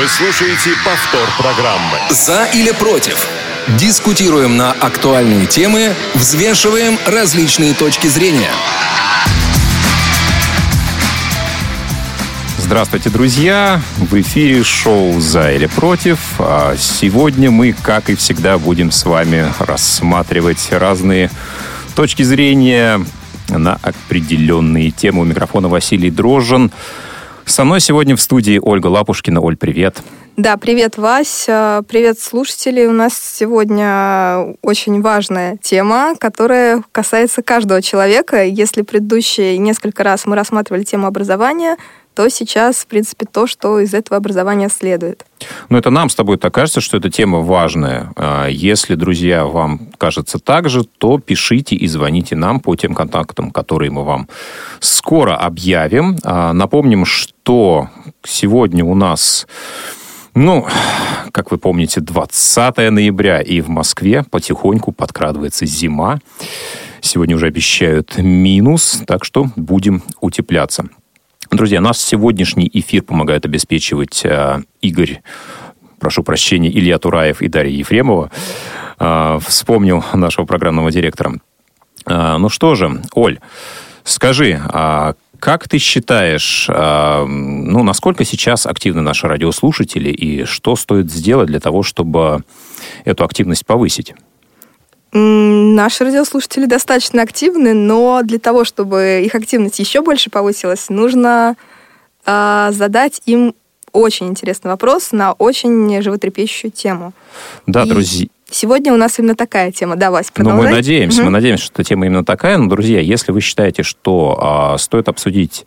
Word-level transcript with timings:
Вы 0.00 0.08
слушаете 0.08 0.70
повтор 0.82 1.28
программы. 1.36 1.98
«За 2.08 2.46
или 2.54 2.70
против». 2.70 3.28
Дискутируем 3.78 4.56
на 4.56 4.72
актуальные 4.72 5.44
темы, 5.44 5.94
взвешиваем 6.14 6.98
различные 7.06 7.74
точки 7.74 8.06
зрения. 8.06 8.48
Здравствуйте, 12.56 13.10
друзья! 13.10 13.82
В 13.98 14.18
эфире 14.22 14.64
шоу 14.64 15.20
«За 15.20 15.52
или 15.52 15.66
против». 15.66 16.18
А 16.38 16.76
сегодня 16.78 17.50
мы, 17.50 17.74
как 17.74 18.08
и 18.08 18.14
всегда, 18.14 18.56
будем 18.56 18.92
с 18.92 19.04
вами 19.04 19.52
рассматривать 19.58 20.68
разные 20.70 21.30
точки 21.94 22.22
зрения 22.22 23.04
на 23.50 23.78
определенные 23.82 24.92
темы. 24.92 25.20
У 25.20 25.24
микрофона 25.24 25.68
Василий 25.68 26.10
Дрожжин. 26.10 26.70
Со 27.44 27.64
мной 27.64 27.80
сегодня 27.80 28.16
в 28.16 28.20
студии 28.20 28.60
Ольга 28.62 28.86
Лапушкина. 28.86 29.40
Оль, 29.40 29.56
привет. 29.56 30.02
Да, 30.36 30.56
привет, 30.56 30.96
Вась. 30.96 31.44
Э, 31.48 31.82
привет, 31.86 32.18
слушатели. 32.18 32.86
У 32.86 32.92
нас 32.92 33.12
сегодня 33.14 34.56
очень 34.62 35.02
важная 35.02 35.58
тема, 35.60 36.14
которая 36.18 36.82
касается 36.92 37.42
каждого 37.42 37.82
человека. 37.82 38.44
Если 38.44 38.82
предыдущие 38.82 39.58
несколько 39.58 40.02
раз 40.02 40.24
мы 40.24 40.36
рассматривали 40.36 40.84
тему 40.84 41.06
образования, 41.06 41.76
то 42.14 42.28
сейчас, 42.28 42.78
в 42.78 42.86
принципе, 42.86 43.26
то, 43.26 43.46
что 43.46 43.80
из 43.80 43.94
этого 43.94 44.16
образования 44.16 44.68
следует. 44.68 45.24
Ну, 45.68 45.78
это 45.78 45.90
нам 45.90 46.10
с 46.10 46.14
тобой 46.14 46.36
так 46.36 46.52
кажется, 46.52 46.80
что 46.80 46.96
эта 46.96 47.10
тема 47.10 47.40
важная. 47.40 48.12
А 48.16 48.46
если, 48.48 48.94
друзья, 48.94 49.44
вам 49.44 49.88
кажется 49.96 50.38
так 50.38 50.68
же, 50.68 50.84
то 50.84 51.18
пишите 51.18 51.76
и 51.76 51.86
звоните 51.86 52.36
нам 52.36 52.60
по 52.60 52.76
тем 52.76 52.94
контактам, 52.94 53.50
которые 53.50 53.90
мы 53.90 54.04
вам 54.04 54.28
скоро 54.80 55.36
объявим. 55.36 56.16
А, 56.24 56.52
напомним, 56.52 57.04
что 57.04 57.88
сегодня 58.24 58.84
у 58.84 58.94
нас 58.94 59.46
ну, 60.34 60.64
как 61.32 61.50
вы 61.50 61.58
помните, 61.58 62.00
20 62.00 62.76
ноября, 62.90 63.40
и 63.40 63.60
в 63.60 63.68
Москве 63.68 64.24
потихоньку 64.30 64.92
подкрадывается 64.92 65.66
зима. 65.66 66.20
Сегодня 67.00 67.34
уже 67.34 67.46
обещают 67.46 68.16
минус, 68.18 69.02
так 69.06 69.24
что 69.24 69.48
будем 69.56 70.02
утепляться. 70.20 70.88
Друзья, 71.50 71.80
наш 71.80 71.96
сегодняшний 71.98 72.70
эфир 72.72 73.02
помогают 73.02 73.44
обеспечивать 73.44 74.24
э, 74.24 74.62
Игорь, 74.82 75.20
прошу 75.98 76.22
прощения, 76.22 76.70
Илья 76.70 76.96
Тураев 76.98 77.42
и 77.42 77.48
Дарья 77.48 77.76
Ефремова. 77.76 78.30
Э, 79.00 79.40
вспомнил 79.44 80.04
нашего 80.14 80.46
программного 80.46 80.92
директора. 80.92 81.40
Э, 82.06 82.36
ну 82.38 82.48
что 82.50 82.76
же, 82.76 83.02
Оль, 83.14 83.40
скажи, 84.04 84.60
а 84.72 85.14
как 85.40 85.68
ты 85.68 85.78
считаешь, 85.78 86.68
э, 86.68 87.24
ну, 87.24 87.82
насколько 87.82 88.24
сейчас 88.24 88.64
активны 88.64 89.00
наши 89.02 89.26
радиослушатели 89.26 90.10
и 90.10 90.44
что 90.44 90.76
стоит 90.76 91.10
сделать 91.10 91.48
для 91.48 91.58
того, 91.58 91.82
чтобы 91.82 92.44
эту 93.04 93.24
активность 93.24 93.66
повысить? 93.66 94.14
Наши 95.12 96.04
радиослушатели 96.04 96.66
достаточно 96.66 97.22
активны, 97.22 97.74
но 97.74 98.20
для 98.22 98.38
того, 98.38 98.64
чтобы 98.64 99.22
их 99.24 99.34
активность 99.34 99.78
еще 99.80 100.02
больше 100.02 100.30
повысилась, 100.30 100.88
нужно 100.88 101.56
э, 102.26 102.68
задать 102.70 103.20
им 103.26 103.54
очень 103.92 104.28
интересный 104.28 104.70
вопрос 104.70 105.10
на 105.10 105.32
очень 105.32 106.00
животрепещущую 106.00 106.70
тему. 106.70 107.12
Да, 107.66 107.82
И 107.82 107.88
друзья. 107.88 108.28
Сегодня 108.50 108.92
у 108.92 108.96
нас 108.96 109.18
именно 109.18 109.34
такая 109.34 109.70
тема. 109.72 109.96
Да, 109.96 110.10
Вась, 110.10 110.30
продолжай. 110.30 110.62
Ну, 110.62 110.68
мы 110.68 110.74
надеемся, 110.74 111.20
угу. 111.20 111.26
мы 111.26 111.30
надеемся, 111.30 111.64
что 111.64 111.84
тема 111.84 112.06
именно 112.06 112.24
такая. 112.24 112.58
Но, 112.58 112.68
друзья, 112.68 113.00
если 113.00 113.32
вы 113.32 113.40
считаете, 113.40 113.82
что 113.82 114.74
э, 114.74 114.78
стоит 114.78 115.08
обсудить 115.08 115.64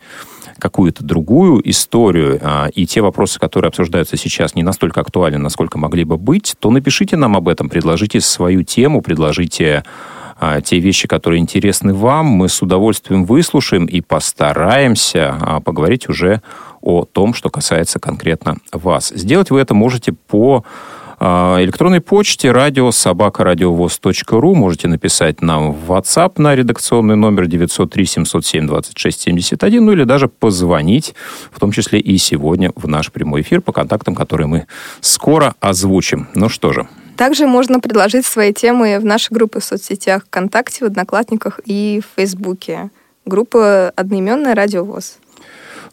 какую-то 0.58 1.02
другую 1.04 1.68
историю, 1.68 2.38
а, 2.42 2.68
и 2.68 2.86
те 2.86 3.00
вопросы, 3.00 3.38
которые 3.38 3.68
обсуждаются 3.68 4.16
сейчас, 4.16 4.54
не 4.54 4.62
настолько 4.62 5.00
актуальны, 5.00 5.38
насколько 5.38 5.78
могли 5.78 6.04
бы 6.04 6.16
быть, 6.16 6.54
то 6.58 6.70
напишите 6.70 7.16
нам 7.16 7.36
об 7.36 7.48
этом, 7.48 7.68
предложите 7.68 8.20
свою 8.20 8.62
тему, 8.62 9.02
предложите 9.02 9.84
а, 10.38 10.60
те 10.60 10.78
вещи, 10.78 11.08
которые 11.08 11.40
интересны 11.40 11.92
вам. 11.92 12.26
Мы 12.26 12.48
с 12.48 12.62
удовольствием 12.62 13.24
выслушаем 13.24 13.86
и 13.86 14.00
постараемся 14.00 15.36
а, 15.40 15.60
поговорить 15.60 16.08
уже 16.08 16.40
о 16.80 17.04
том, 17.04 17.34
что 17.34 17.50
касается 17.50 17.98
конкретно 17.98 18.58
вас. 18.72 19.08
Сделать 19.14 19.50
вы 19.50 19.60
это 19.60 19.74
можете 19.74 20.12
по 20.12 20.64
а, 20.64 21.03
электронной 21.24 22.02
почте 22.02 22.50
радио 22.50 22.90
собакарадиовоз.ру. 22.90 24.54
Можете 24.54 24.88
написать 24.88 25.40
нам 25.40 25.72
в 25.72 25.90
WhatsApp 25.90 26.34
на 26.36 26.54
редакционный 26.54 27.16
номер 27.16 27.46
903 27.46 28.04
707 28.04 28.66
26 28.66 29.20
71, 29.20 29.84
ну 29.84 29.92
или 29.92 30.04
даже 30.04 30.28
позвонить, 30.28 31.14
в 31.50 31.60
том 31.60 31.72
числе 31.72 31.98
и 31.98 32.18
сегодня 32.18 32.72
в 32.76 32.86
наш 32.88 33.10
прямой 33.10 33.40
эфир 33.40 33.62
по 33.62 33.72
контактам, 33.72 34.14
которые 34.14 34.48
мы 34.48 34.66
скоро 35.00 35.54
озвучим. 35.60 36.28
Ну 36.34 36.50
что 36.50 36.72
же. 36.72 36.86
Также 37.16 37.46
можно 37.46 37.80
предложить 37.80 38.26
свои 38.26 38.52
темы 38.52 38.98
в 38.98 39.04
нашей 39.04 39.32
группе 39.32 39.60
в 39.60 39.64
соцсетях 39.64 40.24
ВКонтакте, 40.26 40.84
в 40.84 40.88
Одноклассниках 40.88 41.60
и 41.64 42.02
в 42.02 42.16
Фейсбуке. 42.16 42.90
Группа 43.24 43.90
одноименная 43.96 44.54
«Радиовоз». 44.54 45.18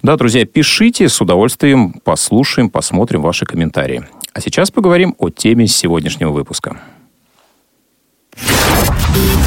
Да, 0.01 0.17
друзья, 0.17 0.45
пишите, 0.45 1.07
с 1.07 1.21
удовольствием 1.21 1.93
послушаем, 2.03 2.69
посмотрим 2.69 3.21
ваши 3.21 3.45
комментарии. 3.45 4.03
А 4.33 4.39
сейчас 4.39 4.71
поговорим 4.71 5.15
о 5.17 5.29
теме 5.29 5.67
сегодняшнего 5.67 6.31
выпуска. 6.31 6.79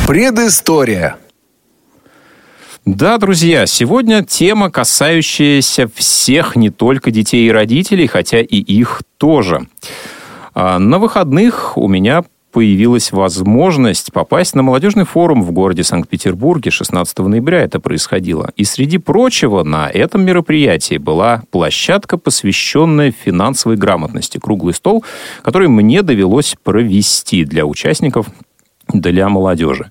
Предыстория. 0.07 1.17
Да, 2.85 3.17
друзья, 3.17 3.65
сегодня 3.65 4.23
тема, 4.23 4.71
касающаяся 4.71 5.89
всех, 5.95 6.55
не 6.55 6.69
только 6.69 7.11
детей 7.11 7.49
и 7.49 7.51
родителей, 7.51 8.07
хотя 8.07 8.41
и 8.41 8.59
их 8.59 9.03
тоже. 9.17 9.67
А, 10.53 10.79
на 10.79 10.99
выходных 10.99 11.79
у 11.79 11.89
меня 11.89 12.25
появилась 12.55 13.11
возможность 13.11 14.13
попасть 14.13 14.55
на 14.55 14.63
молодежный 14.63 15.05
форум 15.05 15.43
в 15.43 15.51
городе 15.51 15.83
Санкт-Петербурге 15.83 16.71
16 16.71 17.19
ноября 17.19 17.63
это 17.63 17.81
происходило. 17.81 18.53
И 18.57 18.63
среди 18.63 18.99
прочего 18.99 19.65
на 19.65 19.91
этом 19.91 20.25
мероприятии 20.25 20.99
была 20.99 21.43
площадка, 21.51 22.17
посвященная 22.17 23.11
финансовой 23.11 23.77
грамотности, 23.77 24.39
круглый 24.39 24.73
стол, 24.73 25.05
который 25.43 25.67
мне 25.67 26.03
довелось 26.03 26.55
провести 26.63 27.45
для 27.45 27.67
участников, 27.67 28.29
для 28.89 29.29
молодежи. 29.29 29.91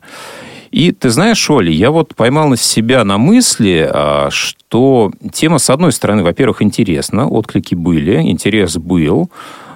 И 0.71 0.93
ты 0.93 1.09
знаешь, 1.09 1.49
Оля, 1.49 1.69
я 1.69 1.91
вот 1.91 2.15
поймал 2.15 2.47
на 2.47 2.55
себя 2.55 3.03
на 3.03 3.17
мысли, 3.17 3.85
а, 3.93 4.29
что 4.31 5.11
тема, 5.33 5.57
с 5.57 5.69
одной 5.69 5.91
стороны, 5.91 6.23
во-первых, 6.23 6.61
интересна, 6.61 7.27
отклики 7.27 7.75
были, 7.75 8.21
интерес 8.21 8.77
был, 8.77 9.29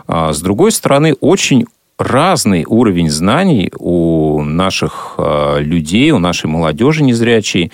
а 0.07 0.31
с 0.31 0.39
другой 0.39 0.71
стороны, 0.71 1.15
очень 1.19 1.65
разный 1.97 2.65
уровень 2.67 3.09
знаний 3.09 3.71
у 3.79 4.41
наших 4.43 5.15
э, 5.17 5.57
людей, 5.61 6.11
у 6.11 6.19
нашей 6.19 6.47
молодежи 6.47 7.03
незрячей. 7.03 7.71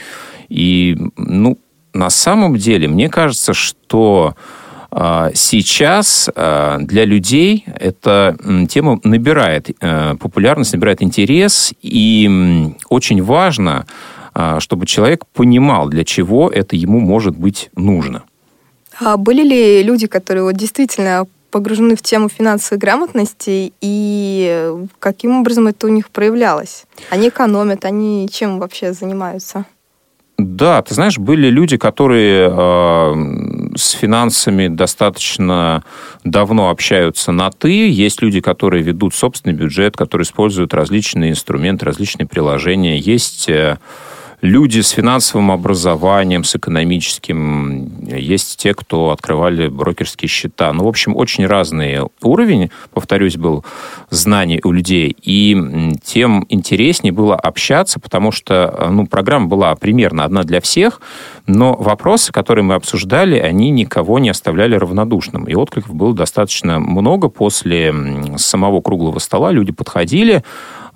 И, 0.50 0.98
ну, 1.18 1.58
на 1.94 2.10
самом 2.10 2.58
деле, 2.58 2.88
мне 2.88 3.10
кажется, 3.10 3.54
что 3.54 4.36
э, 4.92 5.30
сейчас 5.34 6.30
э, 6.34 6.78
для 6.82 7.06
людей 7.06 7.66
эта 7.80 8.38
тема 8.70 9.00
набирает 9.04 9.70
э, 9.80 10.16
популярность, 10.20 10.74
набирает 10.74 11.04
интерес, 11.04 11.74
и 11.82 12.74
очень 12.90 13.22
важно, 13.22 13.86
чтобы 14.58 14.88
человек 14.88 15.28
понимал, 15.28 15.90
для 15.90 16.04
чего 16.04 16.50
это 16.50 16.76
ему 16.76 17.00
может 17.00 17.38
быть 17.38 17.70
нужно. 17.76 18.24
А 19.00 19.18
были 19.18 19.44
ли 19.44 19.84
люди, 19.84 20.08
которые 20.08 20.44
вот 20.44 20.56
действительно 20.56 21.28
погружены 21.54 21.96
в 21.96 22.02
тему 22.02 22.30
финансовой 22.30 22.80
грамотности 22.80 23.74
и 23.80 24.74
каким 24.98 25.40
образом 25.40 25.68
это 25.68 25.86
у 25.86 25.90
них 25.92 26.10
проявлялось? 26.10 26.86
Они 27.12 27.30
экономят, 27.30 27.86
они 27.86 28.28
чем 28.32 28.58
вообще 28.58 28.92
занимаются? 28.92 29.66
Да, 30.40 30.82
ты 30.82 30.96
знаешь, 30.96 31.20
были 31.20 31.50
люди, 31.50 31.78
которые 31.78 32.50
э, 32.52 33.76
с 33.78 33.92
финансами 33.92 34.68
достаточно 34.68 35.84
давно 36.24 36.72
общаются 36.72 37.32
на 37.32 37.52
«ты». 37.52 37.88
Есть 37.88 38.24
люди, 38.24 38.42
которые 38.42 38.82
ведут 38.82 39.14
собственный 39.14 39.54
бюджет, 39.54 39.96
которые 39.96 40.26
используют 40.26 40.74
различные 40.74 41.30
инструменты, 41.32 41.86
различные 41.86 42.26
приложения. 42.26 42.98
Есть... 42.98 43.48
Э, 43.48 43.78
люди 44.44 44.82
с 44.82 44.90
финансовым 44.90 45.52
образованием, 45.52 46.44
с 46.44 46.56
экономическим. 46.58 48.06
Есть 48.06 48.58
те, 48.58 48.74
кто 48.74 49.12
открывали 49.12 49.70
брокерские 49.70 50.28
счета. 50.28 50.74
Ну, 50.74 50.84
в 50.84 50.88
общем, 50.90 51.16
очень 51.16 51.48
разный 51.48 52.02
уровень, 52.22 52.70
повторюсь, 52.94 53.38
был 53.38 53.64
знаний 54.10 54.60
у 54.64 54.74
людей. 54.74 55.16
И 55.22 55.96
тем 56.04 56.46
интереснее 56.50 57.14
было 57.14 57.36
общаться, 57.36 58.02
потому 58.02 58.34
что 58.34 58.90
ну, 58.92 59.08
программа 59.08 59.48
была 59.48 59.74
примерно 59.76 60.26
одна 60.26 60.44
для 60.44 60.60
всех, 60.60 61.00
но 61.48 61.76
вопросы, 61.76 62.34
которые 62.34 62.66
мы 62.66 62.76
обсуждали, 62.76 63.38
они 63.38 63.70
никого 63.70 64.20
не 64.20 64.30
оставляли 64.30 64.76
равнодушным. 64.76 65.46
И 65.46 65.56
откликов 65.56 65.96
было 65.96 66.14
достаточно 66.14 66.82
много 66.82 67.30
после 67.30 67.96
самого 68.36 68.82
круглого 68.82 69.20
стола. 69.20 69.54
Люди 69.54 69.72
подходили, 69.72 70.44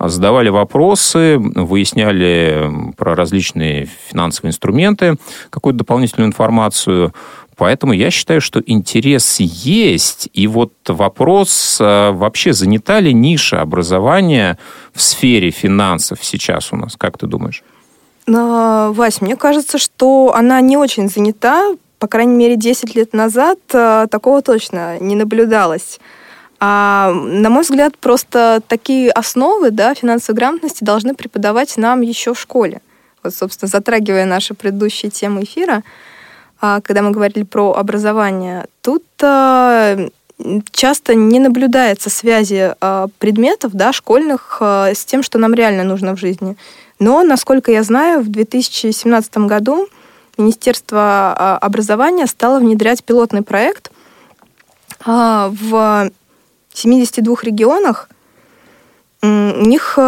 задавали 0.00 0.48
вопросы, 0.48 1.38
выясняли 1.38 2.92
про 2.96 3.14
различные 3.14 3.88
финансовые 4.08 4.50
инструменты, 4.50 5.16
какую-то 5.50 5.78
дополнительную 5.78 6.28
информацию, 6.28 7.12
Поэтому 7.58 7.92
я 7.92 8.12
считаю, 8.12 8.40
что 8.40 8.62
интерес 8.64 9.40
есть. 9.40 10.28
И 10.32 10.46
вот 10.46 10.72
вопрос, 10.86 11.78
а, 11.80 12.12
вообще 12.12 12.52
занята 12.52 13.00
ли 13.00 13.12
ниша 13.12 13.60
образования 13.60 14.58
в 14.94 15.02
сфере 15.02 15.50
финансов 15.50 16.20
сейчас 16.22 16.72
у 16.72 16.76
нас? 16.76 16.94
Как 16.96 17.18
ты 17.18 17.26
думаешь? 17.26 17.64
Вась, 18.28 19.20
мне 19.20 19.34
кажется, 19.34 19.78
что 19.78 20.32
она 20.34 20.60
не 20.60 20.76
очень 20.76 21.08
занята. 21.08 21.74
По 21.98 22.06
крайней 22.06 22.36
мере, 22.36 22.56
10 22.56 22.94
лет 22.94 23.12
назад 23.12 23.58
а, 23.72 24.06
такого 24.06 24.40
точно 24.40 25.00
не 25.00 25.16
наблюдалось. 25.16 25.98
А, 26.60 27.12
на 27.12 27.50
мой 27.50 27.62
взгляд, 27.62 27.96
просто 27.98 28.60
такие 28.66 29.10
основы 29.10 29.70
да, 29.70 29.94
финансовой 29.94 30.36
грамотности 30.36 30.82
должны 30.82 31.14
преподавать 31.14 31.76
нам 31.76 32.00
еще 32.00 32.34
в 32.34 32.40
школе. 32.40 32.80
Вот, 33.22 33.34
собственно, 33.34 33.68
затрагивая 33.68 34.24
наши 34.24 34.54
предыдущие 34.54 35.10
темы 35.10 35.44
эфира, 35.44 35.82
а, 36.60 36.80
когда 36.80 37.02
мы 37.02 37.12
говорили 37.12 37.44
про 37.44 37.74
образование, 37.74 38.66
тут 38.82 39.04
а, 39.22 39.96
часто 40.72 41.14
не 41.14 41.38
наблюдается 41.38 42.10
связи 42.10 42.74
а, 42.80 43.06
предметов 43.18 43.72
да, 43.74 43.92
школьных 43.92 44.58
с 44.60 45.04
тем, 45.04 45.22
что 45.22 45.38
нам 45.38 45.54
реально 45.54 45.84
нужно 45.84 46.16
в 46.16 46.18
жизни. 46.18 46.56
Но, 46.98 47.22
насколько 47.22 47.70
я 47.70 47.84
знаю, 47.84 48.22
в 48.22 48.28
2017 48.28 49.38
году 49.38 49.86
Министерство 50.36 51.58
образования 51.58 52.26
стало 52.26 52.58
внедрять 52.58 53.04
пилотный 53.04 53.42
проект 53.42 53.90
в 55.04 56.10
72 56.78 57.36
регионах. 57.42 58.08
У 59.22 59.26
них 59.26 59.98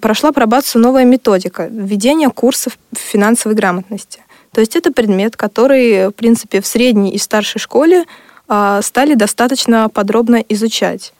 прошла 0.00 0.32
пробацию 0.32 0.80
новая 0.80 1.04
методика 1.04 1.68
введения 1.70 2.30
курсов 2.30 2.78
финансовой 2.92 3.54
грамотности. 3.54 4.20
То 4.52 4.60
есть 4.60 4.76
это 4.76 4.92
предмет, 4.92 5.36
который, 5.36 6.08
в 6.08 6.12
принципе, 6.12 6.60
в 6.60 6.66
средней 6.66 7.10
и 7.10 7.18
старшей 7.18 7.58
школе 7.58 8.04
а, 8.48 8.82
стали 8.82 9.14
достаточно 9.14 9.88
подробно 9.88 10.36
изучать. 10.48 11.12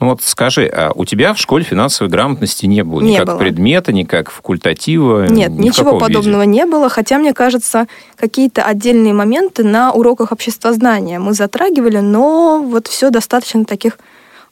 Ну 0.00 0.08
вот 0.08 0.22
скажи, 0.22 0.66
а 0.66 0.90
у 0.94 1.04
тебя 1.04 1.32
в 1.34 1.38
школе 1.38 1.64
финансовой 1.64 2.10
грамотности 2.10 2.66
не 2.66 2.82
было? 2.82 3.00
Не 3.00 3.12
ни 3.12 3.16
как 3.16 3.26
было. 3.26 3.38
предмета, 3.38 3.92
ни 3.92 4.02
как 4.02 4.30
факультатива? 4.30 5.26
Нет, 5.28 5.52
ни 5.52 5.68
ничего 5.68 5.98
подобного 5.98 6.42
виде. 6.42 6.52
не 6.52 6.66
было, 6.66 6.88
хотя, 6.88 7.18
мне 7.18 7.32
кажется, 7.32 7.86
какие-то 8.16 8.64
отдельные 8.64 9.14
моменты 9.14 9.62
на 9.62 9.92
уроках 9.92 10.32
обществознания 10.32 11.18
мы 11.18 11.32
затрагивали, 11.32 11.98
но 11.98 12.60
вот 12.60 12.88
все 12.88 13.10
достаточно 13.10 13.64
таких 13.64 13.98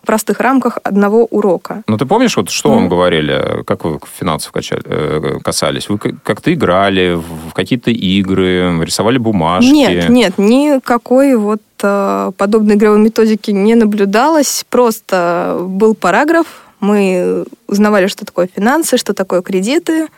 простых 0.04 0.40
рамках 0.40 0.78
одного 0.82 1.24
урока. 1.24 1.82
Ну, 1.86 1.96
ты 1.96 2.06
помнишь, 2.06 2.36
вот 2.36 2.50
что 2.50 2.70
mm. 2.70 2.74
вам 2.74 2.88
говорили, 2.88 3.62
как 3.64 3.84
вы 3.84 3.98
финансов 4.18 4.52
качали, 4.52 4.82
э, 4.84 5.38
касались? 5.42 5.88
Вы 5.88 5.98
как-то 5.98 6.52
играли 6.52 7.14
в 7.14 7.52
какие-то 7.52 7.90
игры, 7.90 8.78
рисовали 8.82 9.18
бумажки? 9.18 9.70
Нет, 9.70 10.08
нет, 10.08 10.38
никакой 10.38 11.36
вот 11.36 11.62
э, 11.82 12.32
подобной 12.36 12.74
игровой 12.74 12.98
методики 12.98 13.50
не 13.50 13.74
наблюдалось. 13.74 14.64
Просто 14.68 15.58
был 15.60 15.94
параграф, 15.94 16.46
мы 16.80 17.44
узнавали, 17.68 18.08
что 18.08 18.24
такое 18.24 18.48
финансы, 18.54 18.96
что 18.96 19.14
такое 19.14 19.40
кредиты, 19.40 20.08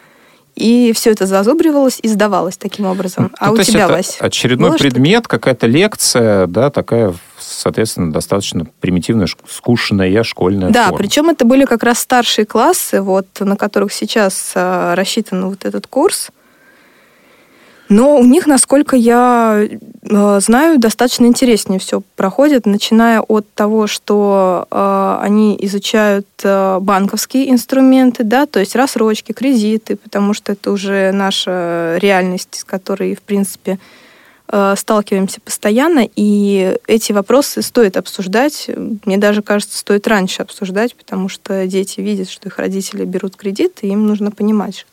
и 0.56 0.92
все 0.94 1.10
это 1.10 1.26
зазубривалось 1.26 1.98
и 2.02 2.08
сдавалось 2.08 2.56
таким 2.56 2.86
образом. 2.86 3.25
Ну, 3.25 3.31
а 3.38 3.52
у 3.52 3.58
тебя, 3.58 3.88
Вась? 3.88 4.16
Очередной 4.20 4.78
предмет, 4.78 5.26
какая-то 5.26 5.66
лекция, 5.66 6.46
да, 6.46 6.70
такая 6.70 7.14
соответственно, 7.44 8.12
достаточно 8.12 8.67
примитивная, 8.81 9.29
скучная 9.49 10.23
школьная 10.23 10.70
Да, 10.70 10.85
форма. 10.85 10.99
причем 10.99 11.31
это 11.31 11.44
были 11.44 11.64
как 11.64 11.82
раз 11.82 11.99
старшие 11.99 12.46
классы, 12.46 13.00
вот, 13.00 13.26
на 13.41 13.56
которых 13.56 13.93
сейчас 13.93 14.52
а, 14.55 14.94
рассчитан 14.94 15.49
вот 15.49 15.64
этот 15.64 15.87
курс. 15.87 16.31
Но 17.88 18.17
у 18.17 18.25
них, 18.25 18.46
насколько 18.46 18.96
я 18.96 19.62
э, 19.62 20.41
знаю, 20.41 20.79
достаточно 20.79 21.26
интереснее 21.26 21.79
все 21.79 22.02
проходит, 22.17 22.64
начиная 22.64 23.20
от 23.20 23.46
того, 23.52 23.87
что 23.87 24.67
э, 24.70 25.19
они 25.20 25.56
изучают 25.61 26.26
э, 26.43 26.79
банковские 26.81 27.50
инструменты, 27.50 28.25
да, 28.25 28.46
то 28.46 28.58
есть 28.58 28.75
рассрочки, 28.75 29.32
кредиты, 29.32 29.96
потому 29.96 30.32
что 30.32 30.52
это 30.52 30.73
уже 30.73 31.12
наша 31.12 31.99
реальность, 32.00 32.61
с 32.61 32.64
которой, 32.64 33.14
в 33.14 33.20
принципе, 33.20 33.79
Э, 34.56 34.77
сталкиваемся 34.77 35.41
постоянно, 35.41 36.09
и 36.15 36.77
эти 36.87 37.11
вопросы 37.11 37.61
стоит 37.61 37.97
обсуждать. 37.97 38.71
Мне 39.05 39.17
даже 39.17 39.43
кажется, 39.43 39.77
стоит 39.77 40.06
раньше 40.06 40.43
обсуждать, 40.43 40.95
потому 40.95 41.29
что 41.29 41.67
дети 41.67 42.01
видят, 42.01 42.31
что 42.31 42.49
их 42.49 42.59
родители 42.61 43.05
берут 43.05 43.35
кредит, 43.35 43.79
и 43.83 43.89
им 43.89 44.06
нужно 44.06 44.31
понимать, 44.31 44.87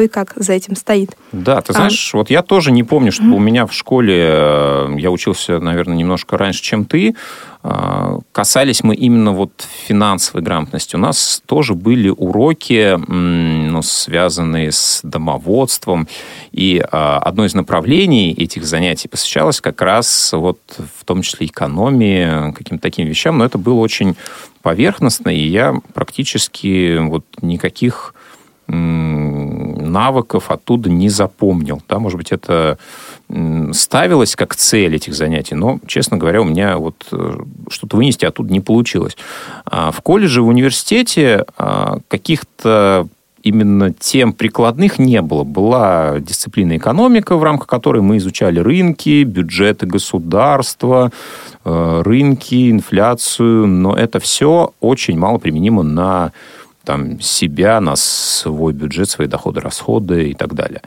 и 0.00 0.08
как 0.08 0.34
за 0.36 0.52
этим 0.52 0.76
стоит. 0.76 1.16
Да, 1.32 1.60
ты 1.60 1.72
а 1.72 1.76
знаешь, 1.76 2.10
а... 2.12 2.18
вот 2.18 2.30
я 2.30 2.42
тоже 2.42 2.72
не 2.72 2.82
помню, 2.82 3.12
что 3.12 3.24
mm-hmm. 3.24 3.34
у 3.34 3.38
меня 3.38 3.66
в 3.66 3.72
школе, 3.72 4.24
э, 4.28 4.96
я 4.98 5.10
учился, 5.10 5.58
наверное, 5.60 5.96
немножко 5.96 6.36
раньше, 6.36 6.62
чем 6.62 6.84
ты, 6.84 7.14
э, 7.62 8.18
касались 8.32 8.82
мы 8.82 8.94
именно 8.94 9.32
вот 9.32 9.52
финансовой 9.86 10.42
грамотности. 10.42 10.96
У 10.96 10.98
нас 10.98 11.42
тоже 11.46 11.74
были 11.74 12.08
уроки, 12.08 12.98
ну, 13.08 13.82
связанные 13.82 14.72
с 14.72 15.00
домоводством, 15.04 16.08
и 16.50 16.78
э, 16.78 16.86
одно 16.90 17.44
из 17.44 17.54
направлений 17.54 18.32
этих 18.32 18.64
занятий 18.64 19.08
посвящалось 19.08 19.60
как 19.60 19.80
раз 19.80 20.32
вот 20.32 20.58
в 20.98 21.04
том 21.04 21.22
числе 21.22 21.46
экономии, 21.46 22.52
каким-то 22.52 22.82
таким 22.82 23.06
вещам, 23.06 23.38
но 23.38 23.44
это 23.44 23.58
было 23.58 23.78
очень 23.78 24.16
поверхностно, 24.62 25.30
и 25.30 25.46
я 25.46 25.74
практически 25.94 26.98
вот 26.98 27.24
никаких 27.42 28.14
навыков 28.68 30.50
оттуда 30.50 30.90
не 30.90 31.08
запомнил. 31.08 31.82
Да, 31.88 31.98
может 31.98 32.18
быть, 32.18 32.32
это 32.32 32.78
ставилось 33.72 34.36
как 34.36 34.56
цель 34.56 34.96
этих 34.96 35.14
занятий, 35.14 35.54
но, 35.54 35.80
честно 35.86 36.16
говоря, 36.16 36.40
у 36.40 36.44
меня 36.44 36.78
вот 36.78 37.06
э, 37.12 37.38
что-то 37.68 37.96
вынести 37.96 38.24
оттуда 38.24 38.50
не 38.50 38.60
получилось. 38.60 39.18
А 39.66 39.90
в 39.90 40.00
колледже, 40.00 40.40
в 40.40 40.46
университете 40.46 41.44
а, 41.58 41.98
каких-то 42.08 43.06
именно 43.42 43.92
тем 43.92 44.32
прикладных 44.32 44.98
не 44.98 45.22
было. 45.22 45.44
Была 45.44 46.18
дисциплина 46.20 46.76
экономика, 46.76 47.36
в 47.36 47.42
рамках 47.42 47.66
которой 47.66 48.02
мы 48.02 48.16
изучали 48.16 48.60
рынки, 48.60 49.22
бюджеты 49.24 49.86
государства, 49.86 51.12
э, 51.64 52.02
рынки, 52.04 52.70
инфляцию, 52.70 53.66
но 53.66 53.94
это 53.94 54.20
все 54.20 54.72
очень 54.80 55.18
мало 55.18 55.38
применимо 55.38 55.82
на 55.82 56.32
там, 56.88 57.20
себя, 57.20 57.82
на 57.82 57.96
свой 57.96 58.72
бюджет, 58.72 59.10
свои 59.10 59.28
доходы, 59.28 59.60
расходы 59.60 60.30
и 60.30 60.34
так 60.34 60.54
далее. 60.54 60.80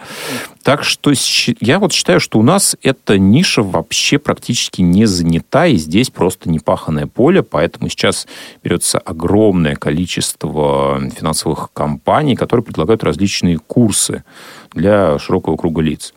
Так 0.63 0.83
что 0.83 1.11
я 1.59 1.77
вот 1.77 1.93
считаю, 1.93 2.19
что 2.19 2.39
у 2.39 2.41
нас 2.41 2.75
эта 2.81 3.19
ниша 3.19 3.61
вообще 3.61 4.17
практически 4.17 4.81
не 4.81 5.05
занята, 5.05 5.67
и 5.67 5.75
здесь 5.75 6.09
просто 6.09 6.49
непаханное 6.49 7.05
поле, 7.05 7.43
поэтому 7.43 7.87
сейчас 7.87 8.25
берется 8.63 8.97
огромное 8.97 9.75
количество 9.75 10.99
финансовых 11.15 11.69
компаний, 11.71 12.35
которые 12.35 12.63
предлагают 12.63 13.03
различные 13.03 13.59
курсы 13.59 14.23
для 14.73 15.19
широкого 15.19 15.57
круга 15.57 15.81
лиц. 15.81 16.13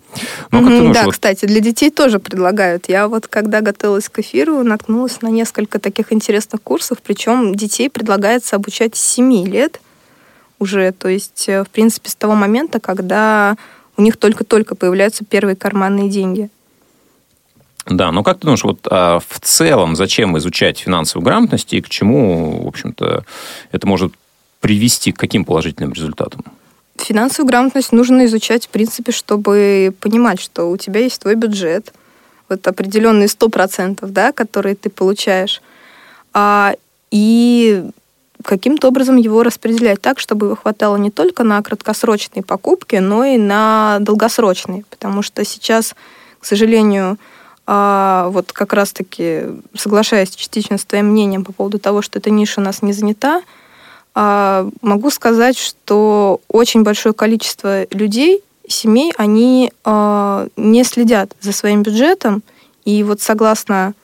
Но, 0.50 0.60
mm-hmm, 0.60 0.78
думаешь, 0.78 0.94
да, 0.94 1.04
вот... 1.04 1.12
кстати, 1.12 1.44
для 1.44 1.60
детей 1.60 1.90
тоже 1.90 2.18
предлагают. 2.20 2.88
Я 2.88 3.08
вот, 3.08 3.26
когда 3.26 3.60
готовилась 3.60 4.08
к 4.08 4.20
эфиру, 4.20 4.62
наткнулась 4.62 5.22
на 5.22 5.28
несколько 5.28 5.78
таких 5.78 6.12
интересных 6.12 6.62
курсов, 6.62 6.98
причем 7.02 7.54
детей 7.54 7.90
предлагается 7.90 8.56
обучать 8.56 8.96
с 8.96 9.00
7 9.00 9.46
лет 9.48 9.80
уже, 10.58 10.92
то 10.92 11.08
есть, 11.08 11.48
э, 11.48 11.64
в 11.64 11.68
принципе, 11.68 12.08
с 12.08 12.14
того 12.14 12.34
момента, 12.34 12.78
когда 12.78 13.56
у 13.96 14.02
них 14.02 14.16
только-только 14.16 14.74
появляются 14.74 15.24
первые 15.24 15.56
карманные 15.56 16.08
деньги. 16.08 16.48
Да, 17.86 18.12
но 18.12 18.22
как 18.22 18.38
ты 18.38 18.42
думаешь, 18.42 18.64
вот 18.64 18.86
а, 18.90 19.18
в 19.18 19.40
целом 19.40 19.94
зачем 19.94 20.38
изучать 20.38 20.78
финансовую 20.78 21.24
грамотность 21.24 21.72
и 21.74 21.82
к 21.82 21.88
чему, 21.88 22.64
в 22.64 22.68
общем-то, 22.68 23.24
это 23.72 23.86
может 23.86 24.14
привести 24.60 25.12
к 25.12 25.18
каким 25.18 25.44
положительным 25.44 25.92
результатам? 25.92 26.44
Финансовую 26.96 27.48
грамотность 27.48 27.92
нужно 27.92 28.24
изучать, 28.26 28.66
в 28.66 28.68
принципе, 28.68 29.12
чтобы 29.12 29.92
понимать, 30.00 30.40
что 30.40 30.70
у 30.70 30.76
тебя 30.76 31.00
есть 31.00 31.20
твой 31.20 31.34
бюджет, 31.34 31.92
вот 32.48 32.66
определенные 32.66 33.26
100%, 33.26 34.06
да, 34.08 34.32
которые 34.32 34.76
ты 34.76 34.90
получаешь, 34.90 35.60
а, 36.32 36.74
и 37.10 37.84
каким-то 38.42 38.88
образом 38.88 39.16
его 39.16 39.42
распределять 39.42 40.00
так, 40.00 40.18
чтобы 40.18 40.46
его 40.46 40.56
хватало 40.56 40.96
не 40.96 41.10
только 41.10 41.44
на 41.44 41.60
краткосрочные 41.62 42.42
покупки, 42.42 42.96
но 42.96 43.24
и 43.24 43.38
на 43.38 43.98
долгосрочные. 44.00 44.84
Потому 44.90 45.22
что 45.22 45.44
сейчас, 45.44 45.94
к 46.40 46.44
сожалению, 46.44 47.18
а, 47.66 48.28
вот 48.30 48.52
как 48.52 48.72
раз-таки 48.72 49.44
соглашаясь 49.74 50.34
частично 50.34 50.76
с 50.76 50.84
твоим 50.84 51.06
мнением 51.06 51.44
по 51.44 51.52
поводу 51.52 51.78
того, 51.78 52.02
что 52.02 52.18
эта 52.18 52.30
ниша 52.30 52.60
у 52.60 52.64
нас 52.64 52.82
не 52.82 52.92
занята, 52.92 53.42
могу 54.14 55.10
сказать, 55.10 55.58
что 55.58 56.40
очень 56.48 56.82
большое 56.82 57.14
количество 57.14 57.86
людей, 57.90 58.42
семей, 58.68 59.12
они 59.16 59.72
а, 59.84 60.46
не 60.56 60.84
следят 60.84 61.34
за 61.40 61.52
своим 61.52 61.82
бюджетом. 61.82 62.42
И 62.84 63.02
вот 63.02 63.20
согласно 63.20 63.94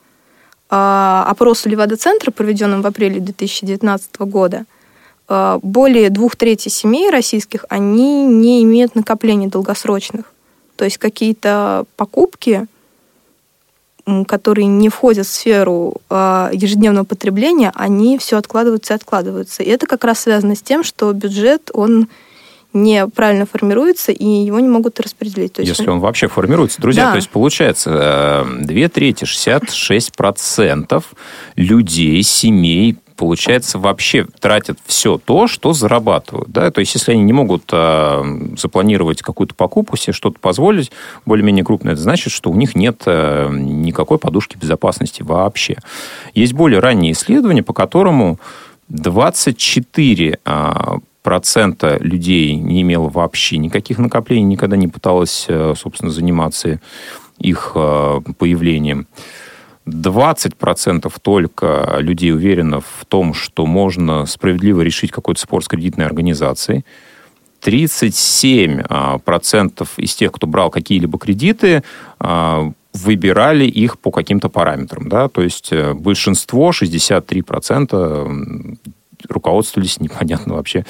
а, 0.69 1.25
опросу 1.29 1.69
Левада-центра, 1.69 2.31
проведенном 2.31 2.83
в 2.83 2.87
апреле 2.87 3.21
2019 3.21 4.21
года, 4.21 4.65
более 5.63 6.11
двух 6.11 6.35
третей 6.35 6.71
семей 6.71 7.09
российских, 7.09 7.65
они 7.69 8.27
не 8.27 8.65
имеют 8.65 8.97
накоплений 8.97 9.47
долгосрочных. 9.47 10.25
То 10.75 10.85
есть 10.85 10.99
какие-то 10.99 11.85
покупки, 11.95 12.67
которые 14.27 14.67
не 14.67 14.89
входят 14.89 15.27
в 15.27 15.31
сферу 15.31 15.95
э, 16.09 16.51
ежедневного 16.53 17.05
потребления, 17.05 17.73
они 17.75 18.19
все 18.19 18.37
откладываются 18.37 18.95
и 18.95 18.97
откладываются. 18.97 19.63
И 19.63 19.69
это 19.69 19.87
как 19.87 20.05
раз 20.05 20.21
связано 20.21 20.55
с 20.55 20.63
тем, 20.63 20.85
что 20.85 21.13
бюджет, 21.13 21.71
он 21.73 22.09
неправильно 22.73 23.47
формируется, 23.47 24.13
и 24.13 24.25
его 24.25 24.61
не 24.61 24.69
могут 24.69 25.01
распределить. 25.01 25.55
То 25.55 25.63
есть 25.63 25.79
Если 25.79 25.91
он 25.91 26.01
вообще 26.01 26.29
формируется. 26.29 26.81
Друзья, 26.81 27.07
да. 27.07 27.11
то 27.11 27.17
есть 27.17 27.31
получается, 27.31 27.91
э, 27.91 28.65
две 28.65 28.89
трети, 28.89 29.25
66% 29.25 31.05
людей, 31.57 32.23
семей 32.23 32.97
получается, 33.21 33.79
вообще 33.79 34.25
тратят 34.41 34.79
все 34.87 35.19
то, 35.19 35.47
что 35.47 35.75
зарабатывают. 35.75 36.51
Да? 36.51 36.71
То 36.71 36.81
есть, 36.81 36.95
если 36.95 37.13
они 37.13 37.23
не 37.23 37.35
могут 37.35 37.65
э, 37.71 38.23
запланировать 38.57 39.21
какую-то 39.21 39.55
покупку, 39.55 39.99
себе 39.99 40.15
что-то 40.15 40.39
позволить, 40.41 40.91
более-менее 41.27 41.63
крупное, 41.63 41.93
это 41.93 42.01
значит, 42.01 42.33
что 42.33 42.51
у 42.51 42.55
них 42.55 42.75
нет 42.75 43.03
э, 43.05 43.51
никакой 43.53 44.17
подушки 44.17 44.57
безопасности 44.57 45.23
вообще. 45.23 45.77
Есть 46.33 46.55
более 46.55 46.81
ранние 46.81 47.13
исследования, 47.13 47.63
по 47.63 47.75
которому 47.75 48.41
24 48.89 50.39
э, 50.43 50.73
процента 51.23 51.99
людей 51.99 52.55
не 52.55 52.81
имело 52.81 53.11
вообще 53.11 53.59
никаких 53.59 53.99
накоплений, 53.99 54.45
никогда 54.45 54.79
не 54.79 54.89
пыталась, 54.89 55.47
собственно, 55.77 56.11
заниматься 56.11 56.81
их 57.39 57.73
появлением. 57.75 59.07
20% 59.91 61.13
только 61.23 61.97
людей 61.99 62.33
уверено 62.33 62.81
в 62.81 63.05
том, 63.09 63.35
что 63.35 63.67
можно 63.67 64.27
справедливо 64.27 64.83
решить 64.83 65.11
какой-то 65.11 65.41
спор 65.41 65.65
с 65.65 65.69
кредитной 65.69 66.07
организацией. 66.07 66.85
37% 67.63 68.87
а, 68.89 69.21
из 69.97 70.15
тех, 70.15 70.33
кто 70.33 70.47
брал 70.47 70.71
какие-либо 70.71 71.19
кредиты, 71.19 71.83
а, 72.19 72.73
выбирали 72.93 73.65
их 73.65 73.99
по 73.99 74.11
каким-то 74.11 74.49
параметрам. 74.49 75.09
Да? 75.09 75.29
То 75.29 75.43
есть 75.43 75.73
э, 75.73 75.95
большинство, 75.95 76.71
63%, 76.71 78.79
руководствовались 79.31 80.01
непонятно 80.01 80.55
вообще 80.55 80.85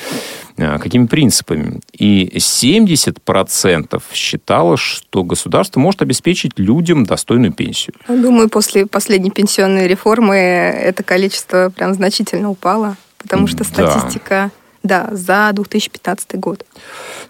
а, 0.58 0.78
какими 0.78 1.06
принципами. 1.06 1.80
И 1.92 2.30
70% 2.36 4.02
считало, 4.12 4.76
что 4.76 5.24
государство 5.24 5.80
может 5.80 6.02
обеспечить 6.02 6.58
людям 6.58 7.04
достойную 7.04 7.52
пенсию. 7.52 7.94
Думаю, 8.08 8.48
после 8.48 8.86
последней 8.86 9.30
пенсионной 9.30 9.86
реформы 9.86 10.36
это 10.36 11.02
количество 11.02 11.70
прям 11.74 11.94
значительно 11.94 12.50
упало, 12.50 12.96
потому 13.18 13.46
что 13.46 13.64
статистика... 13.64 14.50
Да, 14.82 15.10
за 15.12 15.50
2015 15.52 16.36
год. 16.36 16.64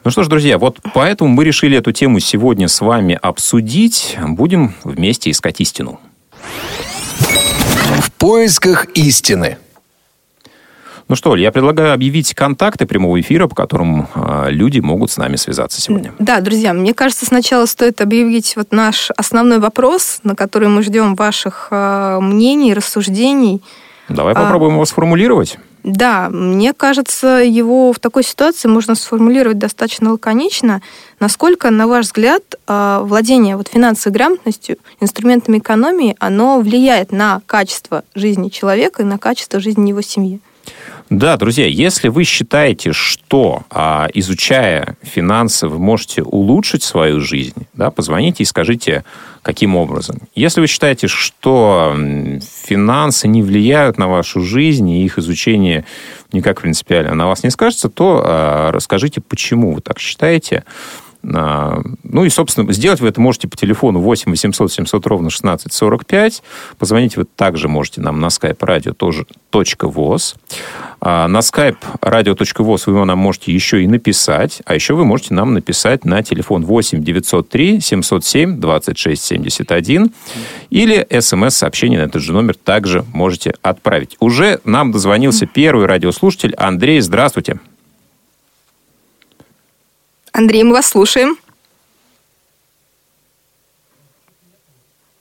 Ну 0.05 0.11
что 0.13 0.23
ж, 0.23 0.29
друзья, 0.29 0.57
вот 0.57 0.79
поэтому 0.95 1.31
мы 1.31 1.45
решили 1.45 1.77
эту 1.77 1.91
тему 1.91 2.21
сегодня 2.21 2.69
с 2.69 2.81
вами 2.81 3.19
обсудить. 3.21 4.17
Будем 4.25 4.75
вместе 4.85 5.33
искать 5.33 5.61
истину. 5.61 5.99
В 7.99 8.13
поисках 8.13 8.87
истины. 8.95 9.59
Ну 11.11 11.17
что, 11.17 11.35
я 11.35 11.51
предлагаю 11.51 11.93
объявить 11.93 12.35
контакты 12.35 12.87
прямого 12.87 13.21
эфира, 13.21 13.49
по 13.49 13.57
которым 13.57 14.07
э, 14.15 14.47
люди 14.51 14.79
могут 14.79 15.11
с 15.11 15.17
нами 15.17 15.35
связаться 15.35 15.81
сегодня. 15.81 16.13
Да, 16.21 16.41
друзья, 16.41 16.73
мне 16.73 16.95
кажется, 16.95 17.27
сначала 17.27 17.67
стоит 17.67 18.01
объявить 18.01 18.55
вот 18.55 18.71
наш 18.71 19.11
основной 19.17 19.59
вопрос, 19.59 20.21
на 20.23 20.37
который 20.37 20.69
мы 20.69 20.85
ждем 20.85 21.17
ваших 21.17 21.67
э, 21.73 22.21
мнений, 22.21 22.75
рассуждений. 22.75 23.61
Давай 24.09 24.35
а, 24.35 24.37
попробуем 24.37 24.75
его 24.75 24.85
сформулировать. 24.85 25.59
Да, 25.83 26.29
мне 26.31 26.73
кажется, 26.73 27.43
его 27.43 27.93
в 27.93 27.99
такой 27.99 28.23
ситуации 28.23 28.69
можно 28.69 28.95
сформулировать 28.95 29.59
достаточно 29.59 30.13
лаконично. 30.13 30.81
Насколько, 31.19 31.71
на 31.71 31.89
ваш 31.89 32.07
взгляд, 32.07 32.45
а, 32.69 33.03
владение 33.03 33.57
вот 33.57 33.67
финансовой 33.67 34.15
грамотностью, 34.15 34.77
инструментами 35.01 35.59
экономии, 35.59 36.15
оно 36.21 36.61
влияет 36.61 37.11
на 37.11 37.43
качество 37.47 38.05
жизни 38.15 38.49
человека 38.49 39.03
и 39.03 39.05
на 39.05 39.19
качество 39.19 39.59
жизни 39.59 39.89
его 39.89 40.03
семьи? 40.03 40.41
Да, 41.11 41.37
друзья, 41.37 41.67
если 41.67 42.07
вы 42.07 42.23
считаете, 42.23 42.93
что 42.93 43.65
а, 43.69 44.07
изучая 44.15 44.97
финансы, 45.03 45.67
вы 45.67 45.81
можете 45.81 46.23
улучшить 46.23 46.85
свою 46.85 47.19
жизнь, 47.21 47.67
да, 47.75 47.91
позвоните 47.91 48.45
и 48.45 48.47
скажите, 48.47 49.05
каким 49.43 49.75
образом. 49.75 50.21
Если 50.37 50.61
вы 50.61 50.69
считаете, 50.69 51.09
что 51.09 51.97
финансы 52.65 53.27
не 53.27 53.43
влияют 53.43 53.99
на 53.99 54.07
вашу 54.07 54.41
жизнь, 54.41 54.89
и 54.89 55.05
их 55.05 55.19
изучение 55.19 55.85
никак 56.33 56.61
принципиально 56.61 57.17
на 57.17 57.27
вас 57.27 57.43
не 57.43 57.51
скажется, 57.51 57.89
то 57.89 58.23
а, 58.25 58.71
расскажите, 58.71 59.21
почему 59.21 59.75
вы 59.75 59.81
так 59.81 59.99
считаете. 59.99 60.63
Ну 61.23 62.25
и, 62.25 62.29
собственно, 62.31 62.73
сделать 62.73 63.01
вы 63.01 63.09
это 63.09 63.21
можете 63.21 63.49
по 63.49 63.57
телефону 63.57 64.01
8 64.01 64.31
800 64.31 64.73
700 64.73 65.07
ровно 65.07 65.31
16 65.31 65.73
45. 65.73 66.43
Позвонить 66.79 67.17
вы 67.17 67.25
также 67.25 67.69
можете 67.69 68.01
нам 68.01 68.21
на 68.21 68.27
skype 68.27 68.59
radio 68.59 68.93
тоже 68.93 69.27
.voz. 69.53 70.37
А 71.01 71.29
на 71.29 71.39
skype 71.39 71.79
radio.voz 72.03 72.83
вы 72.87 73.05
нам 73.05 73.19
можете 73.19 73.53
еще 73.53 73.83
и 73.83 73.87
написать, 73.87 74.63
а 74.67 74.75
еще 74.75 74.95
вы 74.95 75.05
можете 75.05 75.35
нам 75.35 75.55
написать 75.55 76.05
на 76.05 76.23
телефон 76.23 76.65
8 76.65 77.03
903 77.03 77.81
707 77.81 78.61
26 78.61 79.23
71 79.23 80.13
или 80.71 81.07
смс-сообщение 81.21 82.01
на 82.01 82.05
этот 82.05 82.23
же 82.23 82.33
номер 82.33 82.55
также 82.55 83.05
можете 83.13 83.55
отправить. 83.63 84.17
Уже 84.21 84.61
нам 84.65 84.93
дозвонился 84.93 85.47
первый 85.47 85.87
радиослушатель 85.87 86.55
Андрей. 86.55 87.01
Здравствуйте. 87.01 87.61
Андрей, 90.33 90.65
мы 90.65 90.73
вас 90.73 90.89
слушаем. 90.89 91.37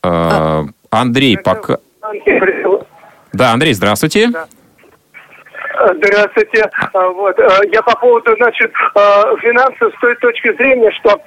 А, 0.01 0.63
Андрей, 0.89 1.37
пока... 1.37 1.77
Да, 3.33 3.51
Андрей, 3.51 3.73
здравствуйте. 3.73 4.29
Здравствуйте. 5.95 6.69
А, 6.93 7.07
вот. 7.09 7.39
А, 7.39 7.59
я 7.71 7.81
по 7.81 7.95
поводу, 7.97 8.35
значит, 8.37 8.71
финансов 9.41 9.93
с 9.95 9.99
той 9.99 10.15
точки 10.17 10.55
зрения, 10.55 10.91
что 10.99 11.21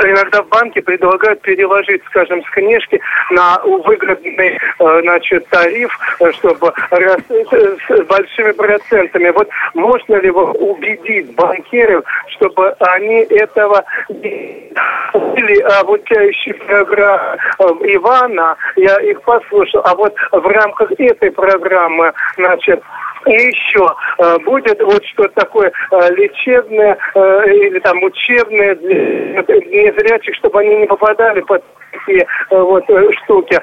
иногда 0.00 0.42
в 0.42 0.48
банке 0.48 0.82
предлагают 0.82 1.40
переложить, 1.42 2.02
скажем, 2.06 2.42
с 2.44 2.50
книжки 2.50 3.00
на 3.30 3.60
выгодный 3.62 4.58
э, 4.78 5.00
значит, 5.02 5.46
тариф, 5.48 5.96
чтобы 6.38 6.72
раз, 6.90 7.20
с 7.28 8.04
большими 8.04 8.52
процентами. 8.52 9.30
Вот 9.30 9.48
можно 9.74 10.16
ли 10.16 10.30
убедить 10.30 11.34
банкиров, 11.34 12.04
чтобы 12.28 12.70
они 12.80 13.20
этого 13.30 13.84
или 14.12 15.60
обучающие 15.80 16.54
программы 16.54 17.38
э, 17.58 17.64
Ивана, 17.94 18.56
я 18.76 18.96
их 19.00 19.22
послушал, 19.22 19.82
а 19.84 19.94
вот 19.94 20.14
в 20.30 20.46
рамках 20.46 20.92
этой 20.98 21.30
программы, 21.30 22.12
значит, 22.36 22.82
и 23.26 23.32
еще 23.32 23.86
э, 24.18 24.38
будет 24.40 24.80
вот 24.82 25.04
что-то 25.06 25.34
такое 25.34 25.72
э, 25.90 26.14
лечебное 26.14 26.96
э, 27.14 27.42
или 27.54 27.78
там 27.80 28.02
учебное 28.02 28.74
для 28.76 29.42
незрячих, 29.42 30.34
чтобы 30.36 30.60
они 30.60 30.76
не 30.76 30.86
попадали 30.86 31.40
под 31.42 31.62
такие 31.92 32.26
вот 32.50 32.84
штуки. 33.22 33.60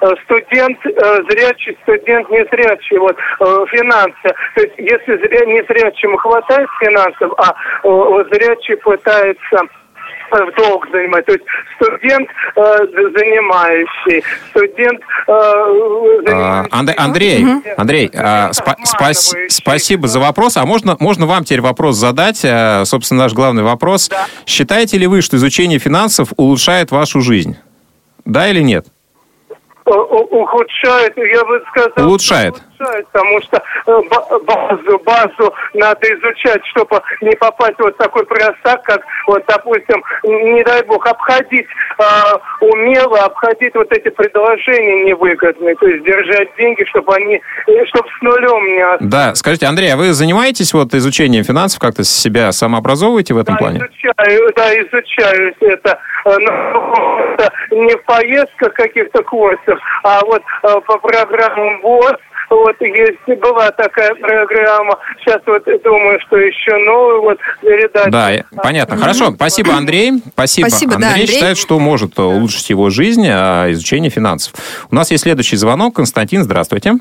А 0.00 0.16
студент 0.24 0.78
зрячий, 0.82 1.78
студент 1.82 2.28
незрячий, 2.28 2.98
вот 2.98 3.16
финансы. 3.70 4.34
То 4.56 4.62
есть 4.62 4.74
если 4.76 5.16
зря, 5.16 5.46
незрячему 5.46 6.16
хватает 6.16 6.68
финансов, 6.80 7.32
а 7.38 7.54
зрячий 7.84 8.76
пытается 8.78 9.60
в 10.30 10.54
долг 10.56 10.86
занимать. 10.92 11.26
То 11.26 11.32
есть 11.32 11.44
студент 11.76 12.28
э, 12.56 12.60
занимающий, 13.18 14.22
студент 14.50 15.00
э, 15.26 15.32
занимающий. 16.26 16.94
Андрей, 16.96 17.46
Андрей, 17.76 18.10
а, 18.14 18.50
спа- 18.50 18.76
спас- 18.84 19.34
спасибо 19.48 20.08
за 20.08 20.20
вопрос. 20.20 20.56
А 20.56 20.64
можно, 20.64 20.96
можно 21.00 21.26
вам 21.26 21.44
теперь 21.44 21.60
вопрос 21.60 21.96
задать? 21.96 22.40
Э, 22.44 22.84
собственно, 22.84 23.24
наш 23.24 23.32
главный 23.32 23.62
вопрос. 23.62 24.08
Да. 24.08 24.26
Считаете 24.46 24.98
ли 24.98 25.06
вы, 25.06 25.22
что 25.22 25.36
изучение 25.36 25.78
финансов 25.78 26.32
улучшает 26.36 26.90
вашу 26.90 27.20
жизнь? 27.20 27.56
Да 28.24 28.48
или 28.48 28.60
нет? 28.60 28.86
ухудшает, 29.86 31.16
я 31.16 31.44
бы 31.44 31.62
сказал... 31.70 32.08
Улучшает. 32.08 32.62
Улучшает 32.80 33.06
потому 33.12 33.40
что 33.42 33.62
э, 33.86 34.00
базу, 34.44 34.98
базу 35.04 35.54
надо 35.74 36.06
изучать, 36.14 36.64
чтобы 36.66 37.00
не 37.20 37.34
попасть 37.36 37.76
в 37.76 37.80
вот 37.80 37.96
такой 37.96 38.24
просак, 38.26 38.82
как, 38.84 39.02
вот, 39.26 39.44
допустим, 39.46 40.02
не 40.24 40.62
дай 40.64 40.82
бог, 40.84 41.06
обходить, 41.06 41.66
э, 41.98 42.02
умело 42.60 43.20
обходить 43.24 43.74
вот 43.74 43.92
эти 43.92 44.08
предложения 44.08 45.04
невыгодные, 45.04 45.74
то 45.76 45.86
есть 45.86 46.04
держать 46.04 46.48
деньги, 46.56 46.84
чтобы 46.84 47.14
они, 47.14 47.40
э, 47.66 47.86
чтобы 47.86 48.08
с 48.08 48.22
нулем 48.22 48.76
не 48.76 48.82
осталось. 48.82 49.12
Да, 49.12 49.34
скажите, 49.34 49.66
Андрей, 49.66 49.92
а 49.92 49.96
вы 49.96 50.12
занимаетесь 50.12 50.72
вот 50.72 50.94
изучением 50.94 51.44
финансов, 51.44 51.80
как-то 51.80 52.04
себя 52.04 52.52
самообразовываете 52.52 53.34
в 53.34 53.38
этом 53.38 53.54
да, 53.54 53.58
плане? 53.58 53.78
Изучаю, 53.78 54.52
да, 54.56 54.74
изучаю 54.80 55.54
это. 55.60 55.98
Э, 56.24 56.36
ну, 56.38 56.50
не 57.70 57.96
в 57.96 58.04
поездках 58.04 58.74
каких-то 58.74 59.22
курсов, 59.22 59.78
а 60.02 60.20
вот 60.24 60.42
по 60.62 60.98
программам 60.98 61.80
ВОЗ, 61.80 62.16
Вот 62.50 62.74
есть, 62.80 63.40
была 63.40 63.70
такая 63.70 64.12
программа. 64.16 64.98
Сейчас 65.20 65.40
вот 65.46 65.64
думаю, 65.84 66.18
что 66.26 66.36
еще 66.36 66.76
новую 66.78 67.22
вот 67.22 67.38
передать. 67.60 68.10
Да, 68.10 68.44
понятно. 68.56 68.96
Хорошо. 68.96 69.30
Спасибо, 69.30 69.74
Андрей. 69.74 70.14
Спасибо. 70.32 70.68
Спасибо, 70.68 70.94
Андрей, 70.94 71.08
да, 71.08 71.14
Андрей. 71.14 71.26
считает, 71.28 71.56
что 71.56 71.78
может 71.78 72.18
улучшить 72.18 72.68
его 72.70 72.90
жизнь 72.90 73.26
а, 73.28 73.70
изучение 73.70 74.10
финансов. 74.10 74.52
У 74.90 74.96
нас 74.96 75.12
есть 75.12 75.22
следующий 75.22 75.56
звонок. 75.56 75.94
Константин, 75.94 76.42
здравствуйте. 76.42 76.94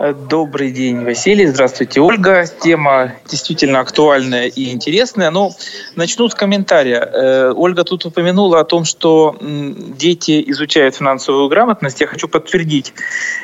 Э, 0.00 0.12
Добрый 0.12 0.70
день, 0.70 1.04
Василий. 1.04 1.46
Здравствуйте, 1.46 2.00
Ольга. 2.00 2.44
Тема 2.46 3.14
действительно 3.28 3.80
актуальная 3.80 4.46
и 4.46 4.72
интересная. 4.72 5.30
Но 5.30 5.52
начну 5.96 6.28
с 6.28 6.34
комментария. 6.34 7.00
Э, 7.00 7.52
Ольга 7.54 7.82
тут 7.82 8.06
упомянула 8.06 8.60
о 8.60 8.64
том, 8.64 8.84
что 8.84 9.36
дети 9.40 10.44
изучают 10.52 10.94
финансовую 10.94 11.48
грамотность. 11.48 12.00
Я 12.00 12.06
хочу 12.06 12.28
подтвердить 12.28 12.94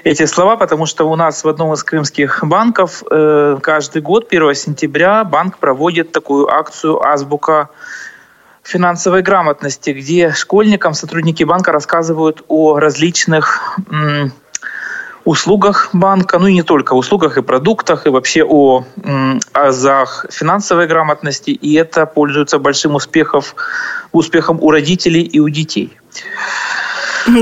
эти 0.04 0.26
слова, 0.26 0.56
потому 0.56 0.86
что 0.86 1.10
у 1.10 1.16
нас 1.16 1.42
в 1.42 1.48
одном 1.48 1.72
из 1.72 1.82
крымских 1.82 2.44
банков 2.44 3.02
э, 3.10 3.58
каждый 3.60 4.02
год, 4.02 4.28
1 4.30 4.54
сентября, 4.54 5.24
банк 5.24 5.58
проводит 5.58 6.12
такую 6.12 6.48
акцию 6.48 7.04
«Азбука 7.04 7.70
финансовой 8.62 9.22
грамотности», 9.22 9.90
где 9.90 10.32
школьникам 10.32 10.94
сотрудники 10.94 11.42
банка 11.42 11.72
рассказывают 11.72 12.44
о 12.48 12.78
различных 12.78 13.78
услугах 15.24 15.90
банка, 15.92 16.38
ну 16.38 16.46
и 16.46 16.52
не 16.52 16.62
только 16.62 16.94
услугах 16.94 17.38
и 17.38 17.42
продуктах, 17.42 18.06
и 18.06 18.10
вообще 18.10 18.44
о 18.44 18.84
азах 19.52 20.26
финансовой 20.30 20.86
грамотности, 20.86 21.50
и 21.50 21.74
это 21.74 22.06
пользуется 22.06 22.58
большим 22.58 22.94
успехов, 22.94 23.54
успехом 24.12 24.58
у 24.60 24.70
родителей 24.70 25.22
и 25.22 25.40
у 25.40 25.48
детей. 25.48 25.96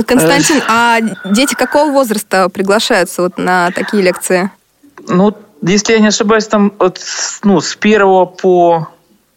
Константин, 0.06 0.62
а 0.68 1.00
дети 1.24 1.54
какого 1.54 1.90
возраста 1.90 2.48
приглашаются 2.48 3.22
вот 3.22 3.36
на 3.36 3.70
такие 3.72 4.02
лекции? 4.02 4.50
Ну, 5.08 5.36
если 5.60 5.94
я 5.94 5.98
не 5.98 6.08
ошибаюсь, 6.08 6.46
там 6.46 6.72
от, 6.78 7.00
ну, 7.42 7.60
с 7.60 7.74
первого 7.74 8.26
по 8.26 8.88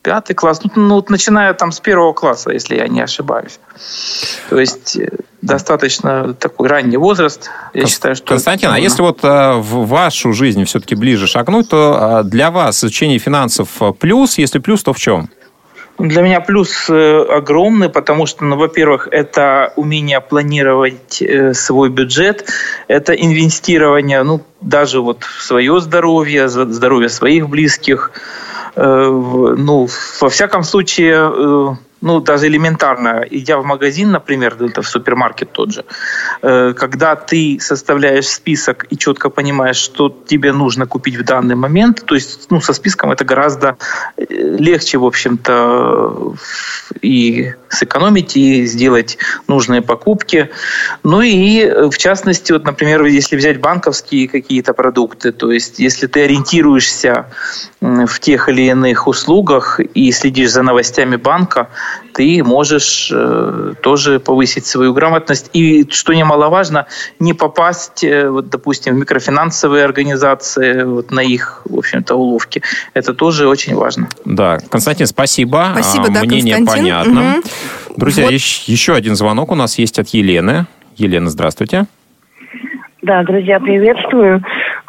пятый 0.06 0.36
класс, 0.36 0.62
ну, 0.64 0.70
ну, 0.76 0.96
вот 0.96 1.10
начиная 1.10 1.54
там 1.56 1.72
с 1.72 1.80
первого 1.80 2.14
класса, 2.14 2.52
если 2.52 2.76
я 2.76 2.88
не 2.88 3.02
ошибаюсь. 3.02 3.60
То 4.50 4.60
есть 4.60 4.98
э, 4.98 5.10
достаточно 5.42 6.36
такой 6.36 6.68
ранний 6.70 6.98
возраст. 6.98 7.50
Я 7.74 7.82
Кон- 7.82 7.90
считаю, 7.90 8.16
что... 8.16 8.28
Константин, 8.28 8.70
а 8.72 8.78
если 8.78 9.02
вот 9.02 9.24
э, 9.24 9.54
в 9.56 9.88
вашу 9.88 10.32
жизнь 10.32 10.64
все-таки 10.66 10.94
ближе 10.94 11.26
шагнуть, 11.26 11.70
то 11.70 12.22
э, 12.22 12.30
для 12.30 12.52
вас 12.52 12.84
изучение 12.84 13.18
финансов 13.18 13.70
э, 13.82 13.94
плюс, 13.94 14.38
если 14.38 14.60
плюс, 14.60 14.84
то 14.84 14.94
в 14.94 15.00
чем? 15.00 15.28
Для 15.98 16.22
меня 16.22 16.40
плюс 16.40 16.88
э, 16.88 17.26
огромный, 17.28 17.90
потому 17.90 18.28
что, 18.28 18.46
ну, 18.46 18.58
во-первых, 18.58 19.08
это 19.12 19.74
умение 19.76 20.22
планировать 20.22 21.20
э, 21.20 21.56
свой 21.56 21.90
бюджет, 21.90 22.48
это 22.88 23.14
инвестирование, 23.14 24.22
ну, 24.22 24.42
даже 24.62 25.02
вот 25.02 25.24
в 25.24 25.42
свое 25.42 25.80
здоровье, 25.82 26.48
здоровье 26.48 27.10
своих 27.10 27.50
близких. 27.50 28.12
Э, 28.76 29.56
ну, 29.58 29.88
во 30.22 30.30
всяком 30.30 30.64
случае, 30.64 31.16
э, 31.16 31.76
ну, 32.06 32.20
даже 32.20 32.46
элементарно, 32.46 33.26
идя 33.32 33.58
в 33.58 33.66
магазин, 33.66 34.12
например, 34.12 34.56
в 34.60 34.84
супермаркет 34.84 35.52
тот 35.52 35.72
же, 35.72 35.86
э, 36.44 36.74
когда 36.78 37.16
ты 37.16 37.58
составляешь 37.60 38.28
список 38.28 38.86
и 38.92 38.96
четко 38.96 39.32
понимаешь, 39.32 39.78
что 39.78 40.10
тебе 40.28 40.54
нужно 40.54 40.86
купить 40.86 41.18
в 41.18 41.24
данный 41.24 41.56
момент, 41.56 42.04
то 42.06 42.14
есть, 42.14 42.52
ну, 42.52 42.62
со 42.62 42.74
списком 42.74 43.12
это 43.12 43.26
гораздо 43.26 43.78
э, 44.18 44.24
легче, 44.30 45.00
в 45.00 45.04
общем-то, 45.06 46.36
и 47.02 47.54
сэкономить, 47.70 48.38
и 48.38 48.66
сделать 48.66 49.18
нужные 49.48 49.82
покупки. 49.82 50.50
Ну 51.04 51.22
и, 51.22 51.62
э, 51.62 51.90
в 51.90 51.98
частности, 51.98 52.52
вот, 52.52 52.66
например, 52.66 53.04
если 53.06 53.36
взять 53.36 53.60
банковские 53.60 54.28
какие-то 54.28 54.74
продукты, 54.74 55.32
то 55.32 55.52
есть 55.52 55.80
если 55.80 56.06
ты 56.06 56.26
ориентируешься 56.26 57.26
в 57.82 58.20
тех 58.20 58.50
или 58.50 58.70
иных 58.70 59.08
услугах 59.08 59.80
и 59.80 60.12
следишь 60.12 60.52
за 60.52 60.62
новостями 60.62 61.16
банка, 61.16 61.70
ты 62.14 62.44
можешь 62.44 63.10
э, 63.14 63.74
тоже 63.82 64.20
повысить 64.20 64.66
свою 64.66 64.94
грамотность. 64.94 65.50
И, 65.54 65.88
что 65.90 66.14
немаловажно, 66.14 66.88
не 67.20 67.34
попасть, 67.34 68.04
э, 68.04 68.30
вот, 68.30 68.50
допустим, 68.50 68.96
в 68.96 68.98
микрофинансовые 69.00 69.84
организации, 69.86 70.84
вот, 70.84 71.12
на 71.12 71.22
их, 71.22 71.62
в 71.66 71.78
общем-то, 71.78 72.16
уловки. 72.16 72.62
Это 72.94 73.14
тоже 73.14 73.48
очень 73.48 73.76
важно. 73.76 74.08
Да, 74.26 74.58
Константин, 74.70 75.08
спасибо. 75.08 75.70
Спасибо, 75.74 76.06
А, 76.10 76.14
да, 76.14 76.24
Мнение 76.24 76.56
Константин. 76.58 76.84
понятно. 76.86 77.22
Мгм. 77.22 77.44
Друзья, 77.98 78.24
Вот. 78.26 78.34
ещ- 78.34 78.64
еще 78.68 78.94
один 78.94 79.16
звонок 79.16 79.52
у 79.52 79.56
нас 79.56 79.78
есть 79.78 80.00
от 80.00 80.10
Елены. 80.10 80.66
Елена, 80.98 81.30
здравствуйте. 81.30 81.86
Да, 83.02 83.22
друзья, 83.24 83.60
приветствую. 83.60 84.44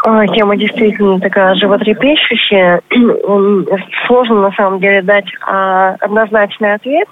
А, 0.04 0.26
Тема 0.28 0.56
действительно 0.56 1.20
такая 1.20 1.54
животрепещущая. 1.54 2.80
Сложно 4.06 4.40
на 4.42 4.52
самом 4.52 4.80
деле 4.80 5.02
дать 5.02 5.26
а, 5.40 5.96
однозначный 6.00 6.74
ответ, 6.74 7.08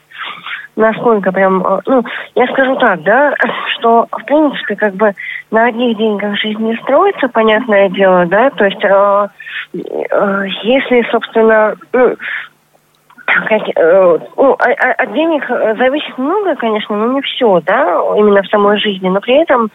насколько 0.77 1.33
прям, 1.33 1.65
а, 1.67 1.81
ну, 1.87 2.05
я 2.35 2.47
скажу 2.49 2.77
так, 2.77 3.03
да, 3.03 3.35
что, 3.79 4.07
в 4.11 4.25
принципе, 4.25 4.77
как 4.77 4.95
бы 4.95 5.13
на 5.51 5.67
одних 5.67 5.97
деньгах 5.97 6.37
жизнь 6.39 6.63
не 6.63 6.77
строится, 6.77 7.29
понятное 7.29 7.89
дело, 7.89 8.27
да, 8.27 8.51
то 8.51 8.65
есть 8.65 8.85
а, 8.85 9.31
э, 9.73 10.45
если, 10.63 11.07
собственно, 11.11 11.75
ну, 11.93 12.17
э, 13.51 14.19
ну, 14.37 14.57
а- 14.59 14.89
а- 14.89 15.03
от 15.03 15.13
денег 15.15 15.45
э, 15.49 15.75
зависит 15.77 16.17
много, 16.19 16.55
конечно, 16.57 16.97
но 16.97 17.13
не 17.15 17.23
все, 17.23 17.61
да, 17.65 18.01
именно 18.17 18.43
в 18.43 18.49
самой 18.49 18.79
жизни, 18.79 19.09
но 19.09 19.21
при 19.21 19.43
этом 19.43 19.71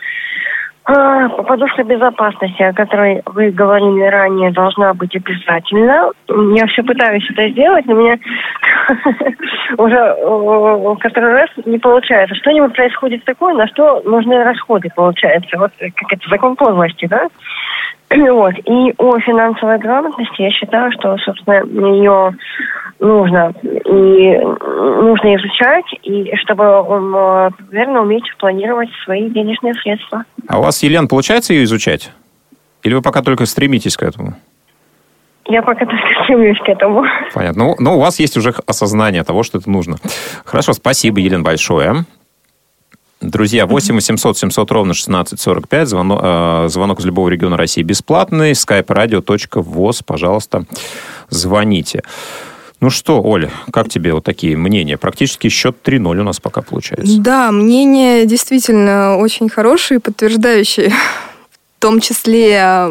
а, 0.92 1.30
Подушка 1.44 1.84
безопасности, 1.84 2.64
о 2.64 2.74
которой 2.74 3.22
вы 3.28 3.52
говорили 3.52 4.06
ранее, 4.06 4.52
должна 4.52 4.94
быть 4.96 5.16
обязательно. 5.16 6.12
Я 6.56 6.66
все 6.66 6.82
пытаюсь 6.82 7.30
это 7.30 7.50
сделать, 7.50 7.86
но 7.86 7.94
у 7.94 7.98
меня 7.98 8.18
уже 9.78 10.98
который 11.00 11.34
раз 11.34 11.50
не 11.66 11.78
получается. 11.78 12.36
Что-нибудь 12.36 12.74
происходит 12.74 13.24
такое, 13.24 13.54
на 13.54 13.68
что 13.68 14.02
нужны 14.02 14.44
расходы, 14.44 14.90
получается. 14.96 15.60
Вот 15.60 15.72
как 15.80 16.14
это 16.14 16.30
закон 16.30 16.56
подлости, 16.56 17.06
да? 17.06 17.28
Вот. 18.10 18.56
И 18.66 18.94
о 18.98 19.20
финансовой 19.20 19.78
грамотности 19.78 20.42
я 20.42 20.50
считаю, 20.50 20.92
что, 20.94 21.18
собственно, 21.18 21.64
ее 21.68 22.34
нужно 23.00 23.54
и 23.64 24.38
нужно 24.38 25.36
изучать, 25.36 25.86
и 26.04 26.36
чтобы 26.38 26.64
э, 26.64 27.50
верно 27.72 28.02
уметь 28.02 28.24
планировать 28.38 28.90
свои 29.04 29.30
денежные 29.30 29.74
средства. 29.76 30.24
А 30.48 30.60
у 30.60 30.64
вас, 30.64 30.84
Елена, 30.84 31.08
получается 31.08 31.54
ее 31.54 31.64
изучать? 31.64 32.12
Или 32.84 32.94
вы 32.94 33.02
пока 33.02 33.22
только 33.22 33.46
стремитесь 33.46 33.98
к 33.98 34.04
этому? 34.04 34.36
Я 35.46 35.64
пока 35.64 35.86
только 35.86 36.24
стремлюсь 36.24 36.60
к 36.60 36.70
этому. 36.70 37.06
Понятно. 37.34 37.64
Ну, 37.64 37.76
но 37.80 37.98
у 37.98 38.00
вас 38.00 38.20
есть 38.20 38.38
уже 38.38 38.54
осознание 38.68 39.24
того, 39.24 39.44
что 39.44 39.58
это 39.58 39.70
нужно. 39.70 39.98
Хорошо, 40.46 40.74
спасибо, 40.74 41.20
Елена, 41.20 41.44
большое. 41.44 42.06
Друзья, 43.22 43.66
8 43.66 43.96
800 43.96 44.38
700 44.38 44.72
ровно 44.72 44.92
1645, 44.92 45.88
звонок, 45.88 46.20
э, 46.24 46.66
звонок 46.70 47.00
из 47.00 47.06
любого 47.06 47.28
региона 47.28 47.58
России 47.58 47.84
бесплатный, 47.84 48.52
skype-radio.voz, 48.52 50.04
пожалуйста, 50.06 50.64
звоните. 51.30 52.04
Ну 52.82 52.90
что, 52.90 53.22
Оль, 53.22 53.50
как 53.72 53.90
тебе 53.90 54.14
вот 54.14 54.24
такие 54.24 54.56
мнения? 54.56 54.98
Практически 54.98 55.50
счет 55.50 55.78
3-0 55.84 56.20
у 56.20 56.24
нас 56.24 56.40
пока 56.40 56.62
получается. 56.62 57.20
Да, 57.20 57.52
мнение 57.52 58.26
действительно 58.26 59.18
очень 59.18 59.50
хорошее, 59.50 60.00
подтверждающее 60.00 60.92
в 61.80 61.82
том 61.82 62.02
числе 62.02 62.90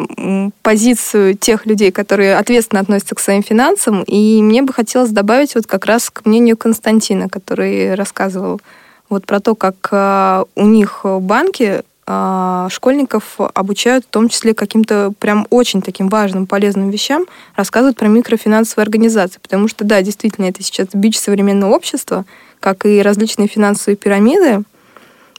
позицию 0.62 1.36
тех 1.36 1.66
людей, 1.66 1.90
которые 1.90 2.36
ответственно 2.36 2.80
относятся 2.80 3.14
к 3.14 3.20
своим 3.20 3.42
финансам. 3.42 4.02
И 4.04 4.40
мне 4.40 4.62
бы 4.62 4.72
хотелось 4.72 5.10
добавить 5.10 5.54
вот 5.54 5.66
как 5.66 5.84
раз 5.84 6.08
к 6.08 6.24
мнению 6.24 6.56
Константина, 6.56 7.28
который 7.28 7.94
рассказывал 7.94 8.62
вот 9.10 9.26
про 9.26 9.40
то, 9.40 9.54
как 9.54 9.74
а, 9.90 10.44
у 10.54 10.64
них 10.64 11.00
а, 11.04 11.18
школьников 12.70 13.38
обучают 13.38 14.04
в 14.06 14.08
том 14.08 14.28
числе 14.28 14.54
каким-то 14.54 15.12
прям 15.18 15.46
очень 15.50 15.82
таким 15.82 16.08
важным, 16.08 16.46
полезным 16.46 16.90
вещам, 16.90 17.26
рассказывают 17.54 17.98
про 17.98 18.08
микрофинансовые 18.08 18.84
организации. 18.84 19.38
Потому 19.40 19.68
что, 19.68 19.84
да, 19.84 20.00
действительно, 20.00 20.46
это 20.46 20.62
сейчас 20.62 20.88
бич 20.94 21.18
современного 21.18 21.74
общества, 21.74 22.24
как 22.60 22.86
и 22.86 23.02
различные 23.02 23.48
финансовые 23.48 23.96
пирамиды, 23.96 24.62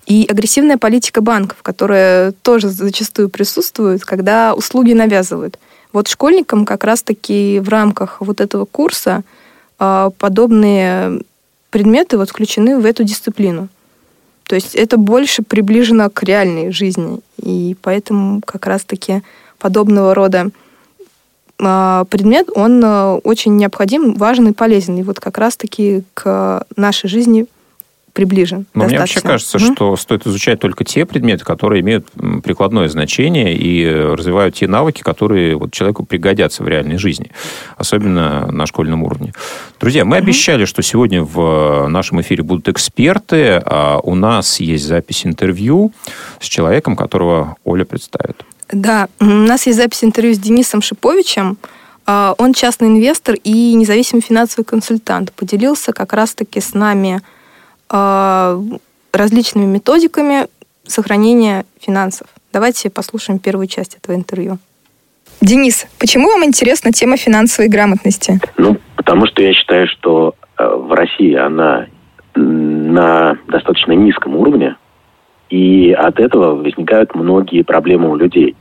и 0.06 0.26
агрессивная 0.30 0.78
политика 0.78 1.22
банков, 1.22 1.58
которая 1.62 2.34
тоже 2.42 2.70
зачастую 2.70 3.30
присутствует, 3.30 4.04
когда 4.04 4.54
услуги 4.56 4.94
навязывают. 4.94 5.60
Вот 5.94 6.08
школьникам 6.08 6.66
как 6.66 6.84
раз-таки 6.84 7.60
в 7.60 7.70
рамках 7.70 8.18
вот 8.20 8.42
этого 8.42 8.66
курса 8.66 9.24
а, 9.78 10.12
подобные 10.18 11.22
предметы 11.70 12.18
вот 12.18 12.30
включены 12.30 12.80
в 12.80 12.86
эту 12.86 13.04
дисциплину. 13.04 13.70
То 14.50 14.56
есть 14.56 14.74
это 14.74 14.98
больше 14.98 15.44
приближено 15.44 16.10
к 16.10 16.24
реальной 16.24 16.72
жизни. 16.72 17.20
И 17.38 17.78
поэтому 17.84 18.42
как 18.44 18.66
раз-таки 18.66 19.22
подобного 19.60 20.16
рода 20.16 20.50
а, 21.60 22.06
предмет, 22.06 22.50
он 22.56 22.82
а, 22.84 23.18
очень 23.18 23.58
необходим, 23.58 24.16
важен 24.16 24.48
и 24.48 24.54
полезен. 24.54 24.98
И 24.98 25.04
вот 25.04 25.20
как 25.20 25.38
раз-таки 25.38 26.02
к 26.16 26.66
нашей 26.76 27.12
жизни 27.12 27.46
приближен. 28.13 28.65
Но 28.74 28.86
мне 28.86 29.00
вообще 29.00 29.22
кажется, 29.22 29.58
Мгм. 29.58 29.74
что 29.74 29.95
стоит 29.98 30.26
изучать 30.28 30.60
только 30.60 30.84
те 30.84 31.06
предметы, 31.06 31.43
которые 31.45 31.82
имеют 31.82 32.08
прикладное 32.43 32.88
значение 32.89 33.56
и 33.56 33.84
э, 33.84 34.13
развивают 34.13 34.56
те 34.56 34.67
навыки, 34.67 35.02
которые 35.02 35.56
вот 35.56 35.72
человеку 35.72 36.06
пригодятся 36.06 36.63
в 36.63 36.67
реальной 36.67 36.98
жизни, 36.98 37.32
особенно 37.78 38.52
на 38.52 38.65
школьном 38.65 39.04
уровне. 39.04 39.34
Друзья, 39.80 40.06
мы 40.06 40.17
обещали, 40.17 40.65
что 40.65 40.82
сегодня 40.82 41.24
в 41.24 41.88
нашем 41.88 42.22
эфире 42.22 42.43
будут 42.43 42.67
эксперты, 42.69 43.62
а 43.65 44.00
у 44.04 44.15
нас 44.15 44.60
есть 44.60 44.86
запись 44.86 45.26
интервью 45.26 45.91
с 46.39 46.45
человеком, 46.45 46.95
которого 46.95 47.56
Оля 47.63 47.86
представит. 47.86 48.43
Да, 48.72 49.08
у 49.19 49.26
нас 49.26 49.65
есть 49.65 49.78
запись 49.80 50.04
интервью 50.04 50.34
с 50.36 50.38
Денисом 50.39 50.82
Шиповичем. 50.82 51.58
А, 52.06 52.34
Он 52.38 52.54
частный 52.54 52.88
инвестор 52.88 53.36
и 53.43 53.74
независимый 53.74 54.22
финансовый 54.22 54.63
консультант. 54.63 55.32
Поделился 55.34 55.91
как 55.93 56.13
раз-таки 56.13 56.60
с 56.60 56.74
нами 56.74 57.22
различными 57.91 59.65
методиками 59.65 60.47
сохранения 60.86 61.65
финансов. 61.80 62.28
Давайте 62.52 62.89
послушаем 62.89 63.39
первую 63.39 63.67
часть 63.67 63.95
этого 63.95 64.15
интервью. 64.15 64.58
Денис, 65.41 65.88
почему 65.99 66.30
вам 66.30 66.43
интересна 66.43 66.91
тема 66.91 67.15
финансовой 67.15 67.69
грамотности? 67.69 68.39
Ну, 68.58 68.78
потому 68.95 69.25
что 69.28 69.41
я 69.41 69.54
считаю, 69.54 69.88
что 69.88 70.36
э, 70.58 70.65
в 70.65 70.91
России 70.93 71.34
она 71.36 71.88
на 72.36 73.38
достаточно 73.47 73.93
низком 73.93 74.36
уровне, 74.36 74.75
и 75.49 75.91
от 75.91 76.19
этого 76.19 76.56
возникают 76.56 77.15
многие 77.15 77.63
проблемы 77.63 78.10
у 78.10 78.15
людей. 78.15 78.56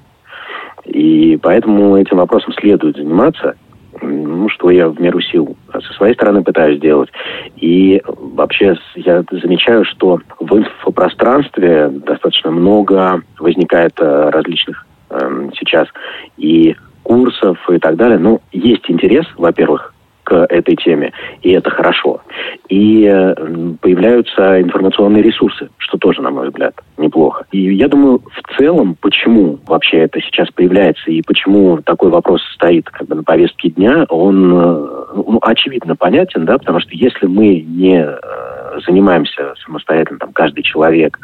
И 0.85 1.39
поэтому 1.43 1.97
этим 1.97 2.17
вопросом 2.17 2.53
следует 2.55 2.97
заниматься, 2.97 3.57
ну, 4.03 4.49
что 4.49 4.71
я 4.71 4.89
в 4.89 5.01
меру 5.01 5.21
сил 5.21 5.57
со 5.73 5.93
своей 5.95 6.15
стороны 6.15 6.43
пытаюсь 6.43 6.79
сделать. 6.79 7.11
И 7.57 8.03
вообще 8.05 8.77
я 8.95 9.25
замечаю, 9.31 9.85
что 9.85 10.21
в 10.41 10.57
инфопространстве 10.57 11.89
достаточно 11.89 12.51
много 12.51 13.23
возникает 13.39 13.95
э, 13.99 14.31
различных 14.31 14.87
эм, 15.11 15.53
сейчас 15.59 15.89
и 16.37 16.77
курсов 17.03 17.59
и 17.71 17.79
так 17.79 17.97
далее. 17.97 18.19
Ну, 18.19 18.41
есть 18.53 18.91
интерес, 18.91 19.27
во-первых, 19.37 19.95
к 20.29 20.47
этой 20.51 20.77
теме, 20.77 21.15
и 21.41 21.53
это 21.53 21.71
хорошо. 21.71 22.21
И 22.69 23.07
э, 23.11 23.35
появляются 23.81 24.61
информационные 24.61 25.23
ресурсы, 25.23 25.71
что 25.79 25.97
тоже, 25.97 26.21
на 26.21 26.31
мой 26.31 26.49
взгляд, 26.49 26.75
неплохо. 26.99 27.47
И 27.51 27.75
я 27.75 27.89
думаю, 27.89 28.21
в 28.31 28.59
целом, 28.59 28.95
почему 29.01 29.59
вообще 29.67 30.01
это 30.01 30.21
сейчас 30.21 30.51
появляется 30.51 31.11
и 31.11 31.23
почему 31.23 31.79
такой 31.79 32.11
вопрос 32.11 32.43
стоит 32.53 32.91
как 32.91 33.09
бы 33.09 33.15
на 33.15 33.23
повестке 33.23 33.71
дня, 33.71 34.05
он 34.11 34.53
э, 34.53 34.87
ну, 35.15 35.39
очевидно 35.41 35.97
понятен, 35.97 36.45
да, 36.45 36.59
потому 36.59 36.81
что 36.81 36.91
если 36.93 37.25
мы 37.25 37.61
не 37.61 38.05
э, 38.05 38.81
занимаемся 38.87 39.55
самостоятельно, 39.65 40.19
там, 40.19 40.33
каждый 40.35 40.63
человек 40.63 41.19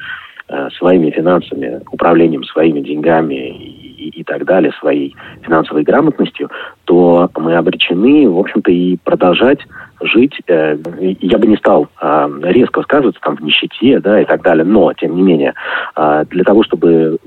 своими 0.76 1.10
финансами, 1.10 1.80
управлением 1.90 2.44
своими 2.44 2.80
деньгами 2.80 3.63
и, 4.04 4.20
и- 4.20 4.24
так 4.24 4.44
далее, 4.44 4.72
своей 4.80 5.14
финансовой 5.42 5.82
грамотностью, 5.82 6.50
то 6.84 7.30
мы 7.36 7.56
обречены, 7.56 8.28
в 8.28 8.38
общем-то, 8.38 8.70
и 8.70 8.96
продолжать 9.04 9.60
жить. 10.00 10.34
э, 10.48 10.76
я 11.20 11.38
бы 11.38 11.46
не 11.46 11.56
стал 11.56 11.88
э, 12.00 12.28
резко 12.42 12.78
высказываться 12.78 13.20
там 13.22 13.36
в 13.36 13.40
нищете, 13.40 14.00
да, 14.00 14.20
и 14.20 14.24
так 14.24 14.42
далее, 14.42 14.64
но, 14.64 14.92
тем 14.92 15.14
не 15.16 15.22
менее, 15.22 15.54
э, 15.96 16.24
для 16.30 16.44
того, 16.44 16.62
чтобы 16.64 17.18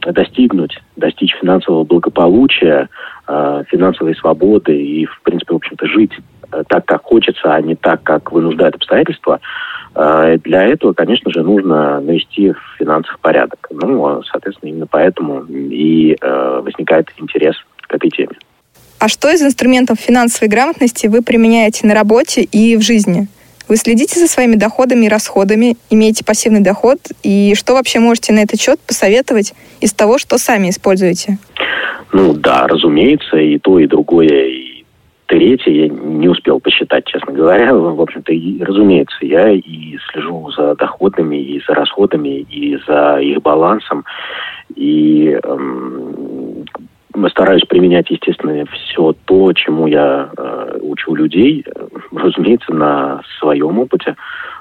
достигнуть, 0.00 0.80
достичь 0.96 1.34
финансового 1.40 1.84
благополучия, 1.84 2.88
э, 3.26 3.62
финансовой 3.68 4.14
свободы 4.14 4.76
и, 4.80 5.06
в 5.06 5.20
принципе, 5.22 5.52
в 5.54 5.56
общем-то, 5.56 5.86
жить 5.86 6.12
э, 6.52 6.62
так, 6.68 6.86
как 6.86 7.02
хочется, 7.02 7.52
а 7.54 7.60
не 7.60 7.74
так, 7.74 8.02
как 8.02 8.32
вынуждают 8.32 8.76
обстоятельства, 8.76 9.40
для 9.94 10.64
этого, 10.64 10.92
конечно 10.92 11.30
же, 11.30 11.42
нужно 11.42 12.00
навести 12.00 12.52
в 12.52 12.58
финансах 12.78 13.18
порядок. 13.20 13.66
Ну, 13.70 14.06
а, 14.06 14.22
соответственно, 14.30 14.70
именно 14.70 14.86
поэтому 14.86 15.44
и 15.44 16.16
э, 16.20 16.60
возникает 16.62 17.08
интерес 17.18 17.56
к 17.80 17.94
этой 17.94 18.10
теме. 18.10 18.36
А 18.98 19.08
что 19.08 19.30
из 19.30 19.42
инструментов 19.42 19.98
финансовой 19.98 20.48
грамотности 20.48 21.06
вы 21.06 21.22
применяете 21.22 21.86
на 21.86 21.94
работе 21.94 22.42
и 22.42 22.76
в 22.76 22.82
жизни? 22.82 23.28
Вы 23.68 23.76
следите 23.76 24.18
за 24.18 24.26
своими 24.26 24.56
доходами 24.56 25.06
и 25.06 25.08
расходами, 25.08 25.76
имеете 25.90 26.24
пассивный 26.24 26.60
доход, 26.60 26.98
и 27.22 27.54
что 27.54 27.74
вообще 27.74 27.98
можете 28.00 28.32
на 28.32 28.40
этот 28.40 28.60
счет 28.60 28.80
посоветовать 28.80 29.52
из 29.80 29.92
того, 29.92 30.18
что 30.18 30.38
сами 30.38 30.70
используете? 30.70 31.38
Ну 32.12 32.32
да, 32.32 32.66
разумеется, 32.66 33.36
и 33.36 33.58
то, 33.58 33.78
и 33.78 33.86
другое, 33.86 34.46
и 34.46 34.67
третье 35.28 35.70
я 35.70 35.88
не 35.88 36.28
успел 36.28 36.58
посчитать, 36.58 37.04
честно 37.06 37.32
говоря. 37.32 37.74
В 37.74 38.00
общем-то, 38.00 38.32
и, 38.32 38.62
разумеется, 38.62 39.18
я 39.20 39.50
и 39.50 39.96
слежу 40.10 40.50
за 40.50 40.74
доходами, 40.74 41.36
и 41.36 41.62
за 41.66 41.74
расходами, 41.74 42.40
и 42.50 42.78
за 42.86 43.18
их 43.20 43.40
балансом. 43.42 44.04
И 44.74 45.38
эм, 45.42 46.64
стараюсь 47.28 47.64
применять, 47.68 48.10
естественно, 48.10 48.64
все 48.66 49.14
то, 49.26 49.52
чему 49.52 49.86
я 49.86 50.30
э, 50.36 50.78
учу 50.82 51.14
людей, 51.14 51.64
разумеется, 52.12 52.72
на 52.72 53.22
своем 53.38 53.78
опыте 53.78 54.16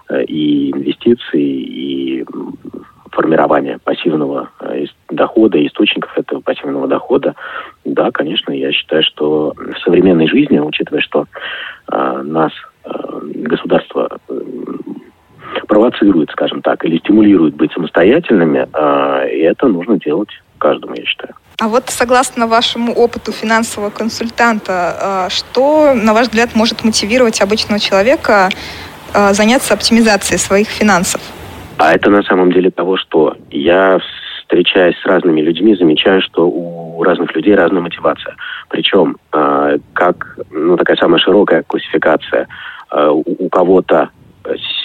э, 0.10 0.24
и 0.26 0.72
инвестиции, 0.72 1.42
и 1.42 2.26
м, 3.18 3.24
формирование 3.24 3.80
пассивного 3.84 4.50
э, 4.62 4.86
дохода, 5.10 5.66
источников 5.66 6.18
этого 6.18 6.42
пассивного 6.42 6.88
дохода. 6.88 7.36
Да, 7.86 8.12
конечно, 8.12 8.52
я 8.52 8.72
считаю, 8.72 9.04
что 9.04 9.54
в 9.56 9.78
современной 9.84 10.28
жизни, 10.28 10.60
учитывая, 10.60 11.02
что 11.02 11.26
э, 11.92 12.22
нас 12.24 12.52
э, 12.86 12.90
государство 13.24 14.20
э, 14.30 14.42
провоцирует, 15.68 16.30
скажем 16.32 16.62
так, 16.62 16.84
или 16.86 16.98
стимулирует 17.00 17.56
быть 17.56 17.72
самостоятельными, 17.74 18.68
э, 18.72 19.30
и 19.32 19.40
это 19.42 19.68
нужно 19.68 20.00
делать 20.00 20.30
каждому, 20.60 20.96
я 20.96 21.06
считаю. 21.06 21.34
А 21.60 21.68
вот 21.68 21.86
согласно 21.88 22.48
вашему 22.48 22.94
опыту 22.94 23.32
финансового 23.32 23.90
консультанта, 23.90 25.28
э, 25.28 25.30
что, 25.30 25.94
на 25.96 26.14
ваш 26.14 26.28
взгляд, 26.28 26.56
может 26.56 26.84
мотивировать 26.84 27.42
обычного 27.42 27.80
человека 27.80 28.50
э, 29.14 29.34
заняться 29.34 29.74
оптимизацией 29.74 30.40
своих 30.40 30.68
финансов? 30.68 31.22
А 31.78 31.94
это 31.94 32.10
на 32.10 32.24
самом 32.24 32.52
деле 32.52 32.72
того, 32.72 32.98
что 32.98 33.36
я, 33.52 34.00
встречаясь 34.42 34.98
с 34.98 35.06
разными 35.06 35.42
людьми, 35.42 35.76
замечаю, 35.76 36.22
что 36.22 36.48
у 36.48 37.04
разных 37.04 37.36
людей 37.36 37.54
разная 37.56 37.82
мотивация. 37.82 38.36
Причем, 38.70 39.18
э, 39.32 39.78
как 39.94 40.40
ну, 40.50 40.76
такая 40.76 40.98
самая 40.98 41.20
широкая 41.20 41.64
классификация, 41.64 42.48
э, 42.92 43.10
у, 43.10 43.24
у 43.46 43.50
кого-то 43.50 44.10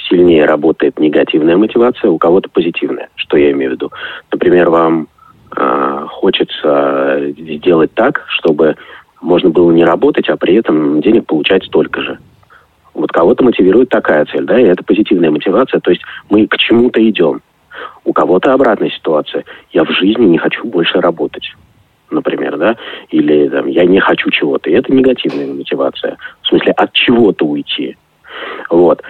сильнее 0.08 0.44
работает 0.44 0.98
негативная 0.98 1.56
мотивация, 1.56 2.10
у 2.10 2.18
кого-то 2.18 2.50
позитивная. 2.50 3.08
Что 3.14 3.36
я 3.36 3.52
имею 3.52 3.70
в 3.70 3.74
виду? 3.74 3.90
Например, 4.30 4.68
вам 4.68 5.08
э, 5.56 6.06
хочется 6.08 7.32
сделать 7.38 7.94
так, 7.94 8.24
чтобы 8.28 8.76
можно 9.22 9.48
было 9.48 9.70
не 9.70 9.84
работать, 9.84 10.28
а 10.28 10.36
при 10.36 10.56
этом 10.56 11.00
денег 11.00 11.26
получать 11.26 11.64
столько 11.64 12.02
же. 12.02 12.18
Вот 12.94 13.10
кого-то 13.10 13.44
мотивирует 13.44 13.88
такая 13.88 14.24
цель, 14.26 14.44
да, 14.44 14.60
и 14.60 14.64
это 14.64 14.84
позитивная 14.84 15.30
мотивация, 15.30 15.80
то 15.80 15.90
есть 15.90 16.02
мы 16.28 16.46
к 16.46 16.56
чему-то 16.58 17.06
идем. 17.08 17.40
У 18.04 18.12
кого-то 18.12 18.52
обратная 18.52 18.90
ситуация. 18.90 19.44
Я 19.70 19.84
в 19.84 19.90
жизни 19.90 20.26
не 20.26 20.38
хочу 20.38 20.64
больше 20.64 21.00
работать, 21.00 21.54
например, 22.10 22.58
да, 22.58 22.76
или 23.10 23.48
там, 23.48 23.66
я 23.66 23.84
не 23.84 24.00
хочу 24.00 24.30
чего-то. 24.30 24.68
И 24.68 24.74
это 24.74 24.92
негативная 24.92 25.46
мотивация. 25.46 26.18
В 26.42 26.48
смысле, 26.48 26.72
от 26.72 26.92
чего-то 26.92 27.46
уйти. 27.46 27.96
Вот. 28.68 29.02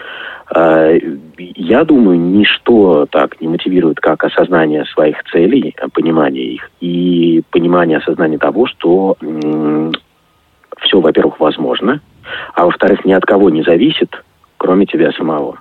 Э, 0.55 0.99
Я 1.39 1.85
думаю, 1.85 2.19
ничто 2.19 3.07
так 3.07 3.41
не 3.41 3.49
мотивирует, 3.49 3.99
как 4.01 4.23
осознание 4.25 4.85
своих 4.87 5.23
целей, 5.25 5.75
э, 5.77 5.89
понимание 5.93 6.55
их 6.55 6.71
и 6.81 7.43
понимание, 7.51 7.99
осознание 7.99 8.39
того, 8.39 8.67
что 8.67 9.17
все, 10.79 11.01
во-первых, 11.01 11.41
возможно, 11.41 12.01
а 12.55 12.65
во-вторых, 12.65 13.05
ни 13.05 13.13
от 13.13 13.25
кого 13.25 13.51
не 13.51 13.63
зависит, 13.63 14.23
кроме 14.57 14.87
тебя 14.87 15.13
самого. 15.13 15.59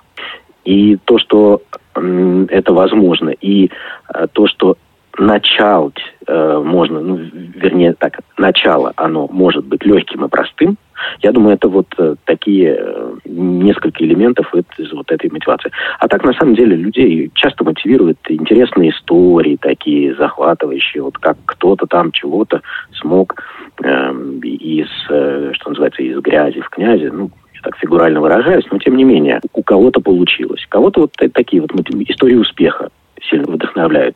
И 0.64 0.96
то, 1.04 1.18
что 1.18 1.62
это 1.94 2.72
возможно, 2.72 3.30
и 3.30 3.70
э, 4.14 4.26
то, 4.32 4.46
что 4.46 4.76
начать 5.18 5.98
э, 6.26 6.62
можно, 6.64 7.00
ну, 7.00 7.16
вернее 7.16 7.94
так, 7.94 8.20
начало, 8.38 8.92
оно 8.96 9.28
может 9.30 9.64
быть 9.64 9.84
легким 9.84 10.24
и 10.24 10.28
простым, 10.28 10.76
я 11.20 11.32
думаю, 11.32 11.54
это 11.54 11.68
вот 11.68 11.86
э, 11.98 12.14
такие 12.24 12.76
э, 12.78 13.12
несколько 13.24 14.04
элементов 14.04 14.48
вот 14.52 14.66
из 14.78 14.92
вот 14.92 15.10
этой 15.10 15.30
мотивации. 15.30 15.70
А 15.98 16.08
так, 16.08 16.24
на 16.24 16.32
самом 16.34 16.54
деле, 16.54 16.76
людей 16.76 17.30
часто 17.34 17.64
мотивируют 17.64 18.18
интересные 18.28 18.90
истории 18.90 19.58
такие 19.60 20.14
захватывающие, 20.14 21.02
вот 21.02 21.18
как 21.18 21.36
кто-то 21.44 21.86
там 21.86 22.12
чего-то 22.12 22.62
смог 23.00 23.42
э, 23.82 24.12
из, 24.42 24.88
э, 25.10 25.52
что 25.54 25.70
называется, 25.70 26.02
из 26.02 26.18
грязи 26.20 26.60
в 26.60 26.70
князи, 26.70 27.10
ну, 27.12 27.30
так 27.62 27.76
фигурально 27.76 28.20
выражаюсь, 28.20 28.66
но 28.70 28.78
тем 28.78 28.96
не 28.96 29.04
менее, 29.04 29.40
у 29.52 29.62
кого-то 29.62 30.00
получилось. 30.00 30.66
Кого-то 30.68 31.02
вот 31.02 31.12
та- 31.12 31.28
такие 31.28 31.62
вот 31.62 31.70
истории 31.72 32.34
успеха 32.34 32.90
сильно 33.28 33.46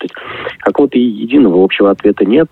есть 0.04 0.12
Какого-то 0.60 0.98
единого 0.98 1.62
общего 1.62 1.90
ответа 1.90 2.24
нет. 2.24 2.48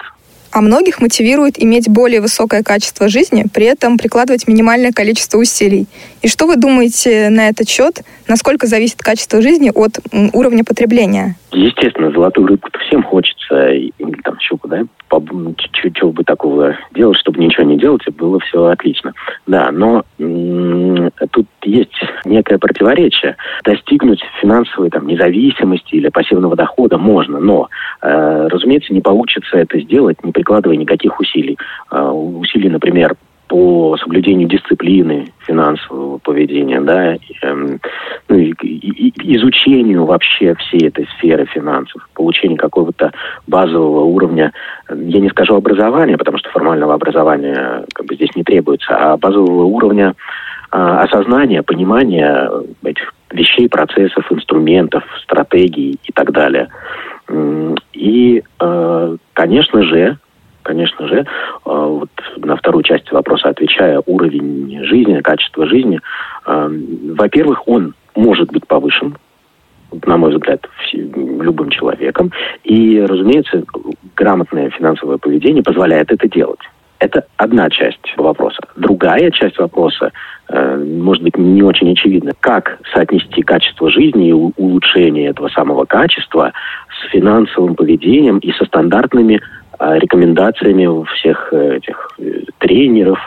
А 0.55 0.61
многих 0.61 1.01
мотивирует 1.01 1.61
иметь 1.61 1.89
более 1.89 2.21
высокое 2.21 2.63
качество 2.63 3.09
жизни, 3.09 3.45
при 3.53 3.67
этом 3.67 3.99
прикладывать 3.99 4.47
минимальное 4.47 4.93
количество 4.93 5.39
усилий. 5.39 5.89
И 6.23 6.29
что 6.29 6.47
вы 6.47 6.55
думаете 6.55 7.29
на 7.29 7.49
этот 7.49 7.69
счет? 7.69 8.03
Насколько 8.29 8.69
зависит 8.69 9.03
качество 9.03 9.43
жизни 9.43 9.73
от 9.75 9.99
уровня 10.33 10.63
потребления? 10.63 11.35
Естественно, 11.51 12.13
золотую 12.13 12.47
рыбку-то 12.47 12.79
всем 12.79 13.03
хочется, 13.03 13.71
или 13.71 14.17
там 14.23 14.39
щуку, 14.39 14.69
да, 14.69 14.85
чего 15.95 16.13
бы 16.13 16.25
такого 16.25 16.77
делать, 16.95 17.19
чтобы 17.19 17.41
ничего 17.41 17.65
не 17.65 17.79
делать, 17.79 18.03
и 18.07 18.11
было 18.11 18.41
все 18.41 18.65
отлично. 18.65 19.13
Да, 19.47 19.71
но 19.71 20.05
тут 20.19 21.47
есть 21.63 21.93
некое 22.25 22.59
противоречие. 22.59 23.37
Достигнуть 23.65 24.21
финансовой 24.41 24.91
там, 24.91 25.07
независимости 25.07 25.95
или 25.95 26.09
пассивного 26.09 26.57
дохода 26.57 26.99
можно, 26.99 27.39
но, 27.39 27.69
разумеется, 28.49 28.93
не 28.93 29.01
получится 29.01 29.59
это 29.59 29.81
сделать, 29.81 30.23
не 30.25 30.33
прикладывая 30.33 30.77
никаких 30.77 31.19
усилий. 31.21 31.59
Э, 31.91 32.09
усилий, 32.09 32.69
например, 32.69 33.17
по 33.49 33.97
соблюдению 33.99 34.49
дисциплины 34.49 35.33
финансового 35.47 36.19
поведения, 36.19 36.81
да, 36.81 37.17
эм, 37.43 37.79
ну, 38.29 38.37
и, 38.37 38.53
изучению 39.37 40.07
вообще 40.07 40.55
всей 40.55 40.89
этой 40.89 41.07
сферы 41.17 41.45
финансов, 41.47 42.09
получению 42.15 42.57
какого-то 42.57 43.13
базового 43.47 44.05
уровня, 44.05 44.53
я 44.89 45.21
не 45.21 45.29
скажу 45.29 45.55
образования, 45.55 46.17
потому 46.17 46.39
что 46.39 46.51
формального 46.51 46.95
образования 46.95 47.85
как 47.95 48.07
бы 48.07 48.15
здесь 48.15 48.35
не 48.35 48.45
требуется, 48.45 48.97
а 48.97 49.17
базового 49.19 49.65
уровня 49.65 50.15
э, 50.73 50.77
осознания, 50.77 51.63
понимания 51.63 52.51
этих 52.83 53.13
вещей, 53.31 53.69
процессов, 53.69 54.25
инструментов, 54.33 55.05
стратегий 55.23 55.99
и 56.03 56.13
так 56.13 56.33
далее. 56.33 56.69
И, 57.93 58.43
э, 58.61 59.17
конечно 59.33 59.83
же, 59.83 60.19
конечно 60.63 61.07
же, 61.09 61.21
э, 61.21 61.25
вот 61.65 62.11
на 62.37 62.57
вторую 62.57 62.83
часть 62.83 63.11
вопроса 63.13 63.49
отвечая, 63.49 64.03
уровень 64.07 64.85
жизни, 64.85 65.21
качество 65.21 65.67
жизни, 65.67 66.01
э, 66.47 66.69
во-первых, 67.17 67.67
он 67.69 67.95
может 68.15 68.51
быть 68.53 68.67
повышен, 68.67 69.17
на 70.07 70.17
мой 70.17 70.33
взгляд, 70.33 70.69
любым 70.93 71.71
человеком. 71.71 72.33
И, 72.65 73.01
разумеется, 73.01 73.65
грамотное 74.17 74.71
финансовое 74.71 75.19
поведение 75.19 75.63
позволяет 75.63 76.11
это 76.11 76.29
делать. 76.29 76.61
Это 77.05 77.27
одна 77.37 77.69
часть 77.69 78.17
вопроса. 78.17 78.61
Другая 78.77 79.31
часть 79.31 79.59
вопроса, 79.59 80.11
э, 80.49 80.77
может 80.79 81.23
быть, 81.23 81.37
не 81.37 81.63
очень 81.63 81.93
очевидна. 81.93 82.33
Как 82.41 82.79
соотнести 82.95 83.43
качество 83.43 83.91
жизни 83.91 84.31
и 84.31 84.33
улучшение 84.33 85.29
этого 85.29 85.49
самого 85.49 85.85
качества 85.85 86.55
с 86.89 87.11
финансовым 87.11 87.75
поведением 87.75 88.39
и 88.39 88.53
со 88.53 88.65
стандартными 88.65 89.39
а, 89.79 89.99
рекомендациями 89.99 91.05
всех 91.17 91.49
э, 91.53 91.77
этих 91.77 92.09
э, 92.19 92.45
тренеров, 92.57 93.19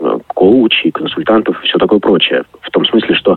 э, 0.00 0.18
коучей, 0.28 0.90
консультантов 0.90 1.62
и 1.62 1.66
все 1.66 1.76
такое 1.76 1.98
прочее. 1.98 2.44
В 2.62 2.70
том 2.70 2.86
смысле, 2.86 3.14
что 3.16 3.36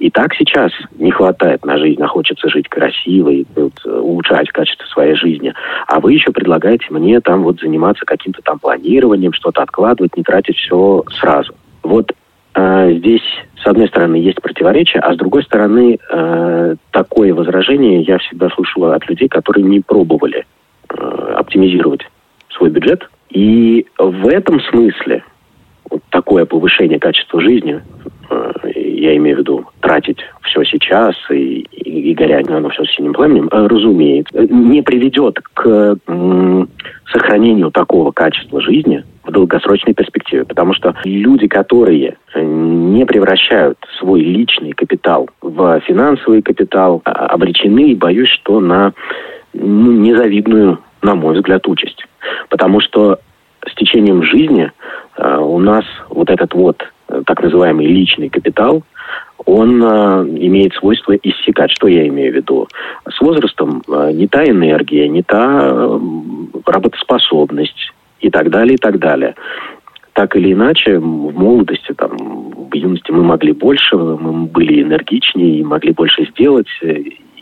и 0.00 0.10
так 0.10 0.34
сейчас 0.34 0.72
не 0.98 1.12
хватает 1.12 1.64
на 1.64 1.78
жизнь, 1.78 2.02
а 2.02 2.08
хочется 2.08 2.48
жить 2.48 2.68
красиво 2.68 3.28
и 3.28 3.44
вот, 3.54 3.72
улучшать 3.84 4.48
качество 4.50 4.84
своей 4.86 5.14
жизни. 5.14 5.54
А 5.86 6.00
вы 6.00 6.14
еще 6.14 6.32
предлагаете 6.32 6.86
мне 6.90 7.20
там 7.20 7.44
вот 7.44 7.60
заниматься 7.60 8.04
каким-то 8.04 8.42
там 8.42 8.58
планированием, 8.58 9.32
что-то 9.32 9.62
откладывать, 9.62 10.16
не 10.16 10.24
тратить 10.24 10.56
все 10.56 11.04
сразу. 11.20 11.54
Вот 11.82 12.12
э, 12.54 12.92
здесь, 12.94 13.22
с 13.62 13.66
одной 13.66 13.86
стороны, 13.86 14.16
есть 14.16 14.42
противоречие, 14.42 15.00
а 15.00 15.14
с 15.14 15.16
другой 15.16 15.44
стороны, 15.44 15.98
э, 16.10 16.74
такое 16.90 17.32
возражение 17.32 18.02
я 18.02 18.18
всегда 18.18 18.48
слышала 18.50 18.94
от 18.96 19.08
людей, 19.08 19.28
которые 19.28 19.64
не 19.64 19.80
пробовали 19.80 20.44
Э, 20.98 21.34
оптимизировать 21.36 22.00
свой 22.50 22.70
бюджет. 22.70 23.08
И 23.30 23.86
в 23.96 24.26
этом 24.26 24.60
смысле 24.60 25.22
вот 25.90 26.02
такое 26.10 26.44
повышение 26.44 26.98
качества 26.98 27.40
жизни, 27.40 27.82
э, 28.30 28.52
я 28.74 29.16
имею 29.16 29.36
в 29.36 29.40
виду 29.40 29.66
тратить 29.80 30.18
все 30.42 30.64
сейчас 30.64 31.14
и, 31.30 31.66
и, 31.72 32.10
и 32.10 32.14
горять 32.14 32.48
на 32.48 32.68
все 32.70 32.84
синим 32.84 33.12
пламенем, 33.12 33.48
э, 33.50 33.66
разумеется, 33.66 34.46
не 34.48 34.82
приведет 34.82 35.40
к 35.54 35.96
сохранению 37.12 37.70
такого 37.70 38.12
качества 38.12 38.60
жизни 38.60 39.04
в 39.24 39.32
долгосрочной 39.32 39.94
перспективе. 39.94 40.44
Потому 40.44 40.74
что 40.74 40.94
люди, 41.04 41.48
которые 41.48 42.16
не 42.34 43.04
превращают 43.04 43.78
свой 43.98 44.20
личный 44.20 44.72
капитал 44.72 45.28
в 45.40 45.80
финансовый 45.80 46.42
капитал, 46.42 47.02
а, 47.04 47.26
обречены, 47.26 47.96
боюсь, 47.96 48.30
что 48.30 48.60
на 48.60 48.92
ну, 49.52 49.92
незавидную, 49.92 50.78
на 51.02 51.14
мой 51.14 51.34
взгляд, 51.34 51.66
участь. 51.66 52.04
Потому 52.48 52.80
что 52.80 53.18
с 53.66 53.74
течением 53.74 54.22
жизни 54.22 54.70
э, 55.16 55.36
у 55.38 55.58
нас 55.58 55.84
вот 56.08 56.30
этот 56.30 56.54
вот 56.54 56.82
э, 57.08 57.22
так 57.26 57.42
называемый 57.42 57.86
личный 57.86 58.28
капитал, 58.28 58.82
он 59.44 59.82
э, 59.82 59.86
имеет 60.46 60.74
свойство 60.74 61.14
иссякать. 61.16 61.70
Что 61.72 61.88
я 61.88 62.06
имею 62.08 62.32
в 62.32 62.36
виду? 62.36 62.68
С 63.08 63.20
возрастом 63.20 63.82
не 64.12 64.26
та 64.26 64.44
энергия, 64.44 65.08
не 65.08 65.22
та 65.22 65.98
работоспособность 66.66 67.92
и 68.20 68.30
так 68.30 68.50
далее, 68.50 68.74
и 68.74 68.78
так 68.78 68.98
далее. 68.98 69.34
Так 70.12 70.36
или 70.36 70.52
иначе, 70.52 70.98
в 70.98 71.38
молодости, 71.38 71.94
там, 71.94 72.16
в 72.16 72.74
юности 72.74 73.10
мы 73.10 73.22
могли 73.22 73.52
больше, 73.52 73.96
мы 73.96 74.46
были 74.46 74.82
энергичнее, 74.82 75.64
могли 75.64 75.92
больше 75.92 76.26
сделать, 76.26 76.68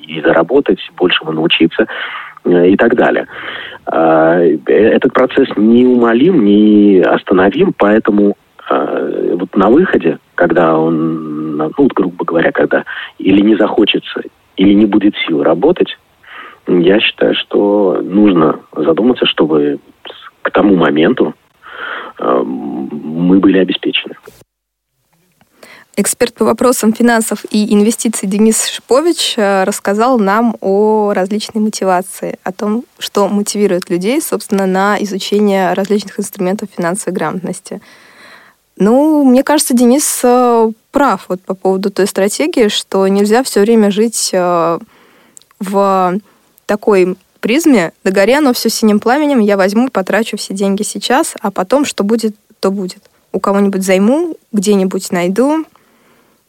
и 0.08 0.20
заработать, 0.22 0.80
большему 0.96 1.32
научиться 1.32 1.86
и 2.44 2.76
так 2.76 2.94
далее. 2.94 3.26
А, 3.86 4.40
этот 4.66 5.12
процесс 5.12 5.48
неумолим, 5.56 6.44
не 6.44 7.00
остановим, 7.00 7.72
поэтому 7.76 8.36
а, 8.68 9.34
вот 9.34 9.56
на 9.56 9.70
выходе, 9.70 10.18
когда 10.34 10.76
он, 10.78 11.56
ну, 11.56 11.88
грубо 11.94 12.24
говоря, 12.24 12.52
когда 12.52 12.84
или 13.18 13.40
не 13.40 13.56
захочется, 13.56 14.22
или 14.56 14.74
не 14.74 14.86
будет 14.86 15.14
сил 15.26 15.42
работать, 15.42 15.96
я 16.66 17.00
считаю, 17.00 17.34
что 17.34 18.00
нужно 18.02 18.60
задуматься, 18.76 19.24
чтобы 19.24 19.78
к 20.42 20.50
тому 20.50 20.76
моменту 20.76 21.34
а, 22.18 22.42
мы 22.42 23.38
были 23.38 23.58
обеспечены. 23.58 24.14
Эксперт 26.00 26.32
по 26.32 26.44
вопросам 26.44 26.92
финансов 26.92 27.44
и 27.50 27.74
инвестиций 27.74 28.28
Денис 28.28 28.66
Шипович 28.66 29.34
э, 29.36 29.64
рассказал 29.64 30.16
нам 30.20 30.56
о 30.60 31.12
различной 31.12 31.60
мотивации, 31.60 32.38
о 32.44 32.52
том, 32.52 32.84
что 33.00 33.26
мотивирует 33.26 33.90
людей, 33.90 34.22
собственно, 34.22 34.66
на 34.66 34.96
изучение 35.02 35.72
различных 35.72 36.20
инструментов 36.20 36.68
финансовой 36.72 37.14
грамотности. 37.14 37.80
Ну, 38.76 39.24
мне 39.24 39.42
кажется, 39.42 39.74
Денис 39.74 40.20
э, 40.22 40.70
прав 40.92 41.24
вот 41.26 41.40
по 41.40 41.54
поводу 41.54 41.90
той 41.90 42.06
стратегии, 42.06 42.68
что 42.68 43.08
нельзя 43.08 43.42
все 43.42 43.62
время 43.62 43.90
жить 43.90 44.30
э, 44.32 44.78
в 45.58 46.20
такой 46.66 47.16
призме, 47.40 47.92
да 48.04 48.12
горе 48.12 48.38
оно 48.38 48.52
все 48.52 48.70
синим 48.70 49.00
пламенем, 49.00 49.40
я 49.40 49.56
возьму, 49.56 49.88
потрачу 49.88 50.36
все 50.36 50.54
деньги 50.54 50.84
сейчас, 50.84 51.34
а 51.40 51.50
потом 51.50 51.84
что 51.84 52.04
будет, 52.04 52.36
то 52.60 52.70
будет. 52.70 53.02
У 53.32 53.40
кого-нибудь 53.40 53.82
займу, 53.82 54.36
где-нибудь 54.52 55.10
найду, 55.10 55.64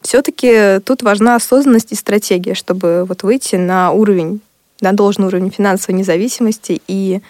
все-таки 0.02 0.80
тут 0.86 1.04
важна 1.04 1.36
осознанность 1.36 1.92
и 1.92 1.96
стратегия, 1.96 2.54
чтобы 2.54 3.06
вот 3.08 3.24
выйти 3.24 3.56
на 3.56 3.92
уровень, 3.92 4.42
на 4.82 4.94
должный 4.94 5.28
уровень 5.28 5.52
финансовой 5.52 6.00
независимости, 6.00 6.82
и 6.88 7.22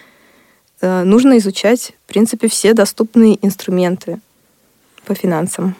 э, 0.80 1.02
нужно 1.04 1.38
изучать, 1.38 1.92
в 2.04 2.08
принципе, 2.08 2.48
все 2.48 2.74
доступные 2.74 3.44
инструменты 3.44 4.20
по 5.04 5.14
финансам. 5.14 5.74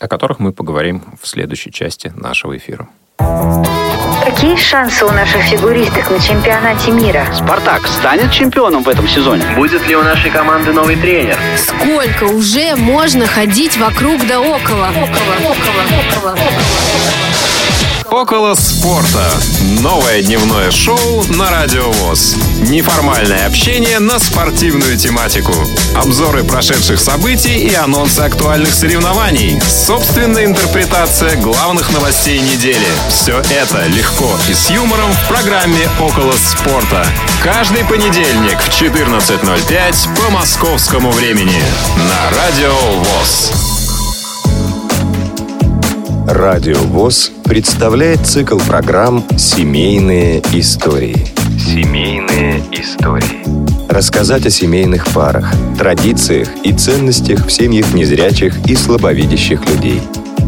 О 0.00 0.08
которых 0.08 0.38
мы 0.38 0.52
поговорим 0.52 1.02
в 1.20 1.26
следующей 1.26 1.70
части 1.70 2.12
нашего 2.16 2.56
эфира. 2.56 2.88
Какие 4.24 4.56
шансы 4.56 5.04
у 5.04 5.10
наших 5.10 5.42
фигуристок 5.42 6.10
на 6.10 6.20
чемпионате 6.20 6.90
мира? 6.90 7.26
«Спартак» 7.32 7.86
станет 7.86 8.30
чемпионом 8.32 8.82
в 8.82 8.88
этом 8.88 9.06
сезоне? 9.08 9.44
Будет 9.56 9.86
ли 9.86 9.96
у 9.96 10.02
нашей 10.02 10.30
команды 10.30 10.72
новый 10.72 10.96
тренер? 10.96 11.36
Сколько 11.56 12.24
уже 12.24 12.74
можно 12.76 13.26
ходить 13.26 13.76
вокруг 13.76 14.26
да 14.26 14.40
около? 14.40 14.88
Около, 14.90 15.34
около, 15.40 15.82
около. 16.16 16.32
Около 16.32 17.71
спорта. 18.56 19.24
Новое 19.80 20.20
дневное 20.22 20.70
шоу 20.70 21.24
на 21.30 21.50
Радио 21.50 21.90
ВОЗ. 21.90 22.36
Неформальное 22.58 23.46
общение 23.46 24.00
на 24.00 24.18
спортивную 24.18 24.98
тематику. 24.98 25.54
Обзоры 25.96 26.44
прошедших 26.44 27.00
событий 27.00 27.56
и 27.56 27.74
анонсы 27.74 28.20
актуальных 28.20 28.74
соревнований. 28.74 29.58
Собственная 29.62 30.44
интерпретация 30.44 31.36
главных 31.36 31.90
новостей 31.90 32.38
недели. 32.40 32.86
Все 33.08 33.38
это 33.38 33.86
легко 33.86 34.30
и 34.46 34.52
с 34.52 34.68
юмором 34.68 35.10
в 35.10 35.28
программе 35.28 35.88
«Около 35.98 36.32
спорта». 36.32 37.06
Каждый 37.42 37.82
понедельник 37.86 38.60
в 38.60 38.68
14.05 38.68 40.22
по 40.22 40.30
московскому 40.30 41.10
времени. 41.12 41.62
На 41.96 42.36
Радио 42.36 42.74
ВОЗ. 42.98 43.71
Радио 46.26 46.78
ВОЗ 46.78 47.32
представляет 47.44 48.24
цикл 48.26 48.58
программ 48.58 49.24
«Семейные 49.36 50.40
истории». 50.52 51.16
Семейные 51.58 52.62
истории. 52.70 53.42
рассказать 53.92 54.46
о 54.46 54.50
семейных 54.50 55.06
парах, 55.08 55.52
традициях 55.76 56.48
и 56.62 56.72
ценностях 56.72 57.46
в 57.46 57.50
семьях 57.50 57.92
незрячих 57.92 58.54
и 58.66 58.76
слабовидящих 58.76 59.68
людей, 59.68 60.00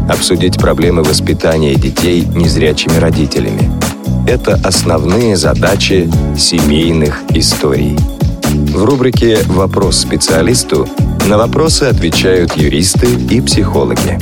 обсудить 0.09 0.57
проблемы 0.57 1.03
воспитания 1.03 1.75
детей 1.75 2.21
незрячими 2.21 2.97
родителями. 2.97 3.69
Это 4.27 4.59
основные 4.63 5.35
задачи 5.35 6.09
семейных 6.37 7.21
историй. 7.29 7.97
В 8.73 8.83
рубрике 8.83 9.39
«Вопрос 9.47 9.97
специалисту» 9.97 10.87
на 11.27 11.37
вопросы 11.37 11.83
отвечают 11.83 12.55
юристы 12.55 13.07
и 13.29 13.41
психологи. 13.41 14.17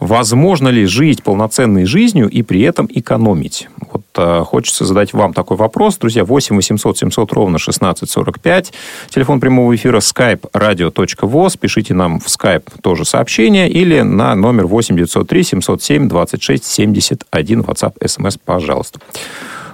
Возможно 0.00 0.66
ли 0.66 0.84
жить 0.86 1.22
полноценной 1.22 1.84
жизнью 1.84 2.28
и 2.28 2.42
при 2.42 2.62
этом 2.62 2.88
экономить? 2.92 3.68
Вот 3.92 4.02
э, 4.16 4.42
хочется 4.44 4.84
задать 4.84 5.12
вам 5.12 5.32
такой 5.32 5.56
вопрос. 5.56 5.98
Друзья, 5.98 6.24
8 6.24 6.56
800 6.56 6.98
700 6.98 7.32
ровно 7.32 7.58
1645. 7.58 8.72
Телефон 9.10 9.38
прямого 9.38 9.72
эфира 9.76 9.98
skype 9.98 10.50
radio.voz. 10.52 11.56
Пишите 11.60 11.94
нам 11.94 12.18
в 12.18 12.26
skype 12.26 12.64
тоже 12.82 13.04
сообщение 13.04 13.70
или 13.70 14.00
на 14.00 14.34
номер 14.34 14.66
8 14.66 14.96
903 14.96 15.44
707 15.44 16.08
26 16.08 16.64
71 16.64 17.60
WhatsApp, 17.60 17.92
SMS, 18.00 18.40
пожалуйста. 18.44 18.98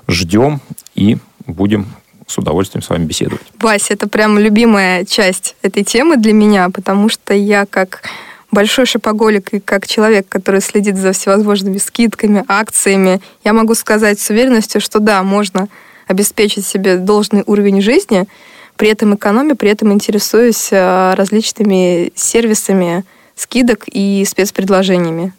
Ждем 0.08 0.60
и 0.94 1.18
будем 1.46 1.86
с 2.26 2.38
удовольствием 2.38 2.82
с 2.82 2.90
вами 2.90 3.04
беседовать. 3.04 3.42
Вася, 3.58 3.94
это 3.94 4.08
прям 4.08 4.38
любимая 4.38 5.04
часть 5.04 5.56
этой 5.62 5.84
темы 5.84 6.16
для 6.16 6.32
меня, 6.32 6.68
потому 6.70 7.08
что 7.08 7.34
я 7.34 7.66
как 7.66 8.02
большой 8.50 8.86
шопоголик 8.86 9.54
и 9.54 9.60
как 9.60 9.86
человек, 9.86 10.28
который 10.28 10.60
следит 10.60 10.96
за 10.96 11.12
всевозможными 11.12 11.78
скидками, 11.78 12.44
акциями, 12.48 13.20
я 13.44 13.52
могу 13.52 13.74
сказать 13.74 14.20
с 14.20 14.30
уверенностью, 14.30 14.80
что 14.80 15.00
да, 15.00 15.22
можно 15.22 15.68
обеспечить 16.06 16.66
себе 16.66 16.96
должный 16.96 17.42
уровень 17.46 17.82
жизни, 17.82 18.26
при 18.76 18.88
этом 18.88 19.14
экономя, 19.14 19.54
при 19.54 19.70
этом 19.70 19.92
интересуясь 19.92 20.68
э, 20.70 21.14
различными 21.14 22.12
сервисами 22.14 23.04
скидок 23.34 23.84
и 23.86 24.24
спецпредложениями. 24.24 25.32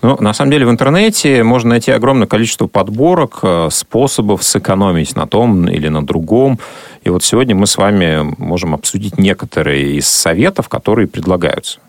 Ну, 0.00 0.16
на 0.20 0.32
самом 0.32 0.52
деле 0.52 0.64
в 0.64 0.70
интернете 0.70 1.42
можно 1.42 1.70
найти 1.70 1.90
огромное 1.90 2.28
количество 2.28 2.68
подборок, 2.68 3.40
э, 3.42 3.68
способов 3.72 4.44
сэкономить 4.44 5.16
на 5.16 5.26
том 5.26 5.68
или 5.68 5.88
на 5.88 6.06
другом. 6.06 6.60
И 7.02 7.10
вот 7.10 7.24
сегодня 7.24 7.56
мы 7.56 7.66
с 7.66 7.76
вами 7.76 8.34
можем 8.38 8.74
обсудить 8.74 9.18
некоторые 9.18 9.96
из 9.96 10.08
советов, 10.08 10.68
которые 10.68 11.08
предлагаются. 11.08 11.80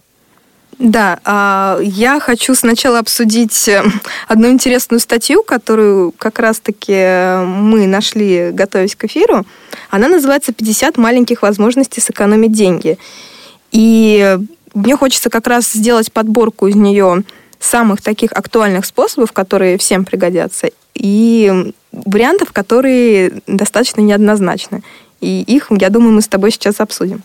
Да, 0.79 1.19
а, 1.25 1.77
я 1.81 2.19
хочу 2.19 2.55
сначала 2.55 2.99
обсудить 2.99 3.67
э, 3.67 3.83
одну 4.27 4.49
интересную 4.49 5.01
статью, 5.01 5.43
которую 5.43 6.11
как 6.17 6.39
раз-таки 6.39 7.43
мы 7.45 7.85
нашли, 7.85 8.49
готовясь 8.51 8.95
к 8.95 9.03
эфиру. 9.03 9.45
Она 9.91 10.07
называется 10.07 10.51
«50 10.51 10.99
маленьких 10.99 11.43
возможностей 11.43 12.01
сэкономить 12.01 12.53
деньги». 12.53 12.97
И 13.71 14.37
мне 14.73 14.95
хочется 14.95 15.29
как 15.29 15.47
раз 15.47 15.71
сделать 15.73 16.11
подборку 16.11 16.67
из 16.67 16.75
нее 16.75 17.23
самых 17.59 18.01
таких 18.01 18.31
актуальных 18.31 18.85
способов, 18.85 19.31
которые 19.31 19.77
всем 19.77 20.05
пригодятся, 20.05 20.69
и 20.93 21.73
вариантов, 21.91 22.51
которые 22.51 23.41
достаточно 23.47 24.01
неоднозначны. 24.01 24.83
И 25.21 25.41
их, 25.41 25.67
я 25.69 25.89
думаю, 25.89 26.13
мы 26.13 26.21
с 26.21 26.27
тобой 26.27 26.51
сейчас 26.51 26.79
обсудим. 26.79 27.21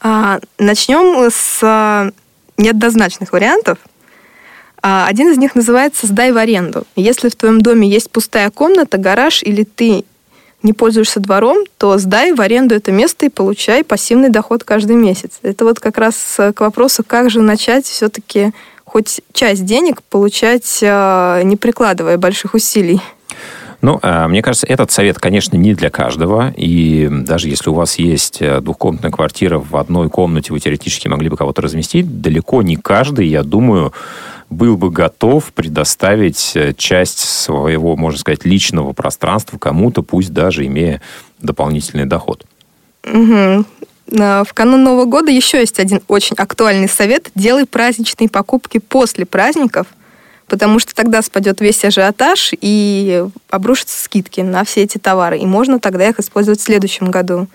А, 0.00 0.40
начнем 0.58 1.28
с 1.30 2.12
неоднозначных 2.56 3.32
вариантов. 3.32 3.78
А, 4.82 5.06
один 5.06 5.30
из 5.30 5.38
них 5.38 5.54
называется 5.54 6.06
«сдай 6.06 6.32
в 6.32 6.36
аренду». 6.36 6.86
Если 6.96 7.28
в 7.28 7.36
твоем 7.36 7.60
доме 7.60 7.88
есть 7.88 8.10
пустая 8.10 8.50
комната, 8.50 8.98
гараж 8.98 9.42
или 9.42 9.64
ты 9.64 10.04
не 10.62 10.72
пользуешься 10.72 11.20
двором, 11.20 11.58
то 11.78 11.96
сдай 11.98 12.32
в 12.32 12.40
аренду 12.40 12.74
это 12.74 12.92
место 12.92 13.26
и 13.26 13.30
получай 13.30 13.82
пассивный 13.82 14.28
доход 14.28 14.64
каждый 14.64 14.96
месяц. 14.96 15.38
Это 15.42 15.64
вот 15.64 15.80
как 15.80 15.96
раз 15.96 16.16
к 16.36 16.60
вопросу, 16.60 17.02
как 17.06 17.30
же 17.30 17.40
начать 17.40 17.86
все-таки 17.86 18.52
хоть 18.92 19.20
часть 19.32 19.64
денег 19.64 20.02
получать, 20.02 20.78
не 20.82 21.56
прикладывая 21.56 22.18
больших 22.18 22.54
усилий. 22.54 23.00
Ну, 23.82 23.98
а, 24.02 24.28
мне 24.28 24.42
кажется, 24.42 24.66
этот 24.66 24.90
совет, 24.90 25.18
конечно, 25.18 25.56
не 25.56 25.74
для 25.74 25.90
каждого. 25.90 26.52
И 26.56 27.08
даже 27.10 27.48
если 27.48 27.70
у 27.70 27.74
вас 27.74 27.98
есть 27.98 28.42
э, 28.42 28.60
двухкомнатная 28.60 29.10
квартира 29.10 29.58
в 29.58 29.76
одной 29.76 30.10
комнате, 30.10 30.52
вы 30.52 30.60
теоретически 30.60 31.08
могли 31.08 31.30
бы 31.30 31.36
кого-то 31.36 31.62
разместить, 31.62 32.20
далеко 32.20 32.60
не 32.62 32.76
каждый, 32.76 33.28
я 33.28 33.42
думаю, 33.42 33.92
был 34.50 34.76
бы 34.76 34.90
готов 34.90 35.52
предоставить 35.54 36.52
э, 36.56 36.74
часть 36.76 37.20
своего, 37.20 37.96
можно 37.96 38.18
сказать, 38.18 38.44
личного 38.44 38.92
пространства 38.92 39.56
кому-то, 39.56 40.02
пусть 40.02 40.32
даже 40.32 40.66
имея 40.66 41.00
дополнительный 41.40 42.04
доход. 42.04 42.44
Угу. 43.04 43.64
В 44.10 44.48
канун 44.54 44.82
Нового 44.82 45.04
года 45.04 45.30
еще 45.30 45.60
есть 45.60 45.78
один 45.78 46.00
очень 46.08 46.34
актуальный 46.36 46.88
совет. 46.88 47.30
Делай 47.34 47.66
праздничные 47.66 48.28
покупки 48.28 48.78
после 48.78 49.24
праздников– 49.24 49.86
потому 50.50 50.80
что 50.80 50.94
тогда 50.94 51.22
спадет 51.22 51.60
весь 51.60 51.82
ажиотаж 51.84 52.50
и 52.60 53.24
обрушатся 53.48 54.02
скидки 54.02 54.40
на 54.40 54.64
все 54.64 54.82
эти 54.82 54.98
товары, 54.98 55.38
и 55.38 55.46
можно 55.46 55.78
тогда 55.78 56.08
их 56.08 56.18
использовать 56.18 56.60
в 56.60 56.64
следующем 56.64 57.10
году. 57.10 57.46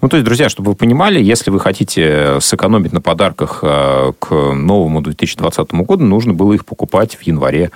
Ну, 0.00 0.08
то 0.08 0.16
есть, 0.16 0.24
друзья, 0.24 0.48
чтобы 0.48 0.70
вы 0.70 0.76
понимали, 0.76 1.22
если 1.22 1.50
вы 1.50 1.60
хотите 1.60 2.40
сэкономить 2.40 2.92
на 2.92 3.00
подарках 3.00 3.60
э, 3.62 4.12
к 4.18 4.30
новому 4.30 5.02
2020 5.02 5.72
году, 5.72 6.04
нужно 6.04 6.32
было 6.32 6.54
их 6.54 6.64
покупать 6.66 7.16
в 7.16 7.22
январе 7.22 7.70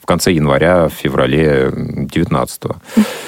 в 0.00 0.06
конце 0.06 0.32
января, 0.32 0.88
в 0.88 0.92
феврале 0.92 1.70
19 1.72 2.62
-го. 2.62 2.76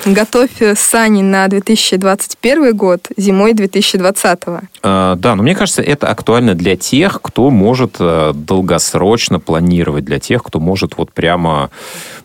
Готовь 0.07 0.62
сани 0.77 1.22
на 1.22 1.48
2021 1.48 2.77
год, 2.77 3.09
зимой 3.16 3.55
2020 3.55 4.44
-го. 4.44 4.61
А, 4.83 5.16
да, 5.16 5.35
но 5.35 5.42
мне 5.42 5.55
кажется, 5.55 5.83
это 5.83 6.09
актуально 6.09 6.55
для 6.55 6.77
тех, 6.77 7.20
кто 7.22 7.50
может 7.50 7.96
э, 8.00 8.33
долгосрочно 8.35 9.40
планировать, 9.40 10.05
для 10.05 10.18
тех, 10.18 10.42
кто 10.42 10.61
может 10.61 10.96
вот 10.96 11.12
прямо 11.12 11.70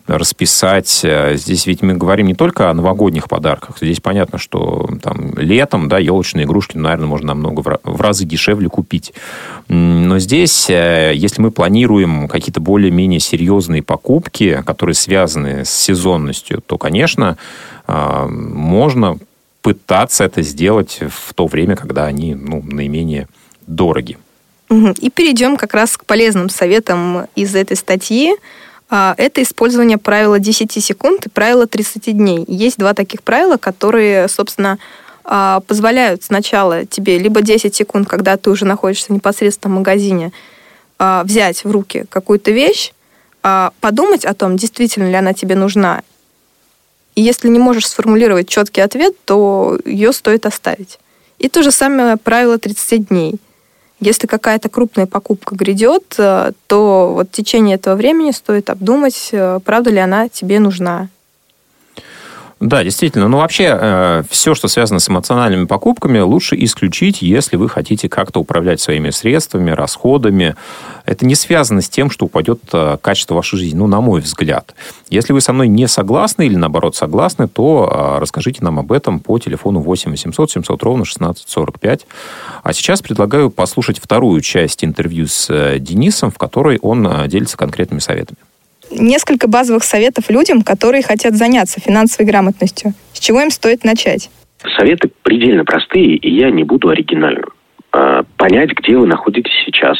расписать. 0.06 1.00
Э, 1.04 1.36
здесь 1.36 1.66
ведь 1.66 1.82
мы 1.82 1.94
говорим 1.94 2.26
не 2.26 2.34
только 2.34 2.70
о 2.70 2.74
новогодних 2.74 3.28
подарках. 3.28 3.76
Здесь 3.80 4.00
понятно, 4.00 4.38
что 4.38 4.88
там 5.02 5.34
летом, 5.36 5.88
да, 5.88 5.98
елочные 5.98 6.44
игрушки, 6.44 6.76
наверное, 6.76 7.06
можно 7.06 7.28
намного 7.28 7.78
в 7.82 8.00
разы 8.00 8.24
дешевле 8.24 8.68
купить. 8.68 9.12
Но 9.68 10.18
здесь, 10.18 10.68
э, 10.68 11.12
если 11.14 11.40
мы 11.40 11.50
планируем 11.50 12.28
какие-то 12.28 12.60
более-менее 12.60 13.20
серьезные 13.20 13.82
покупки, 13.82 14.29
которые 14.64 14.94
связаны 14.94 15.64
с 15.64 15.70
сезонностью, 15.70 16.62
то, 16.64 16.78
конечно, 16.78 17.36
э, 17.86 18.26
можно 18.26 19.18
пытаться 19.62 20.24
это 20.24 20.42
сделать 20.42 21.00
в 21.08 21.34
то 21.34 21.46
время, 21.46 21.76
когда 21.76 22.06
они 22.06 22.34
ну, 22.34 22.62
наименее 22.62 23.28
дороги. 23.66 24.18
И 24.70 25.10
перейдем 25.10 25.56
как 25.56 25.74
раз 25.74 25.96
к 25.96 26.04
полезным 26.04 26.48
советам 26.48 27.26
из 27.34 27.54
этой 27.56 27.76
статьи. 27.76 28.36
А, 28.88 29.14
это 29.18 29.42
использование 29.42 29.98
правила 29.98 30.38
10 30.38 30.72
секунд 30.82 31.26
и 31.26 31.28
правила 31.28 31.66
30 31.66 32.16
дней. 32.16 32.44
Есть 32.46 32.78
два 32.78 32.94
таких 32.94 33.22
правила, 33.22 33.56
которые, 33.56 34.28
собственно, 34.28 34.78
а, 35.24 35.60
позволяют 35.66 36.22
сначала 36.22 36.86
тебе 36.86 37.18
либо 37.18 37.42
10 37.42 37.74
секунд, 37.74 38.08
когда 38.08 38.36
ты 38.36 38.50
уже 38.50 38.64
находишься 38.64 39.12
непосредственно 39.12 39.74
в 39.74 39.78
магазине, 39.78 40.32
а, 40.98 41.24
взять 41.24 41.64
в 41.64 41.70
руки 41.70 42.04
какую-то 42.08 42.52
вещь, 42.52 42.92
подумать 43.42 44.24
о 44.24 44.34
том, 44.34 44.56
действительно 44.56 45.08
ли 45.08 45.14
она 45.14 45.32
тебе 45.32 45.54
нужна. 45.54 46.02
И 47.14 47.22
если 47.22 47.48
не 47.48 47.58
можешь 47.58 47.88
сформулировать 47.88 48.48
четкий 48.48 48.80
ответ, 48.80 49.14
то 49.24 49.78
ее 49.84 50.12
стоит 50.12 50.46
оставить. 50.46 50.98
И 51.38 51.48
то 51.48 51.62
же 51.62 51.70
самое 51.70 52.16
правило 52.16 52.58
30 52.58 53.08
дней– 53.08 53.34
если 54.00 54.26
какая-то 54.26 54.70
крупная 54.70 55.06
покупка 55.06 55.54
грядет, 55.54 56.14
э, 56.16 56.52
то 56.66 57.12
вот 57.14 57.28
в 57.28 57.32
течение 57.32 57.76
этого 57.76 57.96
времени 57.96 58.30
стоит 58.30 58.70
обдумать, 58.70 59.28
э, 59.32 59.60
правда 59.62 59.90
ли 59.90 59.98
она 59.98 60.30
тебе 60.30 60.58
нужна. 60.58 61.08
Да, 62.60 62.84
действительно. 62.84 63.26
Ну, 63.26 63.38
вообще, 63.38 63.74
э, 63.74 64.22
все, 64.28 64.54
что 64.54 64.68
связано 64.68 65.00
с 65.00 65.08
эмоциональными 65.08 65.64
покупками, 65.64 66.18
лучше 66.18 66.56
исключить, 66.62 67.22
если 67.22 67.56
вы 67.56 67.70
хотите 67.70 68.10
как-то 68.10 68.38
управлять 68.38 68.82
своими 68.82 69.08
средствами, 69.08 69.70
расходами. 69.70 70.56
Это 71.06 71.24
не 71.24 71.34
связано 71.34 71.80
с 71.80 71.88
тем, 71.88 72.10
что 72.10 72.26
упадет 72.26 72.60
э, 72.74 72.98
качество 73.00 73.34
вашей 73.34 73.58
жизни, 73.58 73.78
ну, 73.78 73.86
на 73.86 74.02
мой 74.02 74.20
взгляд. 74.20 74.74
Если 75.08 75.32
вы 75.32 75.40
со 75.40 75.54
мной 75.54 75.68
не 75.68 75.88
согласны 75.88 76.44
или, 76.44 76.56
наоборот, 76.56 76.94
согласны, 76.94 77.48
то 77.48 77.90
э, 77.90 78.20
расскажите 78.20 78.62
нам 78.62 78.78
об 78.78 78.92
этом 78.92 79.20
по 79.20 79.38
телефону 79.38 79.80
8 79.80 80.10
800 80.10 80.50
700 80.50 80.82
ровно 80.82 81.04
1645. 81.04 82.06
А 82.62 82.72
сейчас 82.74 83.00
предлагаю 83.00 83.48
послушать 83.48 83.98
вторую 83.98 84.42
часть 84.42 84.84
интервью 84.84 85.28
с 85.28 85.78
Денисом, 85.78 86.30
в 86.30 86.36
которой 86.36 86.78
он 86.82 87.26
делится 87.26 87.56
конкретными 87.56 88.00
советами 88.00 88.36
несколько 88.90 89.48
базовых 89.48 89.84
советов 89.84 90.30
людям, 90.30 90.62
которые 90.62 91.02
хотят 91.02 91.34
заняться 91.34 91.80
финансовой 91.80 92.30
грамотностью. 92.30 92.92
С 93.12 93.20
чего 93.20 93.40
им 93.40 93.50
стоит 93.50 93.84
начать? 93.84 94.30
Советы 94.76 95.10
предельно 95.22 95.64
простые, 95.64 96.16
и 96.16 96.30
я 96.30 96.50
не 96.50 96.64
буду 96.64 96.88
оригинальным. 96.88 97.50
А, 97.92 98.24
понять, 98.36 98.70
где 98.70 98.96
вы 98.96 99.06
находитесь 99.06 99.52
сейчас. 99.64 99.96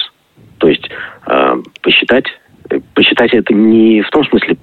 То 0.59 0.69
есть 0.69 0.89
а, 1.27 1.57
посчитать 1.83 2.27
посчитать 2.95 3.33
это 3.35 3.53
не 3.55 4.03
в 4.03 4.11
том 4.11 4.25
смысле, 4.25 4.57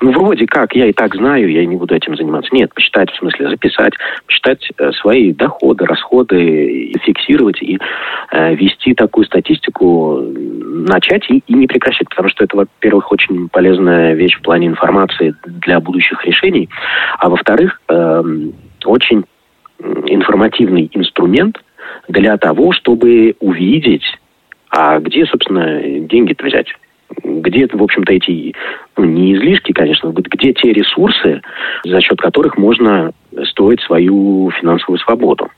ну, 0.00 0.12
вроде 0.12 0.46
как, 0.46 0.74
я 0.74 0.86
и 0.86 0.92
так 0.92 1.14
знаю, 1.14 1.50
я 1.50 1.64
не 1.64 1.76
буду 1.76 1.94
этим 1.94 2.16
заниматься. 2.16 2.54
Нет, 2.54 2.72
посчитать 2.74 3.10
в 3.10 3.16
смысле 3.18 3.50
записать, 3.50 3.94
посчитать 4.26 4.68
э, 4.78 4.92
свои 4.92 5.32
доходы, 5.32 5.84
расходы, 5.84 6.92
фиксировать 7.02 7.62
и 7.62 7.78
э, 8.32 8.54
вести 8.54 8.94
такую 8.94 9.26
статистику, 9.26 10.20
начать 10.20 11.28
и, 11.30 11.42
и 11.46 11.54
не 11.54 11.66
прекращать, 11.66 12.08
потому 12.08 12.28
что 12.28 12.44
это, 12.44 12.56
во-первых, 12.56 13.12
очень 13.12 13.48
полезная 13.48 14.14
вещь 14.14 14.36
в 14.36 14.42
плане 14.42 14.68
информации 14.68 15.34
для 15.44 15.80
будущих 15.80 16.24
решений, 16.24 16.68
а 17.18 17.28
во-вторых, 17.28 17.80
э, 17.88 18.22
очень 18.84 19.24
информативный 20.06 20.90
инструмент 20.94 21.62
для 22.08 22.36
того, 22.38 22.72
чтобы 22.72 23.36
увидеть, 23.40 24.04
а 24.70 24.98
где, 24.98 25.26
собственно, 25.26 25.80
деньги-то 26.00 26.44
взять 26.44 26.68
где, 27.22 27.66
в 27.66 27.82
общем-то, 27.82 28.12
эти, 28.12 28.54
ну, 28.96 29.04
не 29.04 29.34
излишки, 29.34 29.72
конечно, 29.72 30.08
где 30.08 30.52
те 30.52 30.72
ресурсы, 30.72 31.42
за 31.84 32.00
счет 32.00 32.20
которых 32.20 32.56
можно 32.56 33.12
строить 33.44 33.80
свою 33.82 34.50
финансовую 34.58 34.98
свободу. 34.98 35.48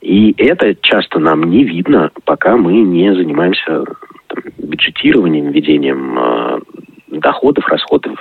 И 0.00 0.34
это 0.38 0.74
часто 0.80 1.18
нам 1.18 1.44
не 1.44 1.64
видно, 1.64 2.10
пока 2.24 2.56
мы 2.56 2.72
не 2.72 3.14
занимаемся 3.14 3.84
там, 4.28 4.42
бюджетированием, 4.58 5.50
ведением 5.50 6.18
э, 6.18 6.60
доходов, 7.08 7.66
расходов 7.68 8.18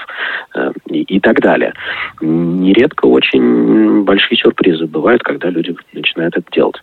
э, 0.55 0.71
и, 0.89 1.03
и 1.03 1.19
так 1.19 1.39
далее. 1.39 1.73
Нередко 2.21 3.05
очень 3.05 4.03
большие 4.03 4.37
сюрпризы 4.37 4.87
бывают, 4.87 5.23
когда 5.23 5.49
люди 5.49 5.75
начинают 5.93 6.35
это 6.35 6.51
делать 6.51 6.81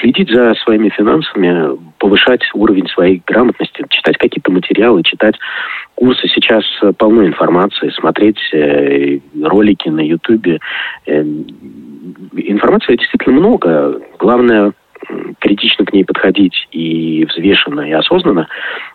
следить 0.00 0.30
за 0.30 0.54
своими 0.54 0.88
финансами, 0.90 1.78
повышать 1.98 2.42
уровень 2.54 2.86
своей 2.88 3.22
грамотности, 3.26 3.84
читать 3.88 4.18
какие-то 4.18 4.50
материалы, 4.50 5.02
читать 5.02 5.36
курсы. 5.94 6.28
Сейчас 6.28 6.64
полно 6.98 7.26
информации, 7.26 7.90
смотреть 7.90 8.38
э, 8.52 9.18
ролики 9.42 9.88
на 9.88 10.00
Ютубе. 10.00 10.60
Э, 11.06 11.22
информации 12.34 12.96
действительно 12.96 13.36
много. 13.36 14.00
Главное 14.18 14.72
критично 15.38 15.84
к 15.84 15.92
ней 15.92 16.04
подходить 16.04 16.66
и 16.72 17.24
взвешенно, 17.26 17.82
и 17.82 17.92
осознанно, 17.92 18.48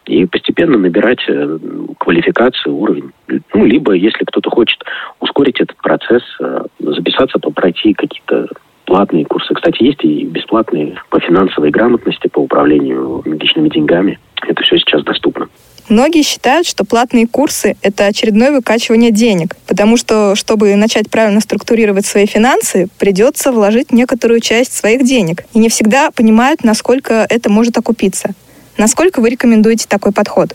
и 0.06 0.26
постепенно 0.26 0.78
набирать 0.78 1.24
э, 1.28 1.58
квалификацию, 2.00 2.76
уровень. 2.76 3.12
Ну, 3.54 3.66
либо, 3.66 3.94
если 3.94 4.26
кто-то 4.26 4.50
хочет 4.50 4.84
ускорить 5.20 5.62
этот 5.62 5.78
процесс, 5.78 6.24
э, 6.40 6.64
записаться, 6.80 7.40
то 7.40 7.52
пройти 7.52 7.94
какие-то 7.94 8.48
платные 8.92 9.24
курсы. 9.24 9.54
Кстати, 9.54 9.84
есть 9.84 10.04
и 10.04 10.26
бесплатные 10.26 11.02
по 11.10 11.18
финансовой 11.22 11.72
грамотности, 11.72 12.28
по 12.28 12.40
управлению 12.40 13.24
личными 13.26 13.70
деньгами. 13.70 14.20
Это 14.46 14.62
все 14.64 14.78
сейчас 14.80 15.02
доступно. 15.06 15.48
Многие 15.88 16.24
считают, 16.24 16.68
что 16.68 16.84
платные 16.84 17.26
курсы– 17.26 17.78
это 17.82 18.06
очередное 18.08 18.52
выкачивание 18.52 19.12
денег, 19.12 19.56
потому 19.66 19.96
что, 19.96 20.36
чтобы 20.36 20.76
начать 20.76 21.10
правильно 21.10 21.40
структурировать 21.40 22.06
свои 22.06 22.26
финансы, 22.26 22.90
придется 23.00 23.54
вложить 23.54 23.94
некоторую 23.94 24.42
часть 24.42 24.74
своих 24.74 25.06
денег. 25.06 25.46
И 25.54 25.60
не 25.60 25.70
всегда 25.70 26.12
понимают, 26.12 26.66
насколько 26.66 27.26
это 27.30 27.50
может 27.50 27.78
окупиться. 27.78 28.32
Насколько 28.78 29.22
вы 29.22 29.30
рекомендуете 29.30 29.86
такой 29.88 30.12
подход? 30.12 30.54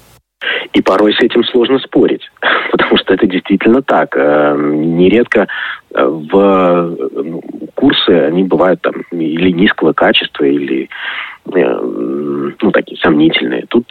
И 0.75 0.83
порой 0.83 1.15
с 1.15 1.21
этим 1.21 1.45
сложно 1.45 1.79
спорить, 1.79 2.31
потому 2.71 2.99
что 2.99 3.15
это 3.15 3.27
действительно 3.27 3.83
так. 3.83 4.15
Э, 4.17 4.55
нередко 4.59 5.49
э, 5.95 6.05
в 6.05 6.97
ну, 7.15 7.43
курсы, 7.75 8.11
они 8.11 8.45
бывают 8.45 8.83
там 8.83 8.95
или 9.11 9.51
низкого 9.51 9.95
качества, 9.95 10.45
или 10.45 10.91
э, 11.47 11.81
ну, 12.61 12.71
такие 12.71 13.01
сомнительные. 13.01 13.65
Тут 13.69 13.91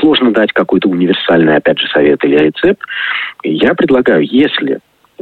сложно 0.00 0.30
дать 0.32 0.52
какой-то 0.52 0.88
универсальный, 0.88 1.56
опять 1.56 1.78
же, 1.78 1.88
совет 1.88 2.24
или 2.24 2.38
рецепт. 2.38 2.80
Я 3.42 3.74
предлагаю, 3.74 4.24
если 4.24 4.80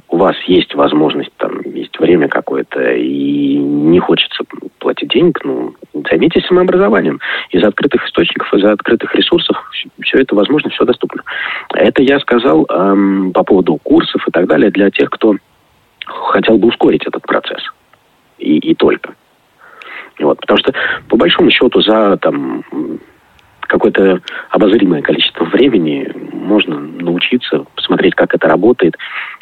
у 0.09 0.17
вас 0.17 0.37
есть 0.47 0.75
возможность, 0.75 1.33
там, 1.39 1.61
есть 1.63 1.99
время 1.99 2.29
какое-то, 2.29 2.93
и 2.93 3.57
не 3.57 3.99
хочется 3.99 4.45
платить 4.79 5.09
денег, 5.09 5.41
ну, 5.45 5.75
займитесь 6.11 6.47
самообразованием. 6.47 7.21
Из 7.51 7.65
открытых 7.65 8.07
источников, 8.07 8.53
из 8.55 8.65
открытых 8.65 9.15
ресурсов 9.15 9.57
все 10.03 10.19
это 10.19 10.35
возможно, 10.35 10.71
все 10.71 10.85
доступно. 10.85 11.23
Это 11.75 12.03
я 12.03 12.19
сказал 12.21 12.67
эм, 12.69 13.33
по 13.33 13.45
поводу 13.45 13.79
курсов 13.83 14.27
и 14.27 14.31
так 14.31 14.47
далее 14.47 14.71
для 14.71 14.91
тех, 14.91 15.11
кто 15.11 15.37
хотел 16.07 16.59
бы 16.59 16.69
ускорить 16.69 17.07
этот 17.07 17.23
процесс. 17.23 17.63
И, 18.39 18.59
и 18.59 18.75
только. 18.75 19.15
Вот, 20.21 20.39
потому 20.41 20.59
что, 20.59 20.73
по 21.09 21.17
большому 21.17 21.51
счету, 21.51 21.81
за 21.81 22.17
там, 22.19 22.63
какое-то 23.67 24.21
обозримое 24.51 25.03
количество 25.03 25.45
времени 25.45 26.11
можно 26.33 26.79
научиться 26.79 27.65
посмотреть, 27.75 28.15
как 28.15 28.35
это 28.35 28.49
работает, 28.49 28.97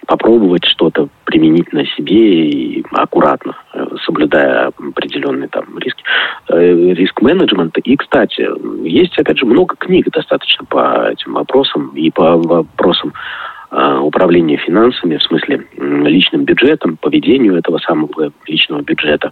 попробовать 0.07 0.65
что-то 0.65 1.09
применить 1.25 1.73
на 1.73 1.85
себе 1.87 2.49
и 2.49 2.85
аккуратно, 2.93 3.57
э, 3.75 3.87
соблюдая 4.05 4.69
определенные 4.69 5.49
там 5.49 5.79
риски, 5.79 6.03
э, 6.49 6.93
риск-менеджмента. 6.95 7.81
И, 7.81 7.97
кстати, 7.97 8.49
есть, 8.87 9.19
опять 9.19 9.39
же, 9.39 9.47
много 9.47 9.77
книг 9.77 10.11
достаточно 10.11 10.65
по 10.65 11.09
этим 11.11 11.35
вопросам 11.35 11.93
и 11.95 12.11
по 12.11 12.37
вопросам 12.37 13.13
э, 13.71 13.99
управления 13.99 14.57
финансами, 14.57 15.17
в 15.17 15.23
смысле 15.23 15.67
личным 15.79 16.45
бюджетом, 16.45 16.97
поведению 16.97 17.57
этого 17.57 17.79
самого 17.79 18.33
личного 18.47 18.83
бюджета 18.83 19.31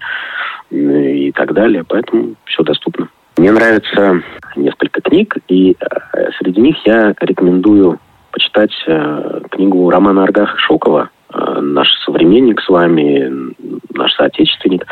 и 0.71 1.33
так 1.33 1.53
далее. 1.53 1.85
Поэтому 1.87 2.35
все 2.45 2.63
доступно. 2.63 3.09
Мне 3.37 3.53
нравится 3.53 4.23
несколько 4.57 5.01
книг, 5.01 5.37
и 5.49 5.77
э, 5.81 6.31
среди 6.39 6.61
них 6.61 6.77
я 6.85 7.15
рекомендую 7.21 7.99
почитать 8.33 8.73
э, 8.87 9.41
книгу 9.51 9.89
Романа 9.91 10.25
Аргаха 10.25 10.59
Шокова 10.59 11.11
э, 11.33 11.61
«Наш 11.61 11.89
современник 12.05 12.61
с 12.61 12.69
вами», 12.69 13.55
«Наш 13.95 14.13
соотечественник». 14.15 14.87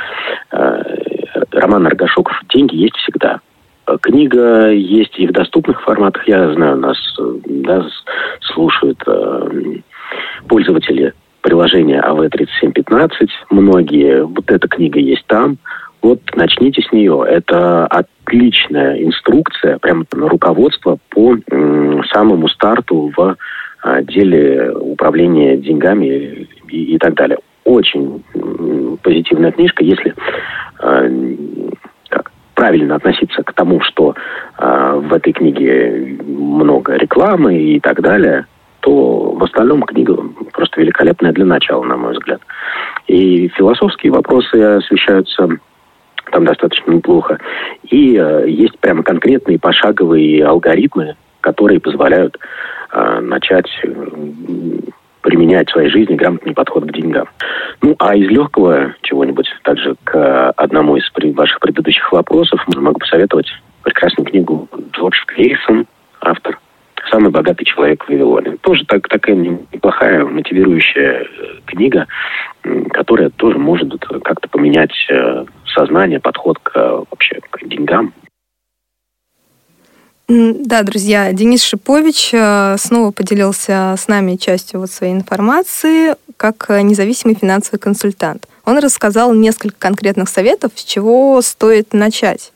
Роман 1.52 1.86
Аргашоков 1.86 2.40
«Деньги 2.48 2.76
есть 2.76 2.96
всегда». 2.96 3.40
Книга 4.02 4.70
есть 4.70 5.18
и 5.18 5.26
в 5.26 5.32
доступных 5.32 5.80
форматах. 5.82 6.28
Я 6.28 6.52
знаю, 6.52 6.76
нас 6.76 6.98
да, 7.46 7.86
слушают 8.42 9.02
пользователи 10.46 11.14
приложения 11.40 12.00
АВ-3715. 12.00 13.28
Многие. 13.50 14.24
Вот 14.24 14.50
эта 14.50 14.68
книга 14.68 14.98
есть 15.00 15.26
там. 15.26 15.56
Вот 16.02 16.20
начните 16.36 16.82
с 16.82 16.92
нее. 16.92 17.24
Это 17.28 17.86
отличная 17.86 19.02
инструкция, 19.02 19.78
прямо 19.78 20.04
руководство 20.12 20.98
по 21.10 21.36
самому 22.12 22.48
старту 22.48 23.12
в 23.16 23.36
а, 23.82 24.02
деле 24.02 24.72
управления 24.72 25.56
деньгами 25.56 26.46
и, 26.68 26.94
и 26.94 26.98
так 26.98 27.14
далее. 27.14 27.38
Очень 27.64 28.22
позитивная 29.02 29.52
книжка, 29.52 29.84
если 29.84 30.14
как, 32.08 32.30
правильно 32.54 32.96
относиться 32.96 33.42
к 33.42 33.52
тому, 33.52 33.80
что 33.82 34.14
э, 34.58 35.00
в 35.04 35.12
этой 35.12 35.32
книге 35.32 36.18
много 36.26 36.94
рекламы 36.94 37.58
и 37.58 37.80
так 37.80 38.00
далее, 38.00 38.46
то 38.80 39.32
в 39.32 39.44
остальном 39.44 39.82
книга 39.82 40.16
просто 40.52 40.80
великолепная 40.80 41.32
для 41.32 41.44
начала, 41.44 41.84
на 41.84 41.96
мой 41.96 42.12
взгляд. 42.12 42.40
И 43.06 43.48
философские 43.48 44.12
вопросы 44.12 44.56
освещаются 44.56 45.48
там 46.30 46.44
достаточно 46.44 46.92
неплохо. 46.92 47.38
И 47.84 48.16
э, 48.16 48.48
есть 48.48 48.78
прямо 48.78 49.02
конкретные 49.02 49.58
пошаговые 49.58 50.44
алгоритмы, 50.44 51.16
которые 51.40 51.80
позволяют 51.80 52.38
э, 52.92 53.20
начать 53.20 53.68
э, 53.82 53.88
применять 55.22 55.68
в 55.68 55.72
своей 55.72 55.90
жизни 55.90 56.14
грамотный 56.14 56.54
подход 56.54 56.84
к 56.84 56.92
деньгам. 56.92 57.28
Ну, 57.82 57.94
а 57.98 58.16
из 58.16 58.28
легкого 58.30 58.94
чего-нибудь, 59.02 59.48
также 59.62 59.96
к 60.04 60.50
одному 60.52 60.96
из 60.96 61.04
ваших 61.34 61.60
предыдущих 61.60 62.12
вопросов, 62.12 62.64
могу 62.76 62.98
посоветовать 62.98 63.48
прекрасную 63.82 64.26
книгу 64.26 64.68
Джордж 64.92 65.16
Клейсон, 65.26 65.86
автор 66.20 66.58
«Самый 67.10 67.30
богатый 67.30 67.64
человек 67.64 68.04
в 68.04 68.08
Вавилоне». 68.08 68.56
Тоже 68.60 68.84
так, 68.86 69.08
такая 69.08 69.36
неплохая 69.36 70.24
мотивирующая 70.24 71.26
книга, 71.66 72.06
которая 72.90 73.30
тоже 73.30 73.58
может 73.58 73.92
как-то 74.22 74.48
поменять 74.48 74.92
сознание, 75.74 76.20
подход 76.20 76.58
к, 76.58 76.74
вообще 77.10 77.40
к 77.50 77.66
деньгам. 77.66 78.12
Да, 80.28 80.82
друзья, 80.82 81.32
Денис 81.32 81.62
Шипович 81.62 82.34
снова 82.80 83.12
поделился 83.12 83.94
с 83.98 84.08
нами 84.08 84.36
частью 84.36 84.80
вот 84.80 84.90
своей 84.90 85.14
информации 85.14 86.16
как 86.36 86.66
независимый 86.68 87.34
финансовый 87.34 87.78
консультант. 87.78 88.46
Он 88.66 88.78
рассказал 88.78 89.32
несколько 89.32 89.76
конкретных 89.78 90.28
советов, 90.28 90.72
с 90.74 90.84
чего 90.84 91.40
стоит 91.40 91.94
начать 91.94 92.52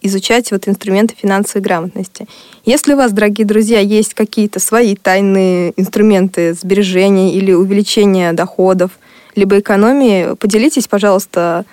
изучать 0.00 0.52
вот 0.52 0.68
инструменты 0.68 1.14
финансовой 1.20 1.62
грамотности. 1.62 2.26
Если 2.64 2.94
у 2.94 2.96
вас, 2.96 3.12
дорогие 3.12 3.46
друзья, 3.46 3.80
есть 3.80 4.14
какие-то 4.14 4.60
свои 4.60 4.94
тайные 4.94 5.72
инструменты 5.76 6.54
сбережения 6.54 7.34
или 7.34 7.52
увеличения 7.52 8.32
доходов, 8.32 8.92
либо 9.34 9.58
экономии, 9.58 10.34
поделитесь, 10.36 10.88
пожалуйста, 10.88 11.64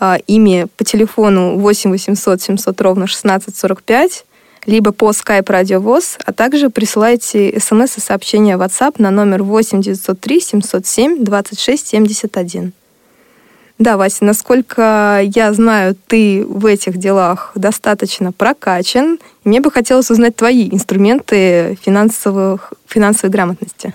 а, 0.00 0.18
ими 0.26 0.66
по 0.76 0.84
телефону 0.84 1.58
8 1.58 1.90
800 1.90 2.42
700 2.42 2.80
ровно 2.80 3.04
1645, 3.04 4.24
либо 4.66 4.92
по 4.92 5.10
Skype 5.10 5.44
Radio 5.44 5.78
ВОЗ, 5.78 6.16
а 6.24 6.32
также 6.32 6.70
присылайте 6.70 7.60
смс 7.60 7.98
и 7.98 8.00
сообщения 8.00 8.56
WhatsApp 8.56 8.94
на 8.98 9.10
номер 9.10 9.42
8 9.42 9.82
903 9.82 10.40
707 10.40 11.24
26 11.24 11.86
71. 11.86 12.72
Да, 13.78 13.96
Вася, 13.96 14.24
насколько 14.24 15.20
я 15.22 15.52
знаю, 15.54 15.96
ты 16.06 16.44
в 16.46 16.66
этих 16.66 16.98
делах 16.98 17.52
достаточно 17.54 18.30
прокачан. 18.30 19.18
Мне 19.44 19.60
бы 19.60 19.70
хотелось 19.70 20.10
узнать 20.10 20.36
твои 20.36 20.68
инструменты 20.68 21.78
финансовых, 21.82 22.74
финансовой 22.86 23.30
грамотности. 23.30 23.94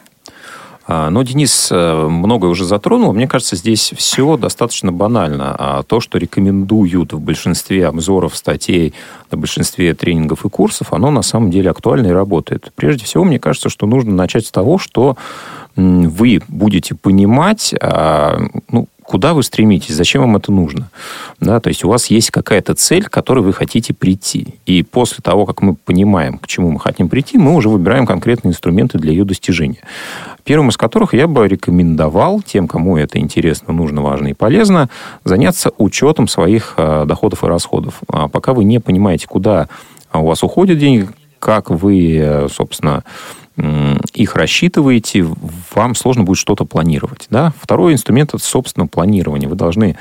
А, 0.88 1.10
ну, 1.10 1.24
Денис 1.24 1.70
э, 1.72 2.08
многое 2.08 2.52
уже 2.52 2.64
затронул. 2.64 3.12
Мне 3.12 3.28
кажется, 3.28 3.56
здесь 3.56 3.92
все 3.98 4.38
достаточно 4.38 4.92
банально. 4.92 5.56
А 5.58 5.84
то, 5.84 6.00
что 6.00 6.20
рекомендуют 6.20 7.14
в 7.14 7.20
большинстве 7.20 7.88
обзоров, 7.88 8.36
статей, 8.36 8.94
на 9.32 9.38
большинстве 9.38 9.96
тренингов 9.96 10.46
и 10.46 10.50
курсов, 10.50 10.94
оно 10.94 11.10
на 11.10 11.24
самом 11.24 11.50
деле 11.50 11.72
актуально 11.72 12.08
и 12.08 12.12
работает. 12.12 12.72
Прежде 12.76 13.06
всего, 13.06 13.24
мне 13.24 13.40
кажется, 13.40 13.70
что 13.70 13.88
нужно 13.88 14.14
начать 14.14 14.46
с 14.46 14.52
того, 14.52 14.78
что 14.78 15.18
вы 15.76 16.42
будете 16.48 16.96
понимать, 16.96 17.74
а, 17.82 18.40
ну, 18.70 18.88
куда 19.04 19.34
вы 19.34 19.44
стремитесь, 19.44 19.96
зачем 19.96 20.22
вам 20.22 20.38
это 20.38 20.52
нужно. 20.52 20.90
Да, 21.40 21.60
то 21.60 21.70
есть 21.70 21.84
у 21.84 21.90
вас 21.90 22.08
есть 22.08 22.32
какая-то 22.32 22.76
цель, 22.76 23.04
к 23.04 23.10
которой 23.10 23.40
вы 23.40 23.54
хотите 23.54 23.94
прийти. 23.94 24.56
И 24.66 24.84
после 24.84 25.18
того, 25.22 25.46
как 25.46 25.62
мы 25.62 25.76
понимаем, 25.76 26.38
к 26.38 26.48
чему 26.48 26.72
мы 26.72 26.80
хотим 26.80 27.10
прийти, 27.10 27.38
мы 27.38 27.56
уже 27.56 27.70
выбираем 27.70 28.06
конкретные 28.06 28.52
инструменты 28.52 28.98
для 28.98 29.12
ее 29.12 29.26
достижения. 29.26 29.82
Первым 30.46 30.70
из 30.70 30.78
которых 30.78 31.16
я 31.16 31.28
бы 31.28 31.48
рекомендовал 31.48 32.40
тем, 32.42 32.68
кому 32.68 32.98
это 32.98 33.18
интересно, 33.18 33.74
нужно, 33.74 34.04
важно 34.04 34.28
и 34.28 34.34
полезно, 34.34 34.90
заняться 35.24 35.72
учетом 35.80 36.28
своих 36.28 36.76
э, 36.78 37.06
доходов 37.08 37.44
и 37.44 37.48
расходов. 37.48 38.02
А 38.08 38.28
пока 38.28 38.54
вы 38.54 38.64
не 38.64 38.80
понимаете, 38.80 39.28
куда 39.28 39.68
у 40.14 40.28
вас 40.28 40.44
уходят 40.44 40.78
деньги, 40.78 41.10
как 41.40 41.72
вы, 41.72 42.18
э, 42.18 42.48
собственно, 42.48 43.04
их 44.14 44.36
рассчитываете, 44.36 45.26
вам 45.74 45.96
сложно 45.96 46.24
будет 46.24 46.38
что-то 46.38 46.66
планировать. 46.66 47.28
Да? 47.30 47.54
Второй 47.62 47.94
инструмент– 47.94 48.34
это, 48.34 48.44
собственно, 48.44 48.86
планирование. 48.86 49.48
Вы 49.48 49.56
должны 49.56 49.96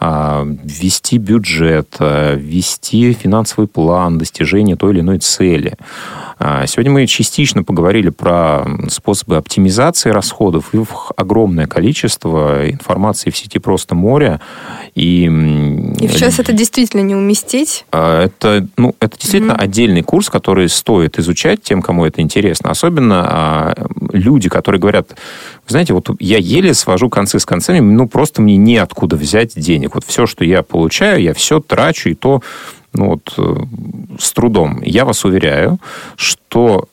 а, 0.00 0.44
ввести 0.44 1.18
бюджет, 1.18 1.96
а, 2.00 2.34
ввести 2.34 3.12
финансовый 3.12 3.68
план 3.68 4.18
достижения 4.18 4.74
той 4.74 4.92
или 4.92 5.00
иной 5.00 5.18
цели. 5.20 5.74
А, 6.38 6.66
сегодня 6.66 6.92
мы 6.92 7.06
частично 7.06 7.62
поговорили 7.62 8.10
про 8.10 8.66
способы 8.88 9.36
оптимизации 9.36 10.10
расходов. 10.10 10.74
Их 10.74 11.12
огромное 11.16 11.66
количество 11.66 12.70
информации 12.70 13.30
в 13.30 13.36
сети 13.36 13.58
просто 13.58 13.94
море. 13.94 14.40
И, 14.94 15.24
и 15.24 16.08
сейчас 16.08 16.38
это 16.38 16.52
действительно 16.52 17.00
не 17.00 17.14
уместить? 17.14 17.86
Это, 17.90 18.66
ну, 18.76 18.94
это 19.00 19.16
действительно 19.16 19.52
mm-hmm. 19.52 19.64
отдельный 19.64 20.02
курс, 20.02 20.28
который 20.28 20.68
стоит 20.68 21.18
изучать 21.18 21.62
тем, 21.62 21.80
кому 21.80 22.04
это 22.04 22.20
интересно. 22.20 22.70
Особенно 22.70 23.74
люди, 24.12 24.50
которые 24.50 24.78
говорят, 24.80 25.16
знаете, 25.66 25.94
вот 25.94 26.10
я 26.20 26.36
еле 26.36 26.74
свожу 26.74 27.08
концы 27.08 27.38
с 27.38 27.46
концами, 27.46 27.80
ну, 27.80 28.08
просто 28.08 28.42
мне 28.42 28.58
неоткуда 28.58 29.16
взять 29.16 29.58
денег. 29.58 29.94
Вот 29.94 30.04
все, 30.04 30.26
что 30.26 30.44
я 30.44 30.62
получаю, 30.62 31.22
я 31.22 31.32
все 31.32 31.60
трачу, 31.60 32.10
и 32.10 32.14
то 32.14 32.42
ну, 32.96 33.10
вот, 33.10 33.34
э, 33.38 33.56
с 34.18 34.32
трудом. 34.32 34.80
Я 34.82 35.04
вас 35.04 35.24
уверяю, 35.24 35.78
что 36.16 36.88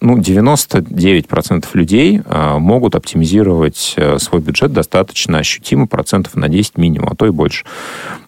ну, 0.00 0.18
99% 0.18 1.66
людей 1.72 2.20
а, 2.26 2.58
могут 2.58 2.94
оптимизировать 2.94 3.94
а, 3.96 4.18
свой 4.18 4.42
бюджет 4.42 4.72
достаточно 4.72 5.38
ощутимо, 5.38 5.86
процентов 5.86 6.34
на 6.34 6.48
10 6.48 6.76
минимум, 6.76 7.08
а 7.10 7.16
то 7.16 7.26
и 7.26 7.30
больше. 7.30 7.64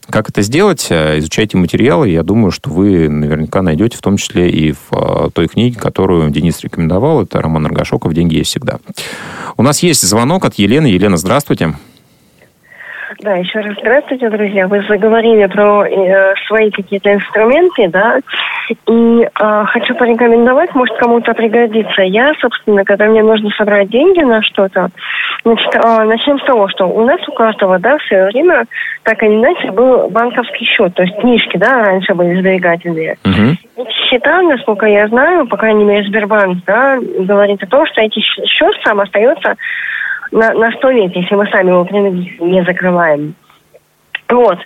Как 0.08 0.30
это 0.30 0.40
сделать? 0.40 0.86
Изучайте 0.90 1.58
материалы. 1.58 2.08
Я 2.08 2.22
думаю, 2.22 2.50
что 2.50 2.70
вы 2.70 3.10
наверняка 3.10 3.60
найдете, 3.60 3.98
в 3.98 4.00
том 4.00 4.16
числе 4.16 4.50
и 4.50 4.72
в 4.72 5.30
той 5.34 5.48
книге, 5.48 5.78
которую 5.78 6.30
Денис 6.30 6.58
рекомендовал. 6.60 7.24
Это 7.24 7.42
Роман 7.42 7.66
Аргашоков 7.66 8.14
«Деньги 8.14 8.36
есть 8.36 8.48
всегда». 8.48 8.78
У 9.58 9.62
нас 9.62 9.82
есть 9.82 10.00
звонок 10.00 10.46
от 10.46 10.54
Елены. 10.54 10.86
Елена, 10.86 11.18
здравствуйте. 11.18 11.74
Да, 13.20 13.34
еще 13.34 13.60
раз 13.60 13.74
здравствуйте, 13.80 14.28
друзья. 14.28 14.66
Вы 14.68 14.82
заговорили 14.82 15.46
про 15.46 15.86
э, 15.86 16.34
свои 16.46 16.70
какие-то 16.70 17.14
инструменты, 17.14 17.88
да, 17.88 18.18
и 18.86 19.22
э, 19.22 19.64
хочу 19.66 19.94
порекомендовать, 19.94 20.74
может, 20.74 20.96
кому-то 20.98 21.32
пригодится. 21.32 22.02
Я, 22.02 22.32
собственно, 22.40 22.84
когда 22.84 23.06
мне 23.06 23.22
нужно 23.22 23.50
собрать 23.56 23.88
деньги 23.88 24.22
на 24.22 24.42
что-то, 24.42 24.90
значит, 25.44 25.74
э, 25.74 26.04
начнем 26.04 26.38
с 26.38 26.44
того, 26.44 26.68
что 26.68 26.86
у 26.86 27.04
нас 27.04 27.20
у 27.28 27.32
каждого, 27.32 27.78
да, 27.78 27.96
в 27.96 28.02
свое 28.04 28.26
время, 28.26 28.64
так 29.04 29.22
или 29.22 29.36
иначе, 29.36 29.70
был 29.72 30.08
банковский 30.10 30.66
счет, 30.66 30.94
то 30.94 31.02
есть 31.02 31.16
книжки, 31.18 31.56
да, 31.56 31.84
раньше 31.84 32.14
были 32.14 32.38
сберегательные. 32.38 33.16
Uh-huh. 33.24 33.86
Счета, 34.08 34.42
насколько 34.42 34.86
я 34.86 35.08
знаю, 35.08 35.46
по 35.46 35.56
крайней 35.56 35.84
мере, 35.84 36.06
Сбербанк, 36.06 36.64
да, 36.66 36.98
говорит 36.98 37.62
о 37.62 37.66
том, 37.66 37.86
что 37.86 38.02
эти 38.02 38.20
счет 38.20 38.74
сам 38.84 39.00
остается 39.00 39.56
на, 40.30 40.52
на 40.52 40.70
100 40.72 40.90
лет, 40.90 41.16
если 41.16 41.34
мы 41.34 41.46
сами 41.46 41.70
его 41.70 41.86
не 42.46 42.62
закрываем. 42.64 43.34
Вот. 44.28 44.58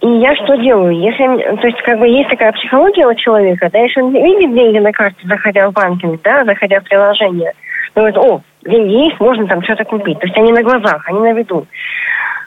И 0.00 0.08
я 0.08 0.34
что 0.34 0.56
делаю? 0.56 0.98
Если, 0.98 1.56
то 1.56 1.66
есть, 1.66 1.80
как 1.82 2.00
бы 2.00 2.08
есть 2.08 2.28
такая 2.30 2.52
психология 2.52 3.06
у 3.06 3.14
человека, 3.14 3.70
да, 3.72 3.78
если 3.78 4.00
он 4.00 4.12
видит 4.12 4.54
деньги 4.54 4.78
на 4.78 4.92
карте, 4.92 5.20
заходя 5.24 5.70
в 5.70 5.72
банкинг, 5.72 6.20
да, 6.22 6.44
заходя 6.44 6.80
в 6.80 6.84
приложение, 6.84 7.52
говорит, 7.94 8.16
о, 8.18 8.40
деньги 8.64 9.04
есть, 9.04 9.20
можно 9.20 9.46
там 9.46 9.62
что-то 9.62 9.84
купить. 9.84 10.18
То 10.18 10.26
есть 10.26 10.36
они 10.36 10.52
на 10.52 10.62
глазах, 10.62 11.08
они 11.08 11.20
на 11.20 11.32
виду. 11.32 11.66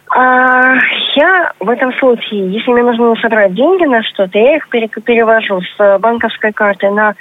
А, 0.10 0.76
я 1.16 1.52
в 1.60 1.70
этом 1.70 1.94
случае, 1.94 2.52
если 2.52 2.72
мне 2.72 2.84
нужно 2.84 3.16
собрать 3.16 3.54
деньги 3.54 3.84
на 3.84 4.02
что-то, 4.04 4.38
я 4.38 4.56
их 4.56 4.70
перевожу 4.70 5.62
с 5.62 6.00
банковской 6.00 6.54
карты 6.54 6.90
на 6.90 7.14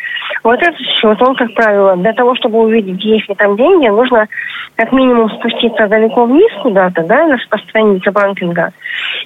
вот 0.45 0.63
этот 0.63 0.79
счет. 0.79 1.21
Он, 1.21 1.35
как 1.35 1.53
правило, 1.55 1.97
для 1.97 2.13
того, 2.13 2.37
чтобы 2.37 2.61
увидеть, 2.61 3.03
есть 3.05 3.29
ли 3.29 3.35
там 3.35 3.57
деньги, 3.57 3.89
нужно 3.89 4.29
как 4.77 4.93
минимум 4.93 5.31
спуститься 5.31 5.89
далеко 5.89 6.27
вниз 6.27 6.53
куда-то, 6.63 7.03
да, 7.05 7.27
на, 7.27 7.39
странице 7.39 8.11
банкинга. 8.13 8.73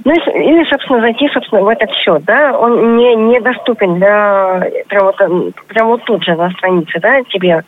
Ну, 0.04 0.12
или, 0.12 0.64
собственно, 0.64 1.00
зайти, 1.00 1.28
собственно, 1.28 1.62
в 1.62 1.68
этот 1.68 1.90
счет, 1.92 2.24
да. 2.24 2.56
Он 2.56 2.96
не, 2.96 3.14
недоступен 3.16 3.96
для, 3.96 4.62
прям 4.88 5.04
вот, 5.04 5.16
прям 5.68 5.88
вот 5.88 6.04
тут 6.04 6.24
же 6.24 6.34
на 6.34 6.50
странице, 6.50 6.98
да, 7.00 7.22
тебе 7.24 7.64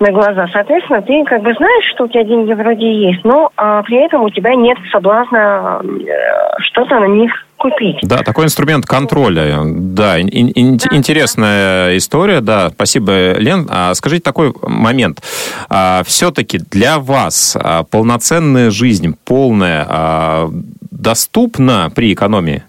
на 0.00 0.12
глаза. 0.12 0.46
Соответственно, 0.52 1.02
ты 1.02 1.24
как 1.24 1.42
бы 1.42 1.52
знаешь, 1.54 1.84
что 1.94 2.04
у 2.04 2.08
тебя 2.08 2.24
деньги 2.24 2.52
вроде 2.52 3.10
есть, 3.10 3.24
но 3.24 3.50
а, 3.56 3.82
при 3.82 4.04
этом 4.04 4.22
у 4.22 4.30
тебя 4.30 4.54
нет 4.54 4.78
соблазна 4.90 5.80
э, 5.82 6.60
что-то 6.60 6.98
на 7.00 7.06
них 7.06 7.32
купить. 7.56 7.98
Да, 8.02 8.18
такой 8.18 8.46
инструмент 8.46 8.86
контроля. 8.86 9.60
Да, 9.64 10.20
ин- 10.20 10.52
ин- 10.54 10.76
да 10.78 10.96
интересная 10.96 11.86
да. 11.86 11.96
история, 11.96 12.40
да. 12.40 12.70
Спасибо, 12.70 13.32
Лен. 13.34 13.66
А 13.68 13.92
скажите 13.94 14.22
такой 14.22 14.54
момент. 14.62 15.20
А, 15.68 16.02
все-таки 16.06 16.58
для 16.58 16.98
вас 16.98 17.56
а, 17.60 17.82
полноценная 17.82 18.70
жизнь, 18.70 19.16
полная, 19.24 19.84
а, 19.88 20.50
доступна 20.90 21.90
при 21.94 22.12
экономии? 22.12 22.62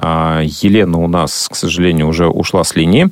А, 0.00 0.42
Елена 0.42 0.98
у 0.98 1.08
нас, 1.08 1.48
к 1.50 1.56
сожалению, 1.56 2.06
уже 2.06 2.28
ушла 2.28 2.62
с 2.62 2.76
линии. 2.76 3.08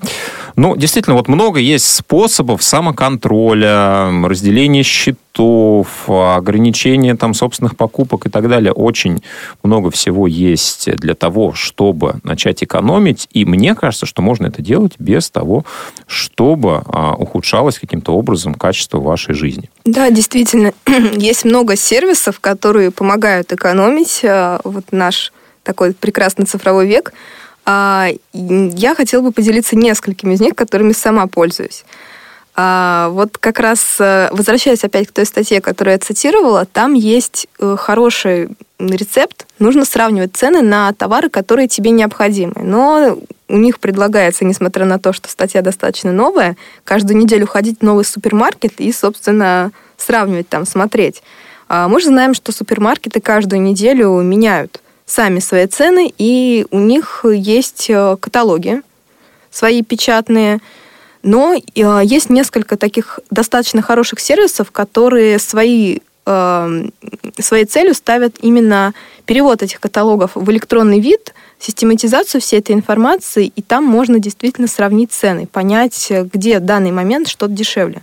Ну, 0.54 0.76
действительно, 0.76 1.16
вот 1.16 1.28
много 1.28 1.58
есть 1.58 1.86
способов 1.86 2.62
самоконтроля, 2.62 4.10
разделения 4.24 4.82
счетов, 4.84 6.08
ограничения 6.08 7.14
там 7.16 7.34
собственных 7.34 7.76
покупок 7.76 8.26
и 8.26 8.30
так 8.30 8.48
далее. 8.48 8.72
Очень 8.72 9.22
много 9.62 9.90
всего 9.90 10.26
есть 10.26 10.88
для 10.96 11.14
того, 11.14 11.52
чтобы 11.52 12.20
начать 12.22 12.62
экономить. 12.62 13.28
И 13.32 13.44
мне 13.44 13.74
кажется, 13.74 14.06
что 14.06 14.22
можно 14.22 14.46
это 14.46 14.62
делать 14.62 14.92
без 14.98 15.28
того, 15.28 15.64
чтобы 16.06 16.82
а, 16.86 17.14
ухудшалось 17.14 17.78
каким-то 17.78 18.12
образом 18.12 18.54
качество 18.54 19.00
вашей 19.00 19.34
жизни. 19.34 19.68
Да, 19.84 20.10
действительно, 20.10 20.72
есть 21.16 21.44
много 21.44 21.76
сервисов, 21.76 22.38
которые 22.40 22.92
помогают 22.92 23.52
экономить. 23.52 24.20
А, 24.24 24.60
вот 24.64 24.84
наш 24.92 25.32
такой 25.66 25.92
прекрасный 25.92 26.46
цифровой 26.46 26.86
век, 26.86 27.12
А, 27.68 28.10
я 28.32 28.94
хотела 28.94 29.22
бы 29.22 29.32
поделиться 29.32 29.74
несколькими 29.74 30.34
из 30.34 30.40
них, 30.40 30.54
которыми 30.54 30.92
сама 30.92 31.26
пользуюсь. 31.26 31.84
А, 32.54 33.08
вот 33.10 33.38
как 33.38 33.58
раз, 33.58 33.96
э, 33.98 34.28
возвращаясь 34.30 34.84
опять 34.84 35.08
к 35.08 35.12
той 35.12 35.26
статье, 35.26 35.60
которую 35.60 35.94
я 35.94 35.98
цитировала, 35.98 36.64
там 36.64 36.94
есть 36.94 37.48
э, 37.58 37.76
хороший 37.76 38.50
рецепт. 38.78 39.46
Нужно 39.58 39.84
сравнивать 39.84 40.36
цены 40.36 40.62
на 40.62 40.92
товары, 40.92 41.28
которые 41.28 41.66
тебе 41.66 41.90
необходимы. 41.90 42.54
Но 42.62 43.18
у 43.48 43.56
них 43.56 43.80
предлагается, 43.80 44.44
несмотря 44.44 44.84
на 44.86 44.98
то, 44.98 45.12
что 45.12 45.28
статья 45.28 45.60
достаточно 45.60 46.12
новая, 46.12 46.56
каждую 46.84 47.18
неделю 47.18 47.46
ходить 47.46 47.80
в 47.80 47.84
новый 47.84 48.04
супермаркет 48.04 48.80
и, 48.80 48.92
собственно, 48.92 49.72
сравнивать 49.96 50.48
там, 50.48 50.66
смотреть. 50.66 51.22
А 51.68 51.88
мы 51.88 52.00
же 52.00 52.06
знаем, 52.06 52.32
что 52.32 52.52
супермаркеты 52.52 53.20
каждую 53.20 53.60
неделю 53.60 54.20
меняют 54.20 54.80
сами 55.06 55.38
свои 55.38 55.66
цены, 55.66 56.12
и 56.18 56.66
у 56.70 56.80
них 56.80 57.24
есть 57.24 57.86
э, 57.88 58.16
каталоги 58.20 58.82
свои 59.50 59.82
печатные, 59.82 60.60
но 61.22 61.54
э, 61.54 62.00
есть 62.04 62.28
несколько 62.28 62.76
таких 62.76 63.20
достаточно 63.30 63.82
хороших 63.82 64.18
сервисов, 64.18 64.72
которые 64.72 65.38
свои, 65.38 66.00
э, 66.26 66.88
своей 67.38 67.64
целью 67.64 67.94
ставят 67.94 68.36
именно 68.40 68.92
перевод 69.24 69.62
этих 69.62 69.80
каталогов 69.80 70.32
в 70.34 70.50
электронный 70.50 70.98
вид, 70.98 71.34
систематизацию 71.60 72.40
всей 72.40 72.58
этой 72.58 72.74
информации, 72.74 73.46
и 73.54 73.62
там 73.62 73.84
можно 73.84 74.18
действительно 74.18 74.66
сравнить 74.66 75.12
цены, 75.12 75.46
понять, 75.46 76.12
где 76.32 76.58
в 76.58 76.64
данный 76.64 76.90
момент 76.90 77.28
что-то 77.28 77.52
дешевле. 77.52 78.02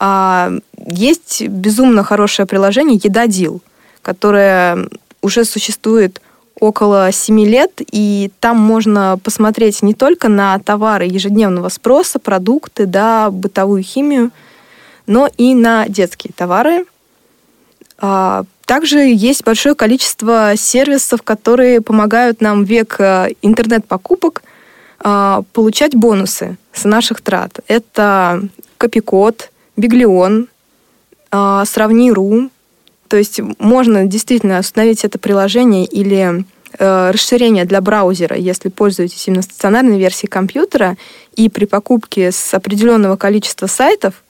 А, 0.00 0.52
есть 0.76 1.42
безумно 1.46 2.02
хорошее 2.02 2.46
приложение 2.46 3.00
«Едодил», 3.02 3.62
которое 4.02 4.88
уже 5.22 5.44
существует 5.44 6.20
около 6.60 7.10
7 7.12 7.40
лет, 7.44 7.80
и 7.92 8.30
там 8.40 8.58
можно 8.58 9.18
посмотреть 9.22 9.82
не 9.82 9.94
только 9.94 10.28
на 10.28 10.58
товары 10.58 11.06
ежедневного 11.06 11.68
спроса, 11.68 12.18
продукты, 12.18 12.86
да, 12.86 13.30
бытовую 13.30 13.82
химию, 13.82 14.30
но 15.06 15.28
и 15.36 15.54
на 15.54 15.86
детские 15.88 16.32
товары. 16.34 16.86
А, 17.98 18.44
также 18.64 18.98
есть 18.98 19.44
большое 19.44 19.74
количество 19.74 20.54
сервисов, 20.56 21.22
которые 21.22 21.80
помогают 21.80 22.40
нам 22.40 22.64
век 22.64 22.96
э, 22.98 23.30
интернет-покупок 23.42 24.42
а, 25.00 25.42
получать 25.52 25.94
бонусы 25.94 26.56
с 26.72 26.84
наших 26.84 27.20
трат. 27.20 27.60
Это 27.68 28.42
Копикод, 28.78 29.50
Биглион, 29.76 30.48
а, 31.30 31.64
Сравни.ру, 31.66 32.50
то 33.14 33.18
есть 33.18 33.38
можно 33.60 34.06
действительно 34.06 34.58
установить 34.58 35.04
это 35.04 35.20
приложение 35.20 35.84
или 35.84 36.44
э, 36.76 37.10
расширение 37.12 37.64
для 37.64 37.80
браузера, 37.80 38.36
если 38.36 38.70
пользуетесь 38.70 39.28
именно 39.28 39.42
стационарной 39.42 40.00
версией 40.00 40.28
компьютера, 40.28 40.96
и 41.36 41.48
при 41.48 41.66
покупке 41.66 42.32
с 42.32 42.52
определенного 42.54 43.14
количества 43.14 43.68
сайтов 43.68 44.24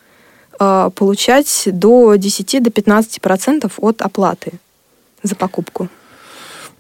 э, 0.61 0.91
получать 0.95 1.63
до 1.65 2.15
10-15% 2.15 3.73
от 3.79 4.03
оплаты 4.03 4.53
за 5.23 5.35
покупку. 5.35 5.89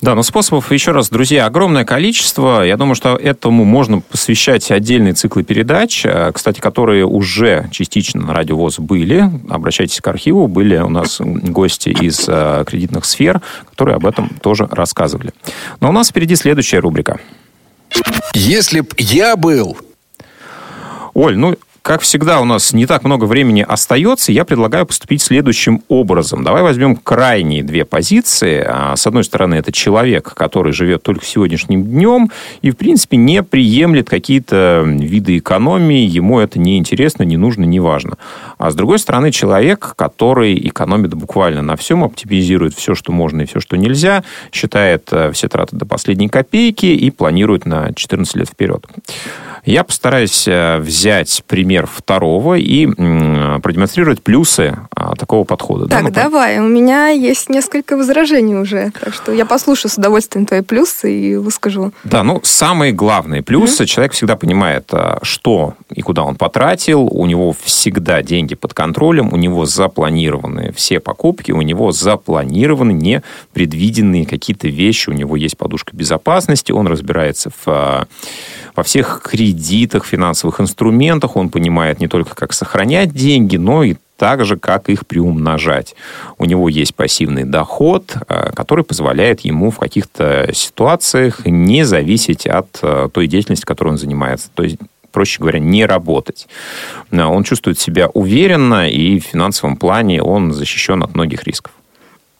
Да, 0.00 0.14
но 0.14 0.22
способов, 0.22 0.70
еще 0.72 0.92
раз, 0.92 1.08
друзья, 1.08 1.46
огромное 1.46 1.84
количество. 1.84 2.64
Я 2.64 2.76
думаю, 2.76 2.94
что 2.94 3.16
этому 3.16 3.64
можно 3.64 4.00
посвящать 4.00 4.70
отдельные 4.70 5.14
циклы 5.14 5.44
передач, 5.44 6.04
э, 6.04 6.30
кстати, 6.34 6.60
которые 6.60 7.06
уже 7.06 7.68
частично 7.70 8.20
на 8.22 8.34
Радио 8.34 8.56
ВОЗ 8.56 8.80
были. 8.80 9.30
Обращайтесь 9.48 10.00
к 10.00 10.06
архиву. 10.08 10.48
Были 10.48 10.76
у 10.76 10.88
нас 10.88 11.20
гости 11.20 11.88
из 11.88 12.24
э, 12.28 12.64
кредитных 12.66 13.04
сфер, 13.04 13.40
которые 13.70 13.96
об 13.96 14.06
этом 14.06 14.28
тоже 14.42 14.68
рассказывали. 14.70 15.32
Но 15.80 15.88
у 15.88 15.92
нас 15.92 16.10
впереди 16.10 16.36
следующая 16.36 16.80
рубрика. 16.80 17.20
Если 18.34 18.80
б 18.80 18.88
я 18.98 19.36
был... 19.36 19.76
Оль, 21.14 21.36
ну, 21.36 21.54
как 21.84 22.00
всегда, 22.00 22.40
у 22.40 22.46
нас 22.46 22.72
не 22.72 22.86
так 22.86 23.04
много 23.04 23.26
времени 23.26 23.60
остается. 23.60 24.32
Я 24.32 24.46
предлагаю 24.46 24.86
поступить 24.86 25.20
следующим 25.20 25.82
образом. 25.88 26.42
Давай 26.42 26.62
возьмем 26.62 26.96
крайние 26.96 27.62
две 27.62 27.84
позиции. 27.84 28.64
А, 28.66 28.96
с 28.96 29.06
одной 29.06 29.22
стороны, 29.22 29.56
это 29.56 29.70
человек, 29.70 30.32
который 30.32 30.72
живет 30.72 31.02
только 31.02 31.26
сегодняшним 31.26 31.84
днем 31.84 32.30
и, 32.62 32.70
в 32.70 32.78
принципе, 32.78 33.18
не 33.18 33.42
приемлет 33.42 34.08
какие-то 34.08 34.82
виды 34.86 35.36
экономии. 35.36 36.06
Ему 36.06 36.40
это 36.40 36.58
не 36.58 36.78
интересно, 36.78 37.22
не 37.22 37.36
нужно, 37.36 37.64
не 37.64 37.80
важно. 37.80 38.16
А 38.56 38.70
с 38.70 38.74
другой 38.74 38.98
стороны, 38.98 39.30
человек, 39.30 39.92
который 39.94 40.56
экономит 40.66 41.12
буквально 41.12 41.60
на 41.60 41.76
всем, 41.76 42.02
оптимизирует 42.02 42.74
все, 42.74 42.94
что 42.94 43.12
можно 43.12 43.42
и 43.42 43.44
все, 43.44 43.60
что 43.60 43.76
нельзя, 43.76 44.24
считает 44.52 45.08
э, 45.10 45.32
все 45.32 45.48
траты 45.48 45.76
до 45.76 45.84
последней 45.84 46.30
копейки 46.30 46.86
и 46.86 47.10
планирует 47.10 47.66
на 47.66 47.92
14 47.92 48.36
лет 48.36 48.48
вперед. 48.48 48.86
Я 49.66 49.82
постараюсь 49.82 50.46
э, 50.46 50.78
взять 50.78 51.42
пример 51.46 51.73
второго 51.82 52.54
и 52.54 52.86
продемонстрировать 53.60 54.22
плюсы 54.22 54.76
а, 54.94 55.14
такого 55.16 55.44
подхода. 55.44 55.86
Так, 55.86 56.04
да, 56.12 56.24
давай. 56.24 56.58
У 56.58 56.68
меня 56.68 57.08
есть 57.08 57.48
несколько 57.48 57.96
возражений 57.96 58.56
уже. 58.56 58.92
Так 58.98 59.14
что 59.14 59.32
я 59.32 59.46
послушаю 59.46 59.90
с 59.90 59.98
удовольствием 59.98 60.46
твои 60.46 60.62
плюсы 60.62 61.12
и 61.12 61.36
выскажу. 61.36 61.92
Да, 62.04 62.22
ну, 62.22 62.40
самые 62.42 62.92
главные 62.92 63.42
плюсы. 63.42 63.82
Mm-hmm. 63.82 63.86
Человек 63.86 64.12
всегда 64.12 64.36
понимает, 64.36 64.88
а, 64.92 65.18
что 65.22 65.74
и 65.94 66.02
куда 66.02 66.22
он 66.22 66.36
потратил. 66.36 67.06
У 67.06 67.26
него 67.26 67.54
всегда 67.64 68.22
деньги 68.22 68.54
под 68.54 68.74
контролем. 68.74 69.32
У 69.32 69.36
него 69.36 69.66
запланированы 69.66 70.72
все 70.76 71.00
покупки. 71.00 71.52
У 71.52 71.62
него 71.62 71.92
запланированы 71.92 72.92
непредвиденные 72.92 74.26
какие-то 74.26 74.68
вещи. 74.68 75.10
У 75.10 75.12
него 75.12 75.36
есть 75.36 75.56
подушка 75.56 75.96
безопасности. 75.96 76.72
Он 76.72 76.86
разбирается 76.86 77.50
в, 77.50 77.62
а, 77.66 78.06
во 78.74 78.82
всех 78.82 79.20
кредитах 79.22 79.54
кредитах, 79.54 80.04
финансовых 80.04 80.60
инструментах. 80.60 81.36
Он 81.36 81.48
понимает 81.48 81.63
не 81.70 82.08
только, 82.08 82.34
как 82.34 82.52
сохранять 82.52 83.12
деньги, 83.12 83.56
но 83.56 83.84
и 83.84 83.96
так 84.16 84.44
же, 84.44 84.56
как 84.56 84.88
их 84.88 85.06
приумножать. 85.06 85.94
У 86.38 86.44
него 86.44 86.68
есть 86.68 86.94
пассивный 86.94 87.44
доход, 87.44 88.16
э, 88.28 88.52
который 88.52 88.84
позволяет 88.84 89.40
ему 89.40 89.70
в 89.70 89.78
каких-то 89.78 90.50
ситуациях 90.54 91.44
не 91.46 91.84
зависеть 91.84 92.46
от 92.46 92.78
э, 92.82 93.08
той 93.12 93.26
деятельности, 93.26 93.64
которой 93.64 93.90
он 93.90 93.98
занимается. 93.98 94.48
То 94.54 94.62
есть 94.62 94.78
проще 95.12 95.40
говоря, 95.40 95.58
не 95.58 95.84
работать. 95.84 96.48
Э, 97.10 97.22
он 97.22 97.44
чувствует 97.44 97.78
себя 97.78 98.08
уверенно, 98.08 98.88
и 98.88 99.18
в 99.18 99.24
финансовом 99.24 99.76
плане 99.76 100.22
он 100.22 100.52
защищен 100.52 101.02
от 101.02 101.14
многих 101.14 101.44
рисков. 101.44 101.73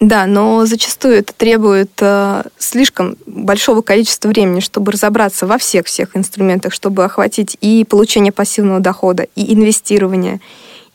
Да, 0.04 0.26
но 0.26 0.66
зачастую 0.66 1.14
это 1.14 1.32
требует 1.32 1.90
э, 2.02 2.42
слишком 2.58 3.16
большого 3.24 3.80
количества 3.80 4.28
времени, 4.28 4.60
чтобы 4.60 4.92
разобраться 4.92 5.46
во 5.46 5.56
всех-всех 5.56 6.14
инструментах, 6.14 6.74
чтобы 6.74 7.04
охватить 7.04 7.56
и 7.62 7.86
получение 7.88 8.30
пассивного 8.30 8.80
дохода, 8.80 9.26
и 9.34 9.54
инвестирование, 9.54 10.42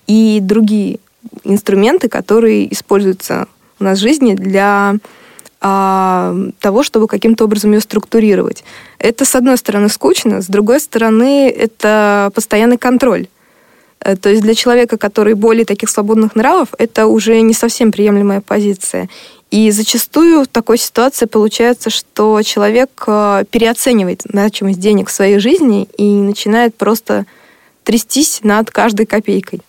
и 0.06 0.38
другие 0.40 1.00
инструменты, 1.44 2.08
которые 2.08 2.72
используются 2.72 3.48
у 3.80 3.84
нас 3.84 3.98
в 3.98 4.02
жизни 4.04 4.36
для 4.36 4.98
э, 5.60 6.50
того, 6.60 6.84
чтобы 6.84 7.08
каким-то 7.08 7.46
образом 7.46 7.72
ее 7.72 7.82
структурировать. 7.82 8.64
Это, 9.00 9.26
с 9.26 9.34
одной 9.34 9.58
стороны, 9.58 9.90
скучно, 9.90 10.44
с 10.44 10.46
другой 10.46 10.80
стороны, 10.80 11.50
это 11.50 12.30
постоянный 12.36 12.78
контроль. 12.78 13.28
Э, 14.02 14.16
то 14.16 14.30
есть 14.30 14.42
для 14.42 14.56
человека, 14.56 14.98
который 14.98 15.34
более 15.34 15.66
таких 15.66 15.90
свободных 15.90 16.36
нравов, 16.36 16.70
это 16.78 17.08
уже 17.08 17.42
не 17.42 17.54
совсем 17.54 17.92
приемлемая 17.92 18.42
позиция. 18.42 19.10
И 19.52 19.72
зачастую 19.72 20.44
в 20.44 20.48
такой 20.48 20.78
ситуации 20.78 21.26
получается, 21.26 21.90
что 21.90 22.42
человек 22.44 23.04
э, 23.08 23.46
переоценивает 23.50 24.22
значимость 24.24 24.80
денег 24.80 25.10
в 25.10 25.14
своей 25.14 25.40
жизни 25.40 25.88
и 25.98 26.04
начинает 26.04 26.76
просто 26.76 27.26
трястись 27.84 28.42
над 28.44 28.70
каждой 28.70 29.08
копейкой. 29.08 29.62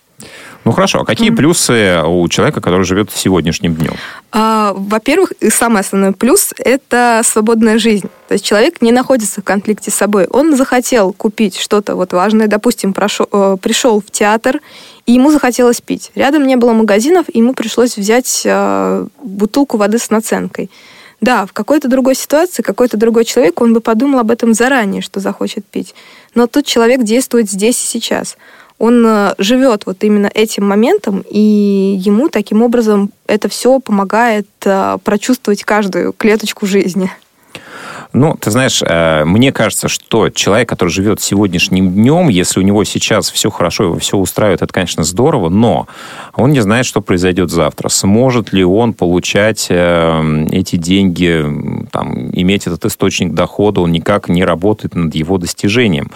Ну 0.65 0.73
хорошо, 0.73 1.01
а 1.01 1.05
какие 1.05 1.31
mm-hmm. 1.31 1.37
плюсы 1.37 2.03
у 2.05 2.29
человека, 2.29 2.61
который 2.61 2.85
живет 2.85 3.11
сегодняшним 3.11 3.75
днем? 3.75 3.95
А, 4.31 4.75
во-первых, 4.77 5.33
и 5.41 5.49
самый 5.49 5.81
основной 5.81 6.13
плюс– 6.13 6.53
это 6.59 7.23
свободная 7.25 7.79
жизнь. 7.79 8.09
То 8.29 8.35
есть 8.35 8.45
человек 8.45 8.83
не 8.83 8.93
находится 8.93 9.41
в 9.41 9.45
конфликте 9.45 9.91
с 9.91 9.95
собой. 9.95 10.27
Он 10.27 10.57
захотел 10.57 11.13
купить 11.15 11.57
что-то 11.57 11.97
вот 11.97 12.13
важное, 12.13 12.47
допустим, 12.47 12.93
прошел, 12.93 13.27
э, 13.33 13.57
пришел 13.61 14.01
в 14.01 14.11
театр, 14.11 14.61
и 15.07 15.13
ему 15.13 15.31
захотелось 15.31 15.81
пить. 15.81 16.13
Рядом 16.15 16.47
не 16.47 16.57
было 16.57 16.73
магазинов, 16.73 17.27
и 17.33 17.39
ему 17.39 17.55
пришлось 17.55 17.97
взять 17.97 18.43
э, 18.45 19.07
бутылку 19.23 19.79
воды 19.79 19.99
с 19.99 20.11
наценкой. 20.11 20.71
Да, 21.23 21.45
в 21.47 21.53
какой-то 21.53 21.89
другой 21.89 22.15
ситуации 22.15 22.63
какой-то 22.63 22.97
другой 22.97 23.25
человек, 23.25 23.61
он 23.61 23.75
бы 23.75 23.81
подумал 23.81 24.21
об 24.21 24.31
этом 24.31 24.55
заранее, 24.55 25.03
что 25.03 25.21
захочет 25.21 25.67
пить. 25.67 25.95
Но 26.35 26.47
тут 26.47 26.67
человек 26.67 27.03
действует 27.03 27.51
здесь 27.51 27.83
и 27.83 27.87
сейчас 27.87 28.37
он 28.81 29.05
э, 29.07 29.35
живет 29.37 29.85
вот 29.85 30.03
именно 30.03 30.31
этим 30.33 30.66
моментом, 30.66 31.22
и 31.31 31.99
ему 32.01 32.31
таким 32.31 32.62
образом 32.62 33.11
это 33.26 33.51
все 33.51 33.78
помогает 33.78 34.49
э, 34.64 34.97
прочувствовать 35.05 35.64
каждую 35.64 36.14
клеточку 36.14 36.66
жизни. 36.66 37.11
Ну, 38.12 38.37
ты 38.41 38.51
знаешь, 38.51 38.83
э, 38.83 39.24
мне 39.24 39.53
кажется, 39.53 39.89
что 39.89 40.31
человек, 40.31 40.68
который 40.68 40.89
живет 40.89 41.20
сегодняшним 41.20 41.93
днем, 41.93 42.28
если 42.28 42.59
у 42.59 42.62
него 42.62 42.83
сейчас 42.85 43.31
все 43.31 43.51
хорошо, 43.51 43.85
его 43.85 43.99
все 43.99 44.16
устраивает, 44.16 44.62
это, 44.62 44.72
конечно, 44.72 45.05
здорово, 45.05 45.51
но 45.51 45.87
он 46.35 46.51
не 46.51 46.61
знает, 46.61 46.87
что 46.87 47.03
произойдет 47.03 47.51
завтра. 47.51 47.89
Сможет 47.89 48.53
ли 48.53 48.64
он 48.64 48.95
получать 48.95 49.66
э, 49.68 50.47
эти 50.51 50.76
деньги, 50.76 51.80
там, 51.91 52.30
иметь 52.32 52.66
этот 52.66 52.84
источник 52.84 53.34
дохода, 53.34 53.80
он 53.80 53.93
никак 53.93 54.28
не 54.28 54.45
работает 54.45 54.95
над 54.95 55.14
его 55.14 55.38
достижением. 55.38 56.11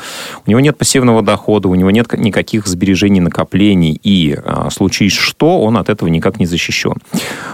У 0.46 0.50
него 0.50 0.60
нет 0.60 0.78
пассивного 0.78 1.22
дохода, 1.22 1.68
у 1.68 1.74
него 1.74 1.90
нет 1.90 2.12
никаких 2.18 2.66
сбережений, 2.66 3.20
накоплений, 3.20 3.98
и 4.02 4.36
э, 4.36 4.68
случись 4.70 5.12
что, 5.12 5.60
он 5.60 5.76
от 5.76 5.88
этого 5.88 6.08
никак 6.08 6.38
не 6.38 6.46
защищен. 6.46 6.94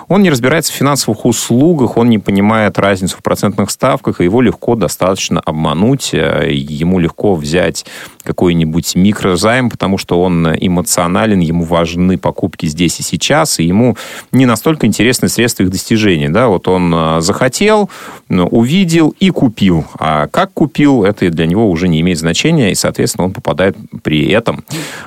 Он 0.08 0.22
не 0.22 0.30
разбирается 0.30 0.72
в 0.72 0.76
финансовых 0.76 1.24
услугах, 1.24 1.96
он 1.96 2.08
не 2.08 2.18
понимает 2.18 2.78
разницу 2.78 3.16
в 3.16 3.22
процентных 3.22 3.70
ставках, 3.70 4.20
и 4.20 4.24
его 4.24 4.40
легко 4.40 4.74
достаточно 4.74 5.40
обмануть, 5.40 6.10
э, 6.12 6.50
ему 6.52 6.98
легко 6.98 7.34
взять 7.34 7.86
какой-нибудь 8.22 8.94
микрозайм, 8.96 9.70
потому 9.70 9.98
что 9.98 10.20
он 10.20 10.46
эмоционален, 10.48 11.40
ему 11.40 11.64
важны 11.64 12.18
покупки 12.18 12.66
здесь 12.66 13.00
и 13.00 13.02
сейчас, 13.02 13.58
и 13.58 13.64
ему 13.64 13.96
не 14.32 14.46
настолько 14.46 14.86
интересны 14.86 15.28
средства 15.28 15.62
их 15.62 15.70
достижения. 15.70 16.28
Да? 16.28 16.48
Вот 16.48 16.68
он 16.68 16.92
э, 16.94 17.20
захотел, 17.20 17.90
увидел 18.28 19.14
и 19.18 19.30
купил. 19.30 19.86
А 19.98 20.28
как 20.28 20.52
купил, 20.52 21.04
это 21.04 21.28
для 21.30 21.46
него 21.46 21.68
уже 21.70 21.88
не 21.88 22.00
имеет 22.00 22.18
значения, 22.18 22.70
и, 22.70 22.74
соответственно, 22.74 23.26
он 23.26 23.32
попадает 23.32 23.76
при 24.02 24.28
этом 24.28 24.64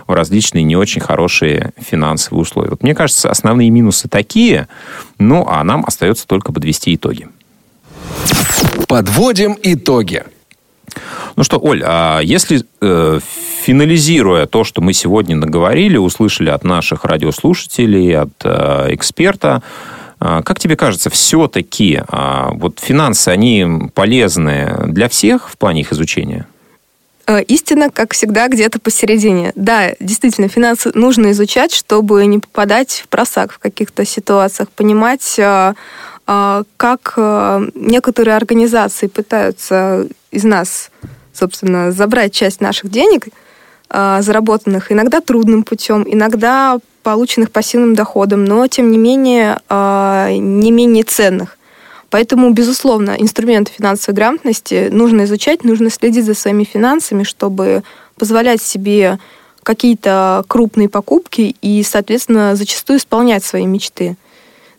в 0.08 0.14
различные 0.14 0.64
не 0.64 0.76
очень 0.76 1.02
хорошие 1.02 1.72
финансовые 1.78 2.42
условия. 2.42 2.72
Вот 2.72 2.84
мне 2.84 2.96
кажется, 2.96 3.30
основные 3.30 3.70
минусы 3.70 4.08
такие, 4.08 4.68
ну, 5.20 5.46
а 5.48 5.64
нам 5.64 5.84
остается 5.86 6.28
только 6.28 6.52
подвести 6.52 6.96
итоги. 6.96 7.28
Подводим 8.88 9.58
итоги. 9.62 10.24
Ну 11.36 11.44
что, 11.44 11.58
Оль, 11.58 11.82
а 11.84 12.20
если 12.20 12.64
э, 12.82 13.20
финализируя 13.64 14.46
то, 14.46 14.64
что 14.64 14.82
мы 14.82 14.94
сегодня 14.94 15.36
наговорили, 15.36 15.98
услышали 15.98 16.50
от 16.50 16.64
наших 16.64 17.06
радиослушателей, 17.06 18.16
от 18.16 18.34
э, 18.44 18.88
эксперта, 18.90 19.64
как 20.44 20.60
тебе 20.60 20.76
кажется, 20.76 21.10
все-таки 21.10 22.02
э, 22.08 22.48
вот 22.54 22.80
финансы, 22.80 23.30
они 23.30 23.90
полезны 23.94 24.86
для 24.88 25.10
всех 25.10 25.50
в 25.50 25.58
плане 25.58 25.82
их 25.82 25.92
изучения? 25.92 26.48
Э, 27.26 27.42
истина, 27.42 27.90
как 27.90 28.14
всегда, 28.14 28.48
где-то 28.50 28.80
посередине. 28.80 29.54
Да, 29.56 29.94
действительно, 30.00 30.50
финансы 30.50 30.92
нужно 30.94 31.32
изучать, 31.32 31.74
чтобы 31.74 32.26
не 32.26 32.40
попадать 32.40 33.04
в 33.06 33.08
просак 33.08 33.54
в 33.54 33.60
каких-то 33.60 34.06
ситуациях, 34.06 34.70
понимать, 34.70 35.36
э, 35.38 35.74
э, 36.28 36.64
как 36.78 37.14
некоторые 37.76 38.36
организации 38.36 39.08
пытаются 39.08 40.08
из 40.32 40.44
нас, 40.44 40.92
собственно, 41.34 41.92
забрать 41.92 42.34
часть 42.34 42.62
наших 42.62 42.90
денег, 42.90 43.28
заработанных 43.90 44.92
иногда 44.92 45.22
трудным 45.22 45.64
путем, 45.64 46.04
иногда 46.08 46.80
полученных 47.04 47.52
пассивным 47.52 47.94
доходом, 47.94 48.46
но, 48.46 48.66
тем 48.68 48.90
не 48.90 48.98
менее, 48.98 49.60
не 49.70 50.72
менее 50.72 51.04
ценных. 51.04 51.58
Поэтому, 52.10 52.52
безусловно, 52.52 53.16
инструменты 53.18 53.72
финансовой 53.72 54.16
грамотности 54.16 54.90
нужно 54.92 55.24
изучать, 55.24 55.64
нужно 55.64 55.90
следить 55.90 56.26
за 56.26 56.34
своими 56.34 56.64
финансами, 56.64 57.24
чтобы 57.24 57.84
позволять 58.18 58.62
себе 58.62 59.20
какие-то 59.64 60.44
крупные 60.48 60.90
покупки 60.90 61.56
и, 61.62 61.84
соответственно, 61.84 62.56
зачастую 62.56 63.00
исполнять 63.00 63.44
свои 63.44 63.66
мечты. 63.66 64.16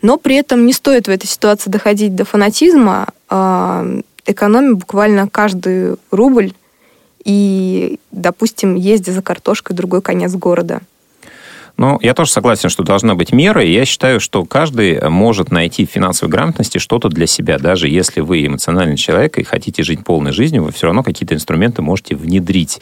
Но 0.01 0.17
при 0.17 0.37
этом 0.37 0.67
не 0.67 0.73
стоит 0.73 1.09
в 1.09 1.11
этой 1.11 1.27
ситуации 1.27 1.71
доходить 1.71 2.15
до 2.15 2.25
фанатизма, 2.25 3.09
а 3.29 3.85
экономить 4.27 4.79
буквально 4.79 5.29
каждый 5.29 5.97
рубль 6.11 6.53
и, 7.25 7.99
допустим, 8.13 8.77
ездя 8.77 9.13
за 9.13 9.23
картошкой 9.23 9.75
в 9.75 9.77
другой 9.77 10.03
конец 10.03 10.33
города– 10.35 10.81
ну, 11.77 11.99
я 12.03 12.15
тоже 12.15 12.31
согласен, 12.31 12.69
что 12.69 12.85
должна 12.85 13.17
быть 13.17 13.33
мера, 13.33 13.63
и 13.65 13.73
я 13.73 13.85
считаю, 13.85 14.21
что 14.21 14.45
каждый 14.45 15.09
может 15.09 15.51
найти 15.51 15.85
в 15.85 15.91
финансовой 15.91 16.31
грамотности 16.31 16.79
что-то 16.79 17.09
для 17.09 17.27
себя. 17.27 17.59
Даже 17.59 17.89
если 17.89 18.21
вы 18.21 18.47
эмоциональный 18.47 18.97
человек 18.97 19.39
и 19.39 19.43
хотите 19.43 19.83
жить 19.83 20.05
полной 20.05 20.31
жизнью, 20.31 20.63
вы 20.63 20.73
все 20.73 20.87
равно 20.87 21.03
какие-то 21.03 21.35
инструменты 21.35 21.83
можете 21.83 22.15
внедрить. 22.15 22.81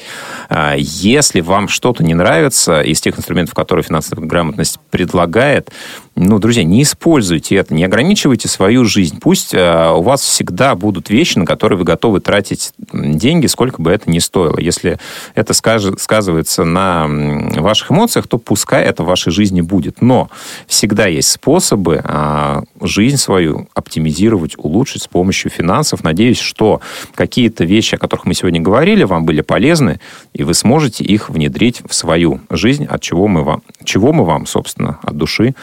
А, 0.51 0.75
если 0.77 1.41
вам 1.41 1.69
что-то 1.69 2.05
не 2.05 2.13
нравится 2.13 2.83
из 2.83 3.01
тех 3.01 3.19
инструментов, 3.19 3.55
которые 3.55 3.83
финансовая 3.83 4.27
грамотность 4.27 4.79
предлагает, 4.91 5.71
ну, 6.15 6.39
друзья, 6.39 6.63
не 6.63 6.83
используйте 6.83 7.57
это, 7.57 7.73
не 7.73 7.85
ограничивайте 7.85 8.47
свою 8.47 8.85
жизнь. 8.85 9.19
Пусть 9.19 9.55
э, 9.55 9.91
у 9.91 10.03
вас 10.03 10.21
всегда 10.21 10.75
будут 10.75 11.09
вещи, 11.09 11.39
на 11.39 11.47
которые 11.47 11.79
вы 11.79 11.85
готовы 11.85 12.21
тратить 12.21 12.73
деньги, 12.93 13.47
сколько 13.47 13.81
бы 13.81 13.91
это 13.91 14.11
ни 14.11 14.19
стоило. 14.19 14.59
Если 14.59 14.99
это 15.35 15.55
скаж- 15.55 15.99
сказывается 15.99 16.65
на 16.65 17.07
ваших 17.09 17.91
эмоциях, 17.91 18.29
то 18.29 18.37
пускай 18.37 18.82
это 18.83 19.03
в 19.03 19.07
вашей 19.07 19.33
жизни 19.33 19.61
будет. 19.61 20.03
Но 20.03 20.29
всегда 20.67 21.07
есть 21.07 21.31
способы 21.31 22.03
э, 22.03 22.63
жизнь 22.81 23.17
свою 23.17 23.69
оптимизировать, 23.75 24.55
улучшить 24.57 25.03
с 25.03 25.09
помощью 25.09 25.51
финансов. 25.51 26.05
Надеюсь, 26.05 26.41
что 26.41 26.81
какие-то 27.15 27.65
вещи, 27.65 27.95
о 27.95 27.99
которых 27.99 28.27
мы 28.27 28.35
сегодня 28.35 28.61
говорили, 28.61 29.05
вам 29.05 29.25
были 29.25 29.41
полезны, 29.41 30.01
и 30.33 30.45
вы 30.45 30.55
сможете 30.55 31.05
их 31.05 31.31
внедрить 31.31 31.83
в 31.87 31.95
свою 31.95 32.41
жизнь, 32.51 32.85
от 32.85 33.01
чего 33.03 33.29
мы 33.29 33.43
вам, 33.43 33.63
чего 33.85 34.13
мы 34.13 34.25
вам, 34.25 34.47
собственно, 34.47 34.99
от 35.03 35.17
души 35.17 35.55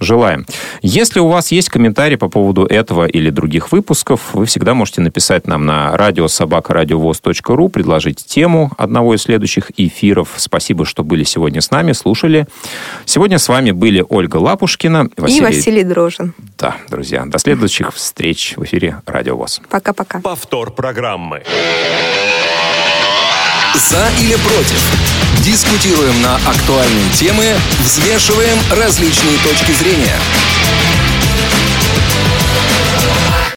желаем. 0.00 0.46
Если 0.82 1.20
у 1.20 1.28
вас 1.28 1.52
есть 1.52 1.68
комментарии 1.68 2.16
по 2.16 2.28
поводу 2.28 2.64
этого 2.64 3.06
или 3.06 3.30
других 3.30 3.72
выпусков, 3.72 4.34
вы 4.34 4.46
всегда 4.46 4.74
можете 4.74 5.00
написать 5.00 5.46
нам 5.46 5.66
на 5.66 5.96
радиособакарадиовоз.ру, 5.96 7.68
предложить 7.68 8.24
тему 8.24 8.72
одного 8.76 9.14
из 9.14 9.22
следующих 9.22 9.70
эфиров. 9.76 10.30
Спасибо, 10.36 10.84
что 10.84 11.04
были 11.04 11.24
сегодня 11.24 11.60
с 11.60 11.70
нами, 11.70 11.92
слушали. 11.92 12.46
Сегодня 13.04 13.38
с 13.38 13.48
вами 13.48 13.70
были 13.70 14.04
Ольга 14.08 14.36
Лапушкина 14.36 15.08
Василий... 15.16 15.38
и 15.38 15.42
Василий 15.42 15.84
Дрожин. 15.84 16.34
Да, 16.58 16.76
друзья, 16.88 17.24
до 17.26 17.38
следующих 17.38 17.94
встреч 17.94 18.54
в 18.56 18.64
эфире 18.64 19.00
Радио 19.06 19.36
ВОЗ. 19.36 19.60
Пока-пока. 19.68 20.20
Повтор 20.20 20.72
программы. 20.72 21.42
За 23.74 24.08
или 24.20 24.36
против? 24.36 24.80
Дискутируем 25.44 26.22
на 26.22 26.36
актуальные 26.36 27.10
темы, 27.12 27.44
взвешиваем 27.80 28.56
различные 28.70 29.36
точки 29.38 29.72
зрения. 29.72 30.16